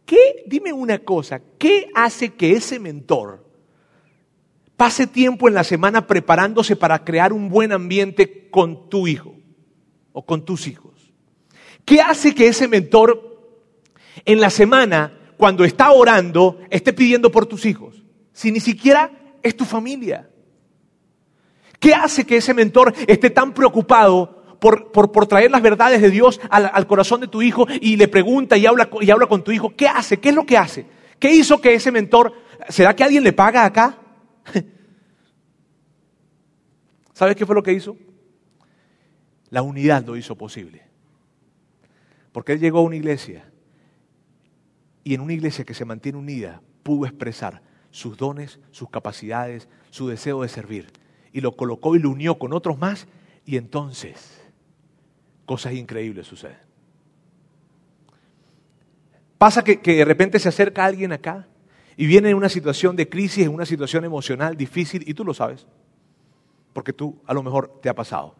¿qué, 0.04 0.44
dime 0.46 0.74
una 0.74 0.98
cosa, 0.98 1.40
¿qué 1.59 1.88
hace 1.94 2.35
que 2.35 2.52
ese 2.52 2.78
mentor 2.78 3.50
pase 4.81 5.07
tiempo 5.07 5.47
en 5.47 5.53
la 5.53 5.62
semana 5.62 6.07
preparándose 6.07 6.75
para 6.75 7.05
crear 7.05 7.35
un 7.35 7.51
buen 7.51 7.71
ambiente 7.71 8.49
con 8.49 8.88
tu 8.88 9.07
hijo 9.07 9.35
o 10.14 10.25
con 10.25 10.43
tus 10.47 10.66
hijos? 10.66 11.12
¿Qué 11.85 12.01
hace 12.01 12.35
que 12.35 12.47
ese 12.47 12.66
mentor 12.66 13.61
en 14.25 14.40
la 14.40 14.49
semana, 14.49 15.35
cuando 15.37 15.64
está 15.64 15.90
orando, 15.90 16.61
esté 16.71 16.95
pidiendo 16.95 17.31
por 17.31 17.45
tus 17.45 17.66
hijos? 17.66 18.03
Si 18.33 18.51
ni 18.51 18.59
siquiera 18.59 19.11
es 19.43 19.55
tu 19.55 19.66
familia. 19.66 20.31
¿Qué 21.79 21.93
hace 21.93 22.25
que 22.25 22.38
ese 22.38 22.55
mentor 22.55 22.95
esté 23.07 23.29
tan 23.29 23.53
preocupado 23.53 24.57
por, 24.61 25.29
traer 25.29 25.51
las 25.51 25.61
verdades 25.61 26.01
de 26.01 26.09
Dios 26.09 26.40
al, 26.49 26.87
corazón 26.87 27.21
de 27.21 27.29
tu 27.29 27.43
hijo 27.43 27.66
y 27.83 27.99
le 27.99 28.09
pregunta 28.09 28.57
y 28.57 28.64
habla, 28.64 28.88
y 29.03 29.11
habla 29.11 29.27
con 29.27 29.45
tu 29.45 29.53
hijo, 29.53 29.77
¿qué 29.77 29.88
hace? 29.88 30.19
¿Qué 30.21 30.31
es 30.31 30.35
lo 30.35 30.47
que 30.47 30.57
hace? 30.57 30.87
¿Qué 31.19 31.35
hizo 31.35 31.61
que 31.61 31.75
ese 31.75 31.93
mentor, 31.93 32.33
¿será 32.71 32.97
que 32.97 33.05
alguien 33.05 33.25
le 33.25 33.35
paga 33.35 33.66
acá? 33.66 33.99
¿Sabes 37.12 37.37
qué 37.37 37.44
fue 37.44 37.55
lo 37.55 37.62
que 37.62 37.72
hizo? 37.72 37.96
La 39.50 39.62
unidad 39.62 40.05
lo 40.05 40.16
hizo 40.16 40.37
posible. 40.37 40.83
Porque 42.33 42.53
él 42.53 42.61
llegó 42.61 42.79
a 42.79 42.83
una 42.83 42.96
iglesia 42.96 43.44
y 45.05 45.14
en 45.14 45.20
una 45.20 45.33
iglesia 45.33 45.64
que 45.64 45.74
se 45.74 45.85
mantiene 45.85 46.18
unida 46.18 46.62
pudo 46.83 47.07
expresar 47.07 47.62
sus 47.90 48.16
dones, 48.16 48.61
sus 48.70 48.88
capacidades, 48.88 49.68
su 49.90 50.09
deseo 50.09 50.42
de 50.42 50.48
servir. 50.48 50.92
Y 51.33 51.40
lo 51.40 51.57
colocó 51.57 51.96
y 51.96 51.98
lo 51.98 52.11
unió 52.11 52.38
con 52.38 52.53
otros 52.53 52.79
más 52.79 53.07
y 53.44 53.57
entonces 53.57 54.40
cosas 55.46 55.74
increíbles 55.74 56.26
suceden. 56.26 56.70
Pasa 59.37 59.64
que, 59.64 59.76
de 59.79 60.05
repente 60.05 60.38
se 60.38 60.48
acerca 60.48 60.85
alguien 60.85 61.12
acá 61.12 61.48
y 62.01 62.07
viene 62.07 62.31
en 62.31 62.37
una 62.39 62.49
situación 62.49 62.96
de 62.96 63.11
crisis, 63.11 63.44
en 63.44 63.53
una 63.53 63.67
situación 63.67 64.07
emocional 64.07 64.57
difícil, 64.57 65.05
y 65.07 65.13
tú 65.13 65.23
lo 65.23 65.35
sabes, 65.35 65.67
porque 66.73 66.94
tú 66.94 67.21
a 67.27 67.35
lo 67.35 67.42
mejor 67.42 67.79
te 67.83 67.90
ha 67.90 67.94
pasado. 67.94 68.35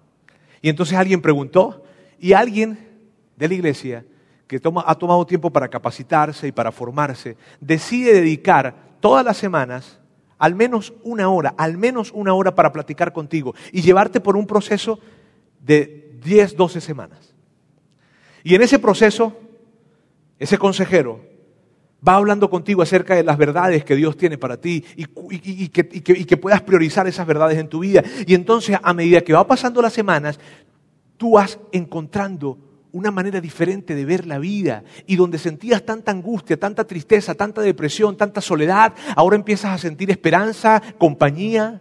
Y 0.63 0.71
entonces 0.71 0.97
alguien 0.97 1.21
preguntó, 1.21 1.85
y 2.19 2.33
alguien 2.33 2.79
de 3.37 3.49
la 3.49 3.53
iglesia 3.53 4.07
que 4.47 4.57
ha 4.57 4.95
tomado 4.95 5.27
tiempo 5.27 5.51
para 5.51 5.69
capacitarse 5.69 6.49
y 6.49 6.53
para 6.53 6.73
formarse, 6.73 7.37
decide 7.61 8.15
dedicar 8.15 8.75
todas 8.99 9.27
las 9.27 9.37
semanas 9.37 10.01
al 10.39 10.55
menos 10.55 10.95
una 11.03 11.29
hora, 11.29 11.55
al 11.59 11.77
menos 11.77 12.13
una 12.15 12.33
hora 12.33 12.55
para 12.55 12.73
platicar 12.73 13.13
contigo 13.13 13.55
y 13.73 13.83
llevarte 13.83 14.21
por 14.21 14.39
un 14.39 14.47
proceso 14.47 15.01
de 15.61 16.17
10, 16.25 16.57
12 16.57 16.81
semanas. 16.81 17.35
Y 18.43 18.55
en 18.55 18.63
ese 18.63 18.79
proceso, 18.79 19.39
ese 20.39 20.57
consejero 20.57 21.29
va 22.07 22.15
hablando 22.15 22.49
contigo 22.49 22.83
acerca 22.83 23.15
de 23.15 23.25
las 23.25 23.37
verdades 23.37 23.85
que 23.85 23.97
Dios 23.97 24.17
tiene 24.17 24.39
para 24.39 24.57
ti 24.59 24.85
y, 24.97 25.69
que, 25.69 25.87
que, 25.89 26.37
puedas 26.37 26.63
priorizar 26.63 27.07
esas 27.07 27.27
verdades 27.27 27.59
en 27.59 27.69
tu 27.69 27.81
vida. 27.81 28.03
Y 28.27 28.35
entonces, 28.35 28.79
a 28.83 28.95
medida 28.95 29.21
que 29.21 29.33
va 29.33 29.47
pasando 29.47 29.83
las 29.83 29.93
semanas, 29.93 30.39
tú 31.17 31.33
vas 31.33 31.59
encontrando 31.73 32.59
una 32.93 33.11
manera 33.11 33.41
diferente 33.41 33.95
de 33.95 34.05
ver 34.05 34.27
la 34.27 34.39
vida 34.39 34.83
y 35.07 35.17
donde 35.17 35.39
sentías 35.39 35.85
tanta 35.85 36.11
angustia, 36.11 36.59
tanta 36.59 36.85
tristeza, 36.85 37.35
tanta 37.35 37.61
depresión, 37.61 38.17
tanta 38.17 38.41
soledad, 38.41 38.95
ahora 39.15 39.37
empiezas 39.37 39.73
a 39.73 39.79
sentir 39.79 40.11
esperanza, 40.11 40.83
compañía. 40.99 41.81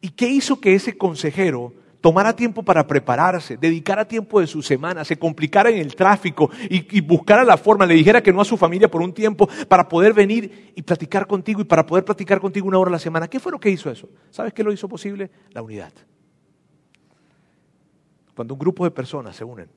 ¿Y 0.00 0.10
qué 0.10 0.28
hizo 0.28 0.60
que 0.60 0.74
ese 0.74 0.96
consejero 0.96 1.72
tomara 2.04 2.36
tiempo 2.36 2.62
para 2.62 2.86
prepararse, 2.86 3.56
dedicara 3.56 4.04
tiempo 4.04 4.38
de 4.38 4.46
su 4.46 4.60
semana, 4.60 5.06
se 5.06 5.18
complicara 5.18 5.70
en 5.70 5.78
el 5.78 5.96
tráfico 5.96 6.50
y, 6.68 7.00
buscara 7.00 7.44
la 7.44 7.56
forma, 7.56 7.86
le 7.86 7.94
dijera 7.94 8.22
que 8.22 8.30
no 8.30 8.42
a 8.42 8.44
su 8.44 8.58
familia 8.58 8.90
por 8.90 9.00
un 9.00 9.14
tiempo 9.14 9.48
para 9.70 9.88
poder 9.88 10.12
venir 10.12 10.74
y 10.76 10.82
platicar 10.82 11.26
contigo 11.26 11.62
y 11.62 11.64
para 11.64 11.86
poder 11.86 12.04
platicar 12.04 12.40
contigo 12.40 12.68
una 12.68 12.78
hora 12.78 12.90
a 12.90 12.92
la 12.92 12.98
semana. 12.98 13.26
¿Qué 13.26 13.40
fue 13.40 13.50
lo 13.50 13.58
que 13.58 13.70
hizo 13.70 13.90
eso? 13.90 14.10
¿Sabes 14.28 14.52
qué 14.52 14.62
lo 14.62 14.70
hizo 14.70 14.86
posible? 14.86 15.30
La 15.52 15.62
unidad. 15.62 15.94
Cuando 18.36 18.52
un 18.52 18.60
grupo 18.60 18.84
de 18.84 18.90
personas 18.90 19.34
se 19.34 19.44
unen 19.44 19.70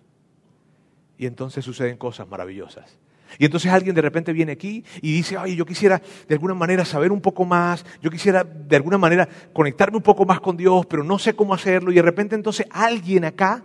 y 1.17 1.27
entonces 1.27 1.63
suceden 1.63 1.95
cosas 1.95 2.27
maravillosas. 2.27 2.97
Y 3.37 3.45
entonces 3.45 3.71
alguien 3.71 3.95
de 3.95 4.01
repente 4.01 4.33
viene 4.33 4.51
aquí 4.51 4.83
y 5.01 5.13
dice, 5.13 5.37
ay, 5.37 5.55
yo 5.55 5.65
quisiera 5.65 6.01
de 6.27 6.35
alguna 6.35 6.53
manera 6.53 6.85
saber 6.85 7.11
un 7.11 7.21
poco 7.21 7.45
más, 7.45 7.85
yo 8.01 8.09
quisiera 8.09 8.43
de 8.43 8.75
alguna 8.75 8.97
manera 8.97 9.27
conectarme 9.53 9.97
un 9.97 10.03
poco 10.03 10.25
más 10.25 10.39
con 10.39 10.57
Dios, 10.57 10.85
pero 10.85 11.03
no 11.03 11.19
sé 11.19 11.35
cómo 11.35 11.53
hacerlo. 11.53 11.91
Y 11.91 11.95
de 11.95 12.01
repente 12.01 12.35
entonces 12.35 12.65
alguien 12.71 13.25
acá 13.25 13.63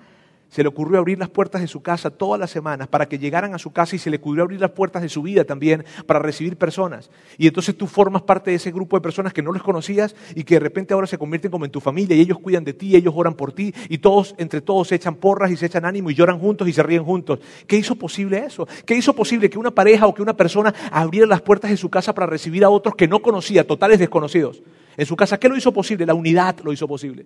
se 0.52 0.62
le 0.62 0.68
ocurrió 0.68 0.98
abrir 0.98 1.18
las 1.18 1.30
puertas 1.30 1.62
de 1.62 1.66
su 1.66 1.80
casa 1.80 2.10
todas 2.10 2.38
las 2.38 2.50
semanas 2.50 2.86
para 2.86 3.08
que 3.08 3.18
llegaran 3.18 3.54
a 3.54 3.58
su 3.58 3.72
casa 3.72 3.96
y 3.96 3.98
se 3.98 4.10
le 4.10 4.18
ocurrió 4.18 4.42
abrir 4.42 4.60
las 4.60 4.72
puertas 4.72 5.00
de 5.00 5.08
su 5.08 5.22
vida 5.22 5.44
también 5.44 5.82
para 6.04 6.18
recibir 6.18 6.58
personas. 6.58 7.10
Y 7.38 7.46
entonces 7.46 7.74
tú 7.74 7.86
formas 7.86 8.20
parte 8.20 8.50
de 8.50 8.56
ese 8.56 8.70
grupo 8.70 8.98
de 8.98 9.00
personas 9.00 9.32
que 9.32 9.40
no 9.40 9.50
les 9.50 9.62
conocías 9.62 10.14
y 10.34 10.44
que 10.44 10.56
de 10.56 10.60
repente 10.60 10.92
ahora 10.92 11.06
se 11.06 11.16
convierten 11.16 11.50
como 11.50 11.64
en 11.64 11.70
tu 11.70 11.80
familia 11.80 12.14
y 12.14 12.20
ellos 12.20 12.38
cuidan 12.38 12.64
de 12.64 12.74
ti, 12.74 12.94
ellos 12.94 13.14
oran 13.16 13.32
por 13.32 13.52
ti 13.52 13.72
y 13.88 13.96
todos, 13.96 14.34
entre 14.36 14.60
todos, 14.60 14.88
se 14.88 14.96
echan 14.96 15.14
porras 15.14 15.50
y 15.50 15.56
se 15.56 15.64
echan 15.64 15.86
ánimo 15.86 16.10
y 16.10 16.14
lloran 16.14 16.38
juntos 16.38 16.68
y 16.68 16.74
se 16.74 16.82
ríen 16.82 17.02
juntos. 17.02 17.38
¿Qué 17.66 17.78
hizo 17.78 17.94
posible 17.94 18.44
eso? 18.44 18.68
¿Qué 18.84 18.94
hizo 18.94 19.14
posible 19.14 19.48
que 19.48 19.58
una 19.58 19.70
pareja 19.70 20.06
o 20.06 20.12
que 20.12 20.20
una 20.20 20.36
persona 20.36 20.74
abriera 20.90 21.26
las 21.26 21.40
puertas 21.40 21.70
de 21.70 21.78
su 21.78 21.88
casa 21.88 22.14
para 22.14 22.26
recibir 22.26 22.62
a 22.62 22.68
otros 22.68 22.94
que 22.94 23.08
no 23.08 23.22
conocía, 23.22 23.66
totales 23.66 23.98
desconocidos? 23.98 24.62
En 24.98 25.06
su 25.06 25.16
casa, 25.16 25.38
¿qué 25.38 25.48
lo 25.48 25.56
hizo 25.56 25.72
posible? 25.72 26.04
La 26.04 26.12
unidad 26.12 26.56
lo 26.62 26.74
hizo 26.74 26.86
posible. 26.86 27.24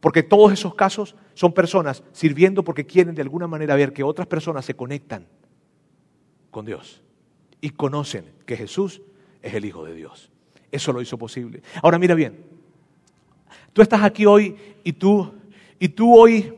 Porque 0.00 0.22
todos 0.22 0.52
esos 0.52 0.74
casos 0.74 1.16
son 1.34 1.52
personas 1.52 2.04
sirviendo 2.12 2.62
porque 2.62 2.86
quieren 2.86 3.14
de 3.14 3.22
alguna 3.22 3.46
manera 3.46 3.74
ver 3.74 3.92
que 3.92 4.02
otras 4.02 4.26
personas 4.26 4.64
se 4.64 4.74
conectan 4.74 5.26
con 6.50 6.64
Dios 6.64 7.02
y 7.60 7.70
conocen 7.70 8.24
que 8.46 8.56
Jesús 8.56 9.02
es 9.42 9.54
el 9.54 9.64
Hijo 9.64 9.84
de 9.84 9.94
Dios. 9.94 10.30
Eso 10.70 10.92
lo 10.92 11.00
hizo 11.00 11.18
posible. 11.18 11.62
Ahora 11.82 11.98
mira 11.98 12.14
bien, 12.14 12.44
tú 13.72 13.82
estás 13.82 14.02
aquí 14.02 14.26
hoy 14.26 14.56
y 14.84 14.92
tú, 14.92 15.32
y 15.78 15.88
tú 15.88 16.16
hoy 16.16 16.54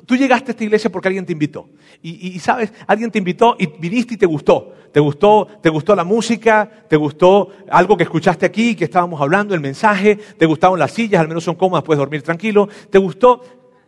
Tú, 0.00 0.16
llegaste 0.16 0.50
a 0.50 0.52
esta 0.52 0.64
iglesia 0.64 0.90
porque 0.90 1.08
alguien 1.08 1.26
te 1.26 1.32
invitó. 1.32 1.68
Y, 2.00 2.38
sabes, 2.38 2.72
alguien 2.86 3.10
te 3.10 3.18
invitó 3.18 3.56
y 3.58 3.66
viniste 3.66 4.14
y 4.14 4.16
te 4.16 4.24
gustó. 4.24 4.72
Te 4.90 5.00
gustó, 5.00 5.46
te 5.60 5.68
gustó 5.68 5.94
la 5.94 6.04
música, 6.04 6.86
te 6.88 6.96
gustó 6.96 7.50
algo 7.70 7.96
que 7.96 8.04
escuchaste 8.04 8.46
aquí, 8.46 8.74
que 8.74 8.84
estábamos 8.84 9.20
hablando, 9.20 9.54
el 9.54 9.60
mensaje, 9.60 10.16
te 10.16 10.46
gustaron 10.46 10.78
las 10.78 10.92
sillas, 10.92 11.20
al 11.20 11.28
menos 11.28 11.44
son 11.44 11.56
cómodas, 11.56 11.84
puedes 11.84 11.98
dormir 11.98 12.22
tranquilo. 12.22 12.68
Te 12.88 12.96
gustó, 12.96 13.42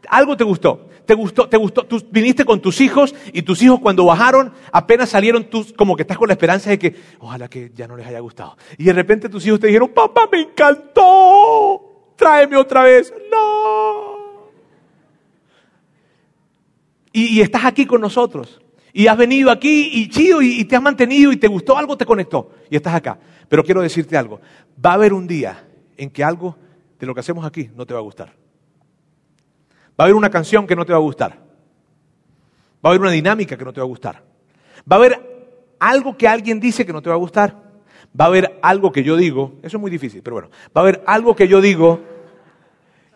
algo 0.09 0.37
te 0.37 0.45
gustó. 0.45 0.89
Te 1.07 1.15
gustó, 1.15 1.49
te 1.49 1.57
gustó. 1.57 1.85
Tú 1.85 2.03
viniste 2.11 2.45
con 2.45 2.61
tus 2.61 2.83
hijos 2.83 3.15
y 3.33 3.41
tus 3.41 3.63
hijos 3.63 3.81
cuando 3.81 4.05
bajaron 4.05 4.53
apenas 4.73 5.09
salieron, 5.09 5.45
tú 5.45 5.67
como 5.77 5.97
que 5.97 6.03
estás 6.03 6.19
con 6.19 6.29
la 6.29 6.35
esperanza 6.35 6.69
de 6.69 6.79
que 6.79 6.97
ojalá 7.19 7.49
que 7.49 7.73
ya 7.75 7.89
no 7.89 7.97
les 7.97 8.07
haya 8.07 8.21
gustado. 8.21 8.59
Y 8.77 8.85
de 8.85 8.93
repente 8.93 9.31
tus 9.31 9.47
hijos 9.47 9.61
te 9.61 9.69
dijeron, 9.69 9.89
papá, 9.89 10.29
me 10.31 10.41
encantó, 10.41 12.13
tráeme 12.17 12.57
otra 12.57 12.83
vez. 12.85 13.13
No 13.31 13.94
y, 17.15 17.41
estás 17.41 17.65
aquí 17.65 17.87
con 17.87 18.01
nosotros. 18.01 18.61
Y 18.93 19.07
has 19.07 19.17
venido 19.17 19.51
aquí 19.51 19.89
y 19.93 20.09
chido 20.09 20.43
y, 20.43 20.65
te 20.65 20.77
has 20.77 20.83
mantenido 20.83 21.33
y 21.33 21.37
te 21.37 21.47
gustó 21.47 21.79
algo, 21.79 21.97
te 21.97 22.05
conectó 22.05 22.51
y 22.69 22.77
estás 22.77 22.95
acá. 22.95 23.19
Pero 23.49 23.65
quiero 23.65 23.81
decirte 23.81 24.17
algo, 24.17 24.41
va 24.85 24.91
a 24.91 24.95
haber 24.95 25.12
un 25.12 25.27
día 25.27 25.65
en 25.97 26.11
que 26.11 26.25
algo 26.25 26.57
de 26.99 27.07
lo 27.07 27.15
que 27.15 27.21
hacemos 27.21 27.47
aquí 27.47 27.71
no 27.77 27.87
te 27.87 27.95
va 27.95 28.01
a 28.01 28.03
gustar. 28.03 28.35
Va 29.99 29.99
a 29.99 30.03
haber 30.05 30.17
una 30.17 30.29
canción 30.29 30.67
que 30.67 30.75
no 30.75 30.85
te 30.85 30.93
va 30.93 30.99
a 30.99 31.03
gustar. 31.03 31.39
Va 32.85 32.89
a 32.89 32.89
haber 32.89 33.01
una 33.01 33.12
dinámica 33.12 33.57
que 33.57 33.65
no 33.65 33.73
te 33.73 33.81
va 33.81 33.85
a 33.85 33.89
gustar. 33.89 34.23
Va 34.91 34.97
a 34.97 34.99
haber 34.99 35.77
algo 35.79 36.17
que 36.17 36.27
alguien 36.27 36.59
dice 36.59 36.85
que 36.85 36.93
no 36.93 37.01
te 37.01 37.11
va 37.11 37.15
a 37.15 37.19
gustar. 37.19 37.62
Va 38.19 38.25
a 38.25 38.29
haber 38.29 38.59
algo 38.61 38.91
que 38.91 39.05
yo 39.05 39.17
digo, 39.17 39.55
eso 39.62 39.77
es 39.77 39.81
muy 39.81 39.91
difícil, 39.91 40.23
pero 40.23 40.35
bueno, 40.35 40.51
va 40.77 40.81
a 40.81 40.85
haber 40.85 41.03
algo 41.07 41.35
que 41.35 41.49
yo 41.49 41.61
digo 41.61 42.01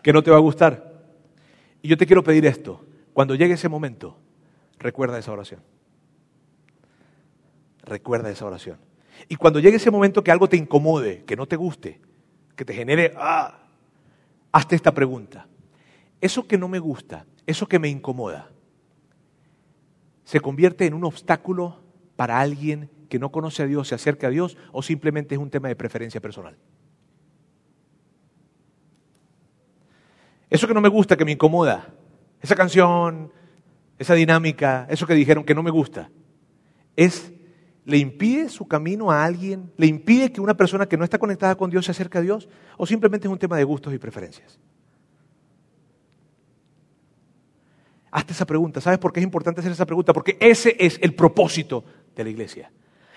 que 0.02 0.12
no 0.12 0.22
te 0.22 0.30
va 0.30 0.36
a 0.36 0.40
gustar. 0.40 1.02
Y 1.82 1.88
yo 1.88 1.96
te 1.96 2.06
quiero 2.06 2.24
pedir 2.24 2.46
esto, 2.46 2.84
cuando 3.18 3.34
llegue 3.34 3.54
ese 3.54 3.68
momento, 3.68 4.16
recuerda 4.78 5.18
esa 5.18 5.32
oración. 5.32 5.60
Recuerda 7.82 8.30
esa 8.30 8.46
oración. 8.46 8.78
Y 9.28 9.34
cuando 9.34 9.58
llegue 9.58 9.78
ese 9.78 9.90
momento 9.90 10.22
que 10.22 10.30
algo 10.30 10.48
te 10.48 10.56
incomode, 10.56 11.24
que 11.24 11.34
no 11.34 11.48
te 11.48 11.56
guste, 11.56 12.00
que 12.54 12.64
te 12.64 12.72
genere, 12.74 13.12
ah, 13.16 13.58
hazte 14.52 14.76
esta 14.76 14.94
pregunta. 14.94 15.48
Eso 16.20 16.46
que 16.46 16.56
no 16.58 16.68
me 16.68 16.78
gusta, 16.78 17.26
eso 17.44 17.66
que 17.66 17.80
me 17.80 17.88
incomoda, 17.88 18.52
¿se 20.22 20.38
convierte 20.38 20.86
en 20.86 20.94
un 20.94 21.02
obstáculo 21.02 21.80
para 22.14 22.38
alguien 22.38 22.88
que 23.08 23.18
no 23.18 23.32
conoce 23.32 23.64
a 23.64 23.66
Dios, 23.66 23.88
se 23.88 23.96
acerca 23.96 24.28
a 24.28 24.30
Dios, 24.30 24.56
o 24.70 24.80
simplemente 24.80 25.34
es 25.34 25.40
un 25.40 25.50
tema 25.50 25.66
de 25.66 25.74
preferencia 25.74 26.20
personal? 26.20 26.56
Eso 30.48 30.68
que 30.68 30.74
no 30.74 30.80
me 30.80 30.88
gusta, 30.88 31.16
que 31.16 31.24
me 31.24 31.32
incomoda, 31.32 31.97
esa 32.40 32.54
canción, 32.54 33.32
esa 33.98 34.14
dinámica, 34.14 34.86
eso 34.90 35.06
que 35.06 35.14
dijeron 35.14 35.44
que 35.44 35.54
no 35.54 35.62
me 35.62 35.70
gusta, 35.70 36.10
es 36.96 37.32
le 37.88 37.96
impide 37.96 38.50
su 38.50 38.68
camino 38.68 39.10
a 39.10 39.24
alguien, 39.24 39.72
le 39.78 39.86
impide 39.86 40.30
que 40.30 40.42
una 40.42 40.54
persona 40.54 40.84
que 40.84 40.98
no 40.98 41.04
está 41.04 41.18
conectada 41.18 41.54
con 41.54 41.70
Dios 41.70 41.86
se 41.86 41.92
acerque 41.92 42.18
a 42.18 42.20
Dios, 42.20 42.46
o 42.76 42.84
simplemente 42.84 43.26
es 43.26 43.32
un 43.32 43.38
tema 43.38 43.56
de 43.56 43.64
gustos 43.64 43.94
y 43.94 43.98
preferencias. 43.98 44.58
Hazte 48.10 48.34
esa 48.34 48.44
pregunta. 48.44 48.82
¿Sabes 48.82 48.98
por 48.98 49.10
qué 49.10 49.20
es 49.20 49.24
importante 49.24 49.60
hacer 49.60 49.72
esa 49.72 49.86
pregunta? 49.86 50.12
Porque 50.12 50.36
ese 50.38 50.76
es 50.78 50.98
el 51.00 51.14
propósito 51.14 51.82
de 52.14 52.24
la 52.24 52.30
iglesia. 52.30 52.70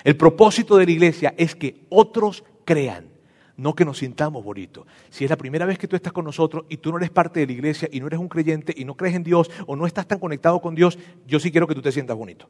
El 0.05 0.15
propósito 0.15 0.77
de 0.77 0.85
la 0.85 0.91
iglesia 0.91 1.33
es 1.37 1.53
que 1.53 1.85
otros 1.89 2.45
crean 2.63 3.10
no 3.57 3.75
que 3.75 3.85
nos 3.85 3.99
sintamos 3.99 4.43
bonitos. 4.43 4.85
Si 5.09 5.23
es 5.23 5.29
la 5.29 5.37
primera 5.37 5.65
vez 5.65 5.77
que 5.77 5.87
tú 5.87 5.95
estás 5.95 6.13
con 6.13 6.25
nosotros 6.25 6.65
y 6.69 6.77
tú 6.77 6.91
no 6.91 6.97
eres 6.97 7.09
parte 7.09 7.39
de 7.39 7.47
la 7.47 7.51
iglesia 7.51 7.89
y 7.91 7.99
no 7.99 8.07
eres 8.07 8.19
un 8.19 8.27
creyente 8.27 8.73
y 8.75 8.85
no 8.85 8.95
crees 8.95 9.15
en 9.15 9.23
Dios 9.23 9.49
o 9.67 9.75
no 9.75 9.85
estás 9.85 10.07
tan 10.07 10.19
conectado 10.19 10.61
con 10.61 10.75
Dios, 10.75 10.97
yo 11.27 11.39
sí 11.39 11.51
quiero 11.51 11.67
que 11.67 11.75
tú 11.75 11.81
te 11.81 11.91
sientas 11.91 12.17
bonito. 12.17 12.47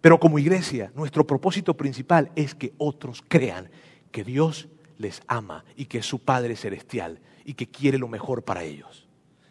Pero 0.00 0.18
como 0.18 0.38
iglesia, 0.38 0.92
nuestro 0.96 1.26
propósito 1.26 1.76
principal 1.76 2.32
es 2.34 2.54
que 2.54 2.72
otros 2.76 3.22
crean 3.26 3.70
que 4.10 4.24
Dios 4.24 4.68
les 4.98 5.22
ama 5.28 5.64
y 5.76 5.86
que 5.86 5.98
es 5.98 6.06
su 6.06 6.18
Padre 6.18 6.56
celestial 6.56 7.20
y 7.44 7.54
que 7.54 7.68
quiere 7.68 7.98
lo 7.98 8.08
mejor 8.08 8.42
para 8.42 8.64
ellos. 8.64 9.06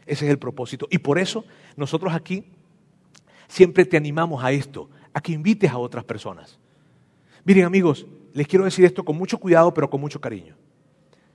Ese 0.05 0.25
es 0.25 0.31
el 0.31 0.39
propósito. 0.39 0.87
Y 0.89 0.97
por 0.97 1.19
eso 1.19 1.45
nosotros 1.77 2.13
aquí 2.13 2.45
siempre 3.47 3.85
te 3.85 3.97
animamos 3.97 4.43
a 4.43 4.51
esto, 4.51 4.89
a 5.13 5.21
que 5.21 5.31
invites 5.31 5.71
a 5.71 5.77
otras 5.77 6.03
personas. 6.03 6.59
Miren 7.43 7.65
amigos, 7.65 8.05
les 8.33 8.47
quiero 8.47 8.65
decir 8.65 8.85
esto 8.85 9.03
con 9.03 9.17
mucho 9.17 9.37
cuidado, 9.39 9.73
pero 9.73 9.89
con 9.89 10.01
mucho 10.01 10.21
cariño. 10.21 10.55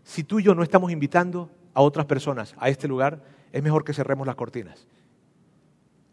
Si 0.02 0.24
tú 0.24 0.38
y 0.38 0.44
yo 0.44 0.54
no 0.54 0.62
estamos 0.62 0.92
invitando 0.92 1.50
a 1.74 1.82
otras 1.82 2.06
personas 2.06 2.54
a 2.58 2.68
este 2.68 2.88
lugar, 2.88 3.22
es 3.52 3.62
mejor 3.62 3.84
que 3.84 3.92
cerremos 3.92 4.26
las 4.26 4.36
cortinas. 4.36 4.86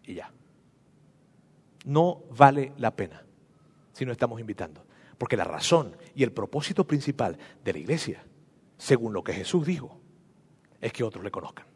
Y 0.04 0.16
ya. 0.16 0.32
No 1.86 2.24
vale 2.36 2.74
la 2.78 2.96
pena 2.96 3.24
si 3.92 4.06
no 4.06 4.12
estamos 4.12 4.40
invitando. 4.40 4.86
Porque 5.18 5.38
la 5.38 5.44
razón 5.44 5.96
y 6.16 6.24
el 6.24 6.32
propósito 6.32 6.86
principal 6.86 7.38
de 7.64 7.74
la 7.74 7.80
iglesia, 7.80 8.24
según 8.78 9.14
lo 9.14 9.24
que 9.24 9.34
Jesús 9.34 9.66
dijo, 9.66 10.00
es 10.82 10.92
que 10.92 11.04
otros 11.04 11.24
le 11.24 11.32
conozcan. 11.32 11.73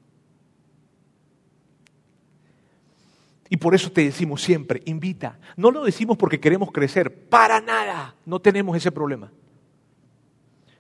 Y 3.49 3.57
por 3.57 3.73
eso 3.73 3.91
te 3.91 4.03
decimos 4.03 4.41
siempre, 4.41 4.81
invita. 4.85 5.39
No 5.55 5.71
lo 5.71 5.83
decimos 5.83 6.17
porque 6.17 6.39
queremos 6.39 6.71
crecer, 6.71 7.27
para 7.29 7.61
nada. 7.61 8.15
No 8.25 8.39
tenemos 8.39 8.75
ese 8.75 8.91
problema. 8.91 9.31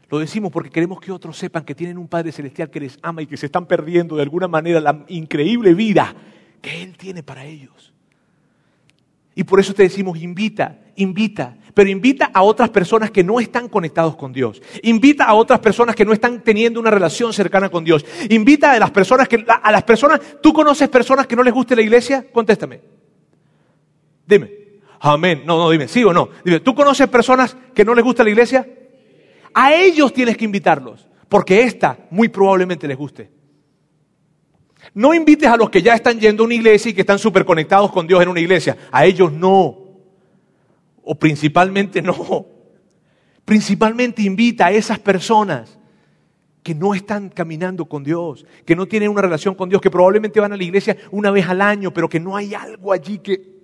Lo 0.09 0.19
decimos 0.19 0.51
porque 0.51 0.69
queremos 0.69 0.99
que 0.99 1.11
otros 1.11 1.37
sepan 1.37 1.65
que 1.65 1.75
tienen 1.75 1.97
un 1.97 2.07
Padre 2.07 2.31
Celestial 2.31 2.69
que 2.69 2.79
les 2.79 2.97
ama 3.01 3.21
y 3.21 3.27
que 3.27 3.37
se 3.37 3.47
están 3.47 3.65
perdiendo 3.65 4.15
de 4.15 4.23
alguna 4.23 4.47
manera 4.47 4.79
la 4.79 5.05
increíble 5.09 5.73
vida 5.73 6.15
que 6.61 6.81
Él 6.81 6.97
tiene 6.97 7.23
para 7.23 7.45
ellos. 7.45 7.93
Y 9.37 9.43
por 9.43 9.59
eso 9.59 9.71
te 9.71 9.83
decimos, 9.83 10.17
invita, 10.17 10.79
invita, 10.95 11.55
pero 11.75 11.91
invita 11.91 12.31
a 12.33 12.41
otras 12.41 12.71
personas 12.71 13.11
que 13.11 13.23
no 13.23 13.39
están 13.39 13.69
conectados 13.69 14.15
con 14.15 14.33
Dios. 14.33 14.59
Invita 14.81 15.25
a 15.25 15.35
otras 15.35 15.59
personas 15.59 15.95
que 15.95 16.03
no 16.03 16.11
están 16.11 16.41
teniendo 16.41 16.79
una 16.79 16.89
relación 16.89 17.31
cercana 17.31 17.69
con 17.69 17.83
Dios. 17.83 18.03
Invita 18.31 18.71
a 18.71 18.79
las 18.79 18.89
personas 18.89 19.27
que, 19.27 19.45
a 19.47 19.71
las 19.71 19.83
personas, 19.83 20.19
¿tú 20.41 20.51
conoces 20.51 20.89
personas 20.89 21.27
que 21.27 21.35
no 21.35 21.43
les 21.43 21.53
guste 21.53 21.75
la 21.75 21.83
iglesia? 21.83 22.25
Contéstame. 22.33 22.81
Dime. 24.25 24.49
Amén. 24.99 25.43
No, 25.45 25.55
no, 25.55 25.69
dime, 25.69 25.87
¿sí 25.87 26.03
o 26.03 26.11
no? 26.11 26.29
Dime, 26.43 26.59
¿tú 26.61 26.73
conoces 26.73 27.07
personas 27.07 27.55
que 27.75 27.85
no 27.85 27.93
les 27.93 28.03
gusta 28.03 28.23
la 28.23 28.31
iglesia? 28.31 28.67
A 29.53 29.71
ellos 29.71 30.11
tienes 30.13 30.35
que 30.35 30.45
invitarlos, 30.45 31.07
porque 31.29 31.61
esta 31.61 31.95
muy 32.09 32.29
probablemente 32.29 32.87
les 32.87 32.97
guste. 32.97 33.29
No 34.97 35.13
invites 35.13 35.47
a 35.47 35.57
los 35.57 35.69
que 35.69 35.83
ya 35.83 35.93
están 35.93 36.19
yendo 36.19 36.41
a 36.41 36.47
una 36.47 36.55
iglesia 36.55 36.89
y 36.89 36.93
que 36.95 37.01
están 37.01 37.19
súper 37.19 37.45
conectados 37.45 37.91
con 37.91 38.07
Dios 38.07 38.19
en 38.23 38.29
una 38.29 38.39
iglesia. 38.39 38.75
A 38.91 39.05
ellos 39.05 39.31
no. 39.31 39.77
O 41.03 41.13
principalmente 41.19 42.01
no. 42.01 42.47
Principalmente 43.45 44.23
invita 44.23 44.65
a 44.65 44.71
esas 44.71 44.97
personas 44.97 45.77
que 46.63 46.73
no 46.73 46.95
están 46.95 47.29
caminando 47.29 47.85
con 47.85 48.03
Dios, 48.03 48.43
que 48.65 48.75
no 48.75 48.87
tienen 48.87 49.09
una 49.09 49.21
relación 49.21 49.53
con 49.53 49.69
Dios, 49.69 49.83
que 49.83 49.91
probablemente 49.91 50.39
van 50.39 50.53
a 50.53 50.57
la 50.57 50.63
iglesia 50.63 50.97
una 51.11 51.29
vez 51.29 51.47
al 51.47 51.61
año, 51.61 51.93
pero 51.93 52.09
que 52.09 52.19
no 52.19 52.35
hay 52.35 52.55
algo 52.55 52.91
allí 52.91 53.19
que... 53.19 53.55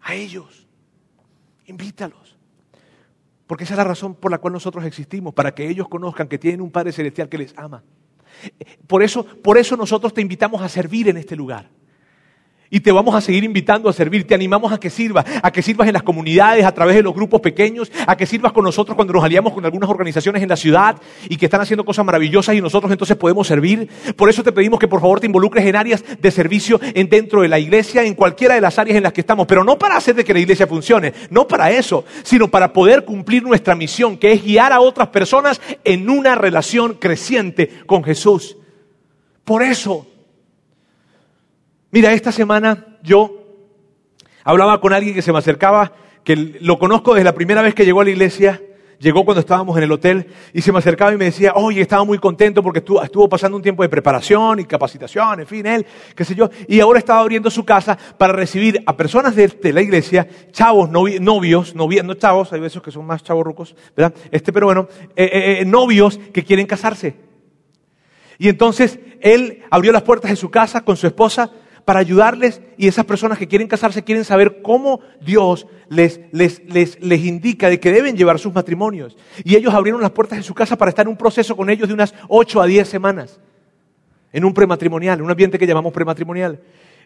A 0.00 0.16
ellos, 0.16 0.66
invítalos. 1.66 2.36
Porque 3.46 3.62
esa 3.62 3.74
es 3.74 3.78
la 3.78 3.84
razón 3.84 4.16
por 4.16 4.32
la 4.32 4.38
cual 4.38 4.54
nosotros 4.54 4.84
existimos, 4.84 5.34
para 5.34 5.54
que 5.54 5.68
ellos 5.68 5.88
conozcan 5.88 6.26
que 6.26 6.36
tienen 6.36 6.62
un 6.62 6.72
Padre 6.72 6.90
Celestial 6.90 7.28
que 7.28 7.38
les 7.38 7.56
ama. 7.56 7.84
Por 8.86 9.02
eso, 9.02 9.24
por 9.24 9.58
eso 9.58 9.76
nosotros 9.76 10.14
te 10.14 10.20
invitamos 10.20 10.62
a 10.62 10.68
servir 10.68 11.08
en 11.08 11.16
este 11.16 11.36
lugar. 11.36 11.77
Y 12.70 12.80
te 12.80 12.92
vamos 12.92 13.14
a 13.14 13.20
seguir 13.20 13.44
invitando 13.44 13.88
a 13.88 13.92
servir. 13.92 14.26
Te 14.26 14.34
animamos 14.34 14.72
a 14.72 14.78
que 14.78 14.90
sirvas, 14.90 15.24
a 15.42 15.50
que 15.50 15.62
sirvas 15.62 15.88
en 15.88 15.94
las 15.94 16.02
comunidades, 16.02 16.64
a 16.64 16.72
través 16.72 16.96
de 16.96 17.02
los 17.02 17.14
grupos 17.14 17.40
pequeños, 17.40 17.90
a 18.06 18.16
que 18.16 18.26
sirvas 18.26 18.52
con 18.52 18.64
nosotros 18.64 18.94
cuando 18.94 19.14
nos 19.14 19.24
aliamos 19.24 19.52
con 19.52 19.64
algunas 19.64 19.88
organizaciones 19.88 20.42
en 20.42 20.48
la 20.48 20.56
ciudad 20.56 20.96
y 21.28 21.36
que 21.36 21.46
están 21.46 21.60
haciendo 21.60 21.84
cosas 21.84 22.04
maravillosas 22.04 22.54
y 22.54 22.60
nosotros 22.60 22.92
entonces 22.92 23.16
podemos 23.16 23.46
servir. 23.46 23.88
Por 24.16 24.28
eso 24.28 24.42
te 24.42 24.52
pedimos 24.52 24.78
que 24.78 24.88
por 24.88 25.00
favor 25.00 25.20
te 25.20 25.26
involucres 25.26 25.64
en 25.64 25.76
áreas 25.76 26.04
de 26.20 26.30
servicio 26.30 26.78
en 26.82 27.08
dentro 27.08 27.42
de 27.42 27.48
la 27.48 27.58
iglesia, 27.58 28.02
en 28.02 28.14
cualquiera 28.14 28.54
de 28.54 28.60
las 28.60 28.78
áreas 28.78 28.96
en 28.96 29.02
las 29.02 29.12
que 29.12 29.22
estamos, 29.22 29.46
pero 29.46 29.64
no 29.64 29.78
para 29.78 29.96
hacer 29.96 30.14
de 30.14 30.24
que 30.24 30.34
la 30.34 30.40
iglesia 30.40 30.66
funcione, 30.66 31.14
no 31.30 31.48
para 31.48 31.70
eso, 31.70 32.04
sino 32.22 32.48
para 32.48 32.72
poder 32.72 33.04
cumplir 33.04 33.42
nuestra 33.42 33.74
misión, 33.74 34.18
que 34.18 34.32
es 34.32 34.44
guiar 34.44 34.72
a 34.72 34.80
otras 34.80 35.08
personas 35.08 35.60
en 35.84 36.10
una 36.10 36.34
relación 36.34 36.94
creciente 36.94 37.70
con 37.86 38.04
Jesús. 38.04 38.56
Por 39.44 39.62
eso 39.62 40.06
Mira, 41.90 42.12
esta 42.12 42.32
semana 42.32 42.98
yo 43.02 43.46
hablaba 44.44 44.78
con 44.80 44.92
alguien 44.92 45.14
que 45.14 45.22
se 45.22 45.32
me 45.32 45.38
acercaba, 45.38 45.92
que 46.22 46.36
lo 46.36 46.78
conozco 46.78 47.14
desde 47.14 47.24
la 47.24 47.34
primera 47.34 47.62
vez 47.62 47.74
que 47.74 47.86
llegó 47.86 48.02
a 48.02 48.04
la 48.04 48.10
iglesia, 48.10 48.60
llegó 48.98 49.24
cuando 49.24 49.40
estábamos 49.40 49.74
en 49.78 49.84
el 49.84 49.92
hotel 49.92 50.26
y 50.52 50.60
se 50.60 50.70
me 50.70 50.80
acercaba 50.80 51.14
y 51.14 51.16
me 51.16 51.24
decía, 51.24 51.52
oye, 51.54 51.80
estaba 51.80 52.04
muy 52.04 52.18
contento 52.18 52.62
porque 52.62 52.80
estuvo, 52.80 53.26
pasando 53.26 53.56
un 53.56 53.62
tiempo 53.62 53.82
de 53.82 53.88
preparación 53.88 54.60
y 54.60 54.66
capacitación, 54.66 55.40
en 55.40 55.46
fin, 55.46 55.64
él, 55.64 55.86
qué 56.14 56.26
sé 56.26 56.34
yo, 56.34 56.50
y 56.66 56.78
ahora 56.80 56.98
estaba 56.98 57.20
abriendo 57.20 57.50
su 57.50 57.64
casa 57.64 57.96
para 58.18 58.34
recibir 58.34 58.82
a 58.84 58.94
personas 58.94 59.34
de, 59.34 59.72
la 59.72 59.80
iglesia, 59.80 60.28
chavos, 60.50 60.90
novios, 60.90 61.74
novios, 61.74 62.04
no 62.04 62.14
chavos, 62.14 62.52
hay 62.52 62.60
veces 62.60 62.82
que 62.82 62.90
son 62.90 63.06
más 63.06 63.22
chavos 63.22 63.44
rucos, 63.44 63.74
¿verdad? 63.96 64.14
Este, 64.30 64.52
pero 64.52 64.66
bueno, 64.66 64.88
eh, 65.16 65.24
eh, 65.24 65.58
eh, 65.60 65.64
novios 65.64 66.20
que 66.34 66.44
quieren 66.44 66.66
casarse. 66.66 67.16
Y 68.36 68.48
entonces 68.48 68.98
él 69.20 69.62
abrió 69.70 69.90
las 69.90 70.02
puertas 70.02 70.30
de 70.30 70.36
su 70.36 70.50
casa 70.50 70.82
con 70.82 70.96
su 70.96 71.06
esposa, 71.06 71.50
para 71.84 72.00
ayudarles 72.00 72.60
y 72.76 72.88
esas 72.88 73.04
personas 73.04 73.38
que 73.38 73.48
quieren 73.48 73.68
casarse 73.68 74.04
quieren 74.04 74.24
saber 74.24 74.62
cómo 74.62 75.00
Dios 75.20 75.66
les, 75.88 76.20
les, 76.32 76.62
les, 76.66 77.00
les, 77.00 77.24
indica 77.24 77.68
de 77.68 77.80
que 77.80 77.92
deben 77.92 78.16
llevar 78.16 78.38
sus 78.38 78.52
matrimonios. 78.52 79.16
Y 79.44 79.56
ellos 79.56 79.74
abrieron 79.74 80.00
las 80.00 80.10
puertas 80.10 80.38
de 80.38 80.44
su 80.44 80.54
casa 80.54 80.76
para 80.76 80.90
estar 80.90 81.04
en 81.06 81.10
un 81.10 81.16
proceso 81.16 81.56
con 81.56 81.70
ellos 81.70 81.88
de 81.88 81.94
unas 81.94 82.14
8 82.28 82.60
a 82.60 82.66
10 82.66 82.88
semanas, 82.88 83.40
en 84.32 84.44
un 84.44 84.54
prematrimonial, 84.54 85.18
en 85.18 85.24
un 85.24 85.30
ambiente 85.30 85.58
que 85.58 85.66
llamamos 85.66 85.92
prematrimonial. 85.92 86.60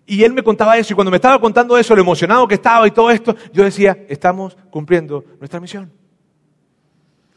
Y 0.07 0.25
él 0.25 0.33
me 0.33 0.43
contaba 0.43 0.77
eso 0.77 0.93
y 0.93 0.97
cuando 0.97 1.11
me 1.11 1.17
estaba 1.17 1.41
contando 1.41 1.79
eso, 1.79 1.95
lo 1.95 2.03
emocionado 2.03 2.49
que 2.49 2.55
estaba 2.55 2.87
y 2.87 2.91
todo 2.91 3.11
esto, 3.11 3.37
yo 3.53 3.63
decía, 3.65 4.05
estamos 4.09 4.57
cumpliendo 4.71 5.25
nuestra 5.39 5.61
misión. 5.61 6.02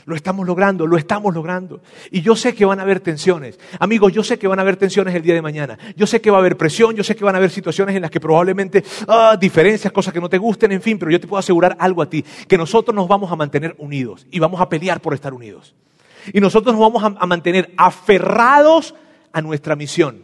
Lo 0.05 0.15
estamos 0.15 0.45
logrando, 0.45 0.85
lo 0.85 0.97
estamos 0.97 1.33
logrando. 1.33 1.81
Y 2.11 2.21
yo 2.21 2.35
sé 2.35 2.53
que 2.53 2.63
van 2.63 2.79
a 2.79 2.83
haber 2.83 2.99
tensiones. 2.99 3.59
Amigos, 3.79 4.13
yo 4.13 4.23
sé 4.23 4.37
que 4.37 4.47
van 4.47 4.59
a 4.59 4.61
haber 4.61 4.77
tensiones 4.77 5.15
el 5.15 5.23
día 5.23 5.33
de 5.33 5.41
mañana. 5.41 5.79
Yo 5.95 6.05
sé 6.05 6.21
que 6.21 6.29
va 6.29 6.37
a 6.37 6.39
haber 6.41 6.57
presión, 6.57 6.95
yo 6.95 7.03
sé 7.03 7.15
que 7.15 7.25
van 7.25 7.33
a 7.33 7.39
haber 7.39 7.49
situaciones 7.49 7.95
en 7.95 8.03
las 8.03 8.11
que 8.11 8.19
probablemente, 8.19 8.83
ah, 9.07 9.35
diferencias, 9.39 9.91
cosas 9.91 10.13
que 10.13 10.21
no 10.21 10.29
te 10.29 10.37
gusten, 10.37 10.71
en 10.71 10.81
fin, 10.81 10.99
pero 10.99 11.09
yo 11.09 11.19
te 11.19 11.27
puedo 11.27 11.39
asegurar 11.39 11.75
algo 11.79 12.03
a 12.03 12.09
ti, 12.09 12.23
que 12.47 12.57
nosotros 12.57 12.93
nos 12.93 13.07
vamos 13.07 13.31
a 13.31 13.35
mantener 13.35 13.75
unidos 13.79 14.27
y 14.29 14.37
vamos 14.37 14.61
a 14.61 14.69
pelear 14.69 15.01
por 15.01 15.15
estar 15.15 15.33
unidos. 15.33 15.73
Y 16.31 16.39
nosotros 16.39 16.75
nos 16.75 16.81
vamos 16.81 17.03
a, 17.03 17.23
a 17.23 17.25
mantener 17.25 17.73
aferrados 17.75 18.93
a 19.31 19.41
nuestra 19.41 19.75
misión. 19.75 20.21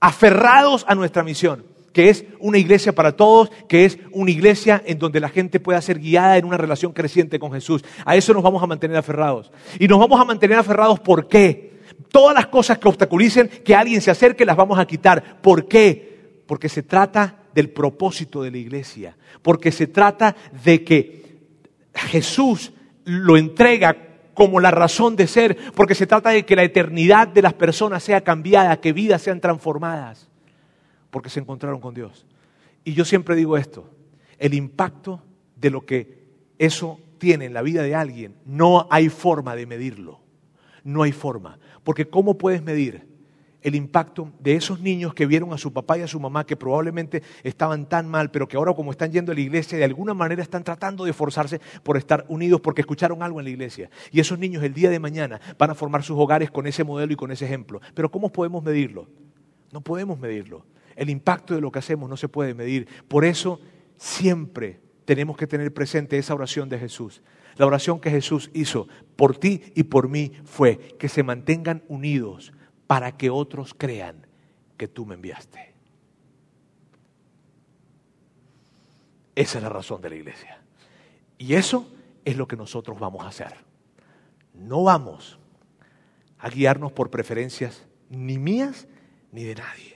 Aferrados 0.00 0.84
a 0.88 0.96
nuestra 0.96 1.22
misión 1.22 1.71
que 1.92 2.08
es 2.08 2.24
una 2.38 2.58
iglesia 2.58 2.94
para 2.94 3.12
todos, 3.12 3.50
que 3.68 3.84
es 3.84 3.98
una 4.12 4.30
iglesia 4.30 4.82
en 4.86 4.98
donde 4.98 5.20
la 5.20 5.28
gente 5.28 5.60
pueda 5.60 5.80
ser 5.80 5.98
guiada 5.98 6.38
en 6.38 6.44
una 6.44 6.56
relación 6.56 6.92
creciente 6.92 7.38
con 7.38 7.52
Jesús. 7.52 7.84
A 8.04 8.16
eso 8.16 8.32
nos 8.32 8.42
vamos 8.42 8.62
a 8.62 8.66
mantener 8.66 8.96
aferrados. 8.96 9.52
Y 9.78 9.86
nos 9.88 9.98
vamos 9.98 10.20
a 10.20 10.24
mantener 10.24 10.58
aferrados 10.58 11.00
¿por 11.00 11.28
qué? 11.28 11.72
Todas 12.10 12.34
las 12.34 12.46
cosas 12.46 12.78
que 12.78 12.88
obstaculicen 12.88 13.48
que 13.48 13.74
alguien 13.74 14.00
se 14.00 14.10
acerque 14.10 14.44
las 14.44 14.56
vamos 14.56 14.78
a 14.78 14.86
quitar. 14.86 15.40
¿Por 15.40 15.68
qué? 15.68 16.42
Porque 16.46 16.68
se 16.68 16.82
trata 16.82 17.36
del 17.54 17.70
propósito 17.70 18.42
de 18.42 18.50
la 18.50 18.58
iglesia. 18.58 19.16
Porque 19.42 19.72
se 19.72 19.86
trata 19.86 20.34
de 20.64 20.82
que 20.84 21.22
Jesús 21.94 22.72
lo 23.04 23.36
entrega 23.36 23.96
como 24.34 24.60
la 24.60 24.70
razón 24.70 25.14
de 25.14 25.26
ser, 25.26 25.58
porque 25.74 25.94
se 25.94 26.06
trata 26.06 26.30
de 26.30 26.46
que 26.46 26.56
la 26.56 26.62
eternidad 26.62 27.28
de 27.28 27.42
las 27.42 27.52
personas 27.52 28.02
sea 28.02 28.22
cambiada, 28.22 28.80
que 28.80 28.94
vidas 28.94 29.20
sean 29.20 29.40
transformadas 29.40 30.31
porque 31.12 31.28
se 31.28 31.40
encontraron 31.40 31.78
con 31.78 31.92
Dios. 31.92 32.26
Y 32.84 32.94
yo 32.94 33.04
siempre 33.04 33.36
digo 33.36 33.58
esto, 33.58 33.88
el 34.38 34.54
impacto 34.54 35.22
de 35.54 35.70
lo 35.70 35.84
que 35.84 36.24
eso 36.58 36.98
tiene 37.18 37.44
en 37.44 37.52
la 37.52 37.60
vida 37.60 37.82
de 37.82 37.94
alguien, 37.94 38.34
no 38.46 38.88
hay 38.90 39.10
forma 39.10 39.54
de 39.54 39.66
medirlo. 39.66 40.20
No 40.82 41.02
hay 41.02 41.12
forma. 41.12 41.58
Porque 41.84 42.08
¿cómo 42.08 42.38
puedes 42.38 42.62
medir 42.62 43.06
el 43.60 43.74
impacto 43.74 44.32
de 44.40 44.54
esos 44.54 44.80
niños 44.80 45.12
que 45.12 45.26
vieron 45.26 45.52
a 45.52 45.58
su 45.58 45.70
papá 45.70 45.98
y 45.98 46.00
a 46.00 46.08
su 46.08 46.18
mamá 46.18 46.46
que 46.46 46.56
probablemente 46.56 47.22
estaban 47.44 47.86
tan 47.86 48.08
mal, 48.08 48.30
pero 48.30 48.48
que 48.48 48.56
ahora 48.56 48.72
como 48.72 48.90
están 48.90 49.12
yendo 49.12 49.32
a 49.32 49.34
la 49.34 49.40
iglesia, 49.42 49.76
de 49.78 49.84
alguna 49.84 50.14
manera 50.14 50.42
están 50.42 50.64
tratando 50.64 51.04
de 51.04 51.10
esforzarse 51.10 51.60
por 51.82 51.98
estar 51.98 52.24
unidos 52.28 52.62
porque 52.62 52.80
escucharon 52.80 53.22
algo 53.22 53.38
en 53.38 53.44
la 53.44 53.50
iglesia. 53.50 53.90
Y 54.10 54.18
esos 54.18 54.38
niños 54.38 54.64
el 54.64 54.72
día 54.72 54.88
de 54.88 54.98
mañana 54.98 55.40
van 55.58 55.70
a 55.70 55.74
formar 55.74 56.02
sus 56.02 56.18
hogares 56.18 56.50
con 56.50 56.66
ese 56.66 56.84
modelo 56.84 57.12
y 57.12 57.16
con 57.16 57.30
ese 57.30 57.44
ejemplo. 57.44 57.82
Pero 57.94 58.10
¿cómo 58.10 58.32
podemos 58.32 58.64
medirlo? 58.64 59.06
No 59.72 59.82
podemos 59.82 60.18
medirlo. 60.18 60.64
El 61.02 61.10
impacto 61.10 61.56
de 61.56 61.60
lo 61.60 61.72
que 61.72 61.80
hacemos 61.80 62.08
no 62.08 62.16
se 62.16 62.28
puede 62.28 62.54
medir. 62.54 62.86
Por 63.08 63.24
eso 63.24 63.58
siempre 63.96 64.78
tenemos 65.04 65.36
que 65.36 65.48
tener 65.48 65.74
presente 65.74 66.16
esa 66.16 66.32
oración 66.32 66.68
de 66.68 66.78
Jesús. 66.78 67.22
La 67.56 67.66
oración 67.66 67.98
que 67.98 68.08
Jesús 68.08 68.52
hizo 68.54 68.86
por 69.16 69.36
ti 69.36 69.72
y 69.74 69.82
por 69.82 70.08
mí 70.08 70.30
fue 70.44 70.78
que 71.00 71.08
se 71.08 71.24
mantengan 71.24 71.82
unidos 71.88 72.52
para 72.86 73.16
que 73.16 73.30
otros 73.30 73.74
crean 73.74 74.28
que 74.76 74.86
tú 74.86 75.04
me 75.04 75.16
enviaste. 75.16 75.74
Esa 79.34 79.58
es 79.58 79.64
la 79.64 79.70
razón 79.70 80.00
de 80.02 80.10
la 80.10 80.14
iglesia. 80.14 80.62
Y 81.36 81.54
eso 81.54 81.92
es 82.24 82.36
lo 82.36 82.46
que 82.46 82.54
nosotros 82.54 83.00
vamos 83.00 83.24
a 83.24 83.28
hacer. 83.30 83.56
No 84.54 84.84
vamos 84.84 85.40
a 86.38 86.48
guiarnos 86.48 86.92
por 86.92 87.10
preferencias 87.10 87.88
ni 88.08 88.38
mías 88.38 88.86
ni 89.32 89.42
de 89.42 89.56
nadie 89.56 89.91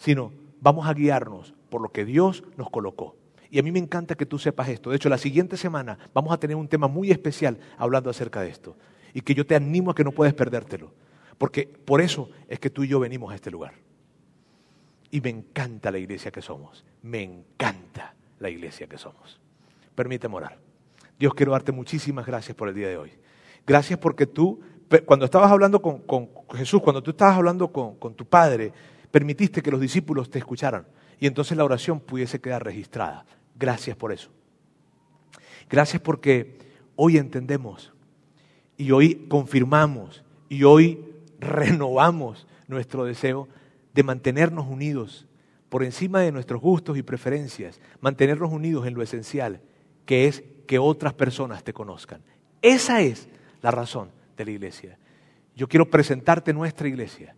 sino 0.00 0.32
vamos 0.62 0.88
a 0.88 0.94
guiarnos 0.94 1.54
por 1.68 1.82
lo 1.82 1.92
que 1.92 2.06
Dios 2.06 2.42
nos 2.56 2.70
colocó. 2.70 3.16
Y 3.50 3.58
a 3.58 3.62
mí 3.62 3.70
me 3.70 3.78
encanta 3.78 4.14
que 4.14 4.24
tú 4.24 4.38
sepas 4.38 4.68
esto. 4.68 4.90
De 4.90 4.96
hecho, 4.96 5.10
la 5.10 5.18
siguiente 5.18 5.58
semana 5.58 5.98
vamos 6.14 6.32
a 6.32 6.38
tener 6.38 6.56
un 6.56 6.68
tema 6.68 6.88
muy 6.88 7.10
especial 7.10 7.58
hablando 7.76 8.08
acerca 8.08 8.40
de 8.40 8.48
esto. 8.48 8.76
Y 9.12 9.20
que 9.20 9.34
yo 9.34 9.44
te 9.44 9.54
animo 9.54 9.90
a 9.90 9.94
que 9.94 10.04
no 10.04 10.12
puedes 10.12 10.32
perdértelo. 10.32 10.92
Porque 11.36 11.66
por 11.66 12.00
eso 12.00 12.30
es 12.48 12.58
que 12.58 12.70
tú 12.70 12.82
y 12.82 12.88
yo 12.88 12.98
venimos 12.98 13.30
a 13.30 13.34
este 13.34 13.50
lugar. 13.50 13.74
Y 15.10 15.20
me 15.20 15.28
encanta 15.28 15.90
la 15.90 15.98
iglesia 15.98 16.30
que 16.30 16.40
somos. 16.40 16.84
Me 17.02 17.22
encanta 17.22 18.14
la 18.38 18.48
iglesia 18.48 18.86
que 18.86 18.96
somos. 18.96 19.38
Permíteme 19.94 20.36
orar. 20.36 20.58
Dios, 21.18 21.34
quiero 21.34 21.52
darte 21.52 21.72
muchísimas 21.72 22.24
gracias 22.24 22.56
por 22.56 22.68
el 22.68 22.74
día 22.74 22.88
de 22.88 22.96
hoy. 22.96 23.12
Gracias 23.66 23.98
porque 23.98 24.26
tú, 24.26 24.60
cuando 25.04 25.26
estabas 25.26 25.50
hablando 25.50 25.82
con, 25.82 26.30
Jesús, 26.54 26.80
cuando 26.80 27.02
tú 27.02 27.10
estabas 27.10 27.36
hablando 27.36 27.70
con, 27.70 27.96
con 27.96 28.14
tu 28.14 28.24
Padre, 28.24 28.72
permitiste 29.10 29.62
que 29.62 29.70
los 29.70 29.80
discípulos 29.80 30.30
te 30.30 30.38
escucharan 30.38 30.86
y 31.18 31.26
entonces 31.26 31.56
la 31.56 31.64
oración 31.64 32.00
pudiese 32.00 32.40
quedar 32.40 32.64
registrada. 32.64 33.24
Gracias 33.56 33.96
por 33.96 34.12
eso. 34.12 34.30
Gracias 35.68 36.00
porque 36.02 36.58
hoy 36.96 37.16
entendemos 37.16 37.92
y 38.76 38.90
hoy 38.92 39.26
confirmamos 39.28 40.24
y 40.48 40.64
hoy 40.64 41.04
renovamos 41.38 42.46
nuestro 42.66 43.04
deseo 43.04 43.48
de 43.94 44.02
mantenernos 44.02 44.66
unidos 44.66 45.26
por 45.68 45.84
encima 45.84 46.20
de 46.20 46.32
nuestros 46.32 46.60
gustos 46.60 46.98
y 46.98 47.02
preferencias, 47.02 47.80
mantenernos 48.00 48.52
unidos 48.52 48.86
en 48.86 48.94
lo 48.94 49.02
esencial, 49.02 49.60
que 50.04 50.26
es 50.26 50.42
que 50.66 50.78
otras 50.78 51.14
personas 51.14 51.62
te 51.62 51.72
conozcan. 51.72 52.22
Esa 52.62 53.02
es 53.02 53.28
la 53.62 53.70
razón 53.70 54.10
de 54.36 54.44
la 54.44 54.50
iglesia. 54.50 54.98
Yo 55.54 55.68
quiero 55.68 55.88
presentarte 55.88 56.52
nuestra 56.52 56.88
iglesia 56.88 57.36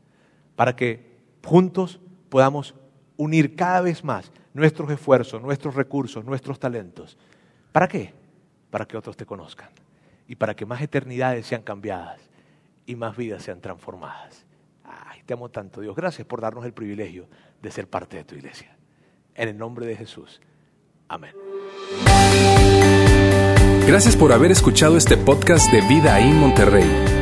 para 0.56 0.76
que 0.76 1.11
juntos 1.44 2.00
podamos 2.28 2.74
unir 3.16 3.54
cada 3.56 3.80
vez 3.80 4.04
más 4.04 4.32
nuestros 4.54 4.90
esfuerzos, 4.90 5.42
nuestros 5.42 5.74
recursos, 5.74 6.24
nuestros 6.24 6.58
talentos. 6.58 7.16
¿Para 7.72 7.88
qué? 7.88 8.12
Para 8.70 8.86
que 8.86 8.96
otros 8.96 9.16
te 9.16 9.26
conozcan 9.26 9.70
y 10.28 10.36
para 10.36 10.54
que 10.54 10.66
más 10.66 10.80
eternidades 10.80 11.46
sean 11.46 11.62
cambiadas 11.62 12.20
y 12.86 12.96
más 12.96 13.16
vidas 13.16 13.42
sean 13.42 13.60
transformadas. 13.60 14.44
Ay, 14.84 15.22
te 15.24 15.34
amo 15.34 15.48
tanto, 15.48 15.80
Dios. 15.80 15.94
Gracias 15.96 16.26
por 16.26 16.40
darnos 16.40 16.64
el 16.64 16.72
privilegio 16.72 17.28
de 17.60 17.70
ser 17.70 17.88
parte 17.88 18.16
de 18.16 18.24
tu 18.24 18.34
iglesia. 18.34 18.76
En 19.34 19.48
el 19.48 19.56
nombre 19.56 19.86
de 19.86 19.96
Jesús. 19.96 20.40
Amén. 21.08 21.34
Gracias 23.86 24.16
por 24.16 24.32
haber 24.32 24.50
escuchado 24.50 24.96
este 24.96 25.16
podcast 25.16 25.70
de 25.70 25.80
Vida 25.82 26.20
en 26.20 26.38
Monterrey. 26.38 27.21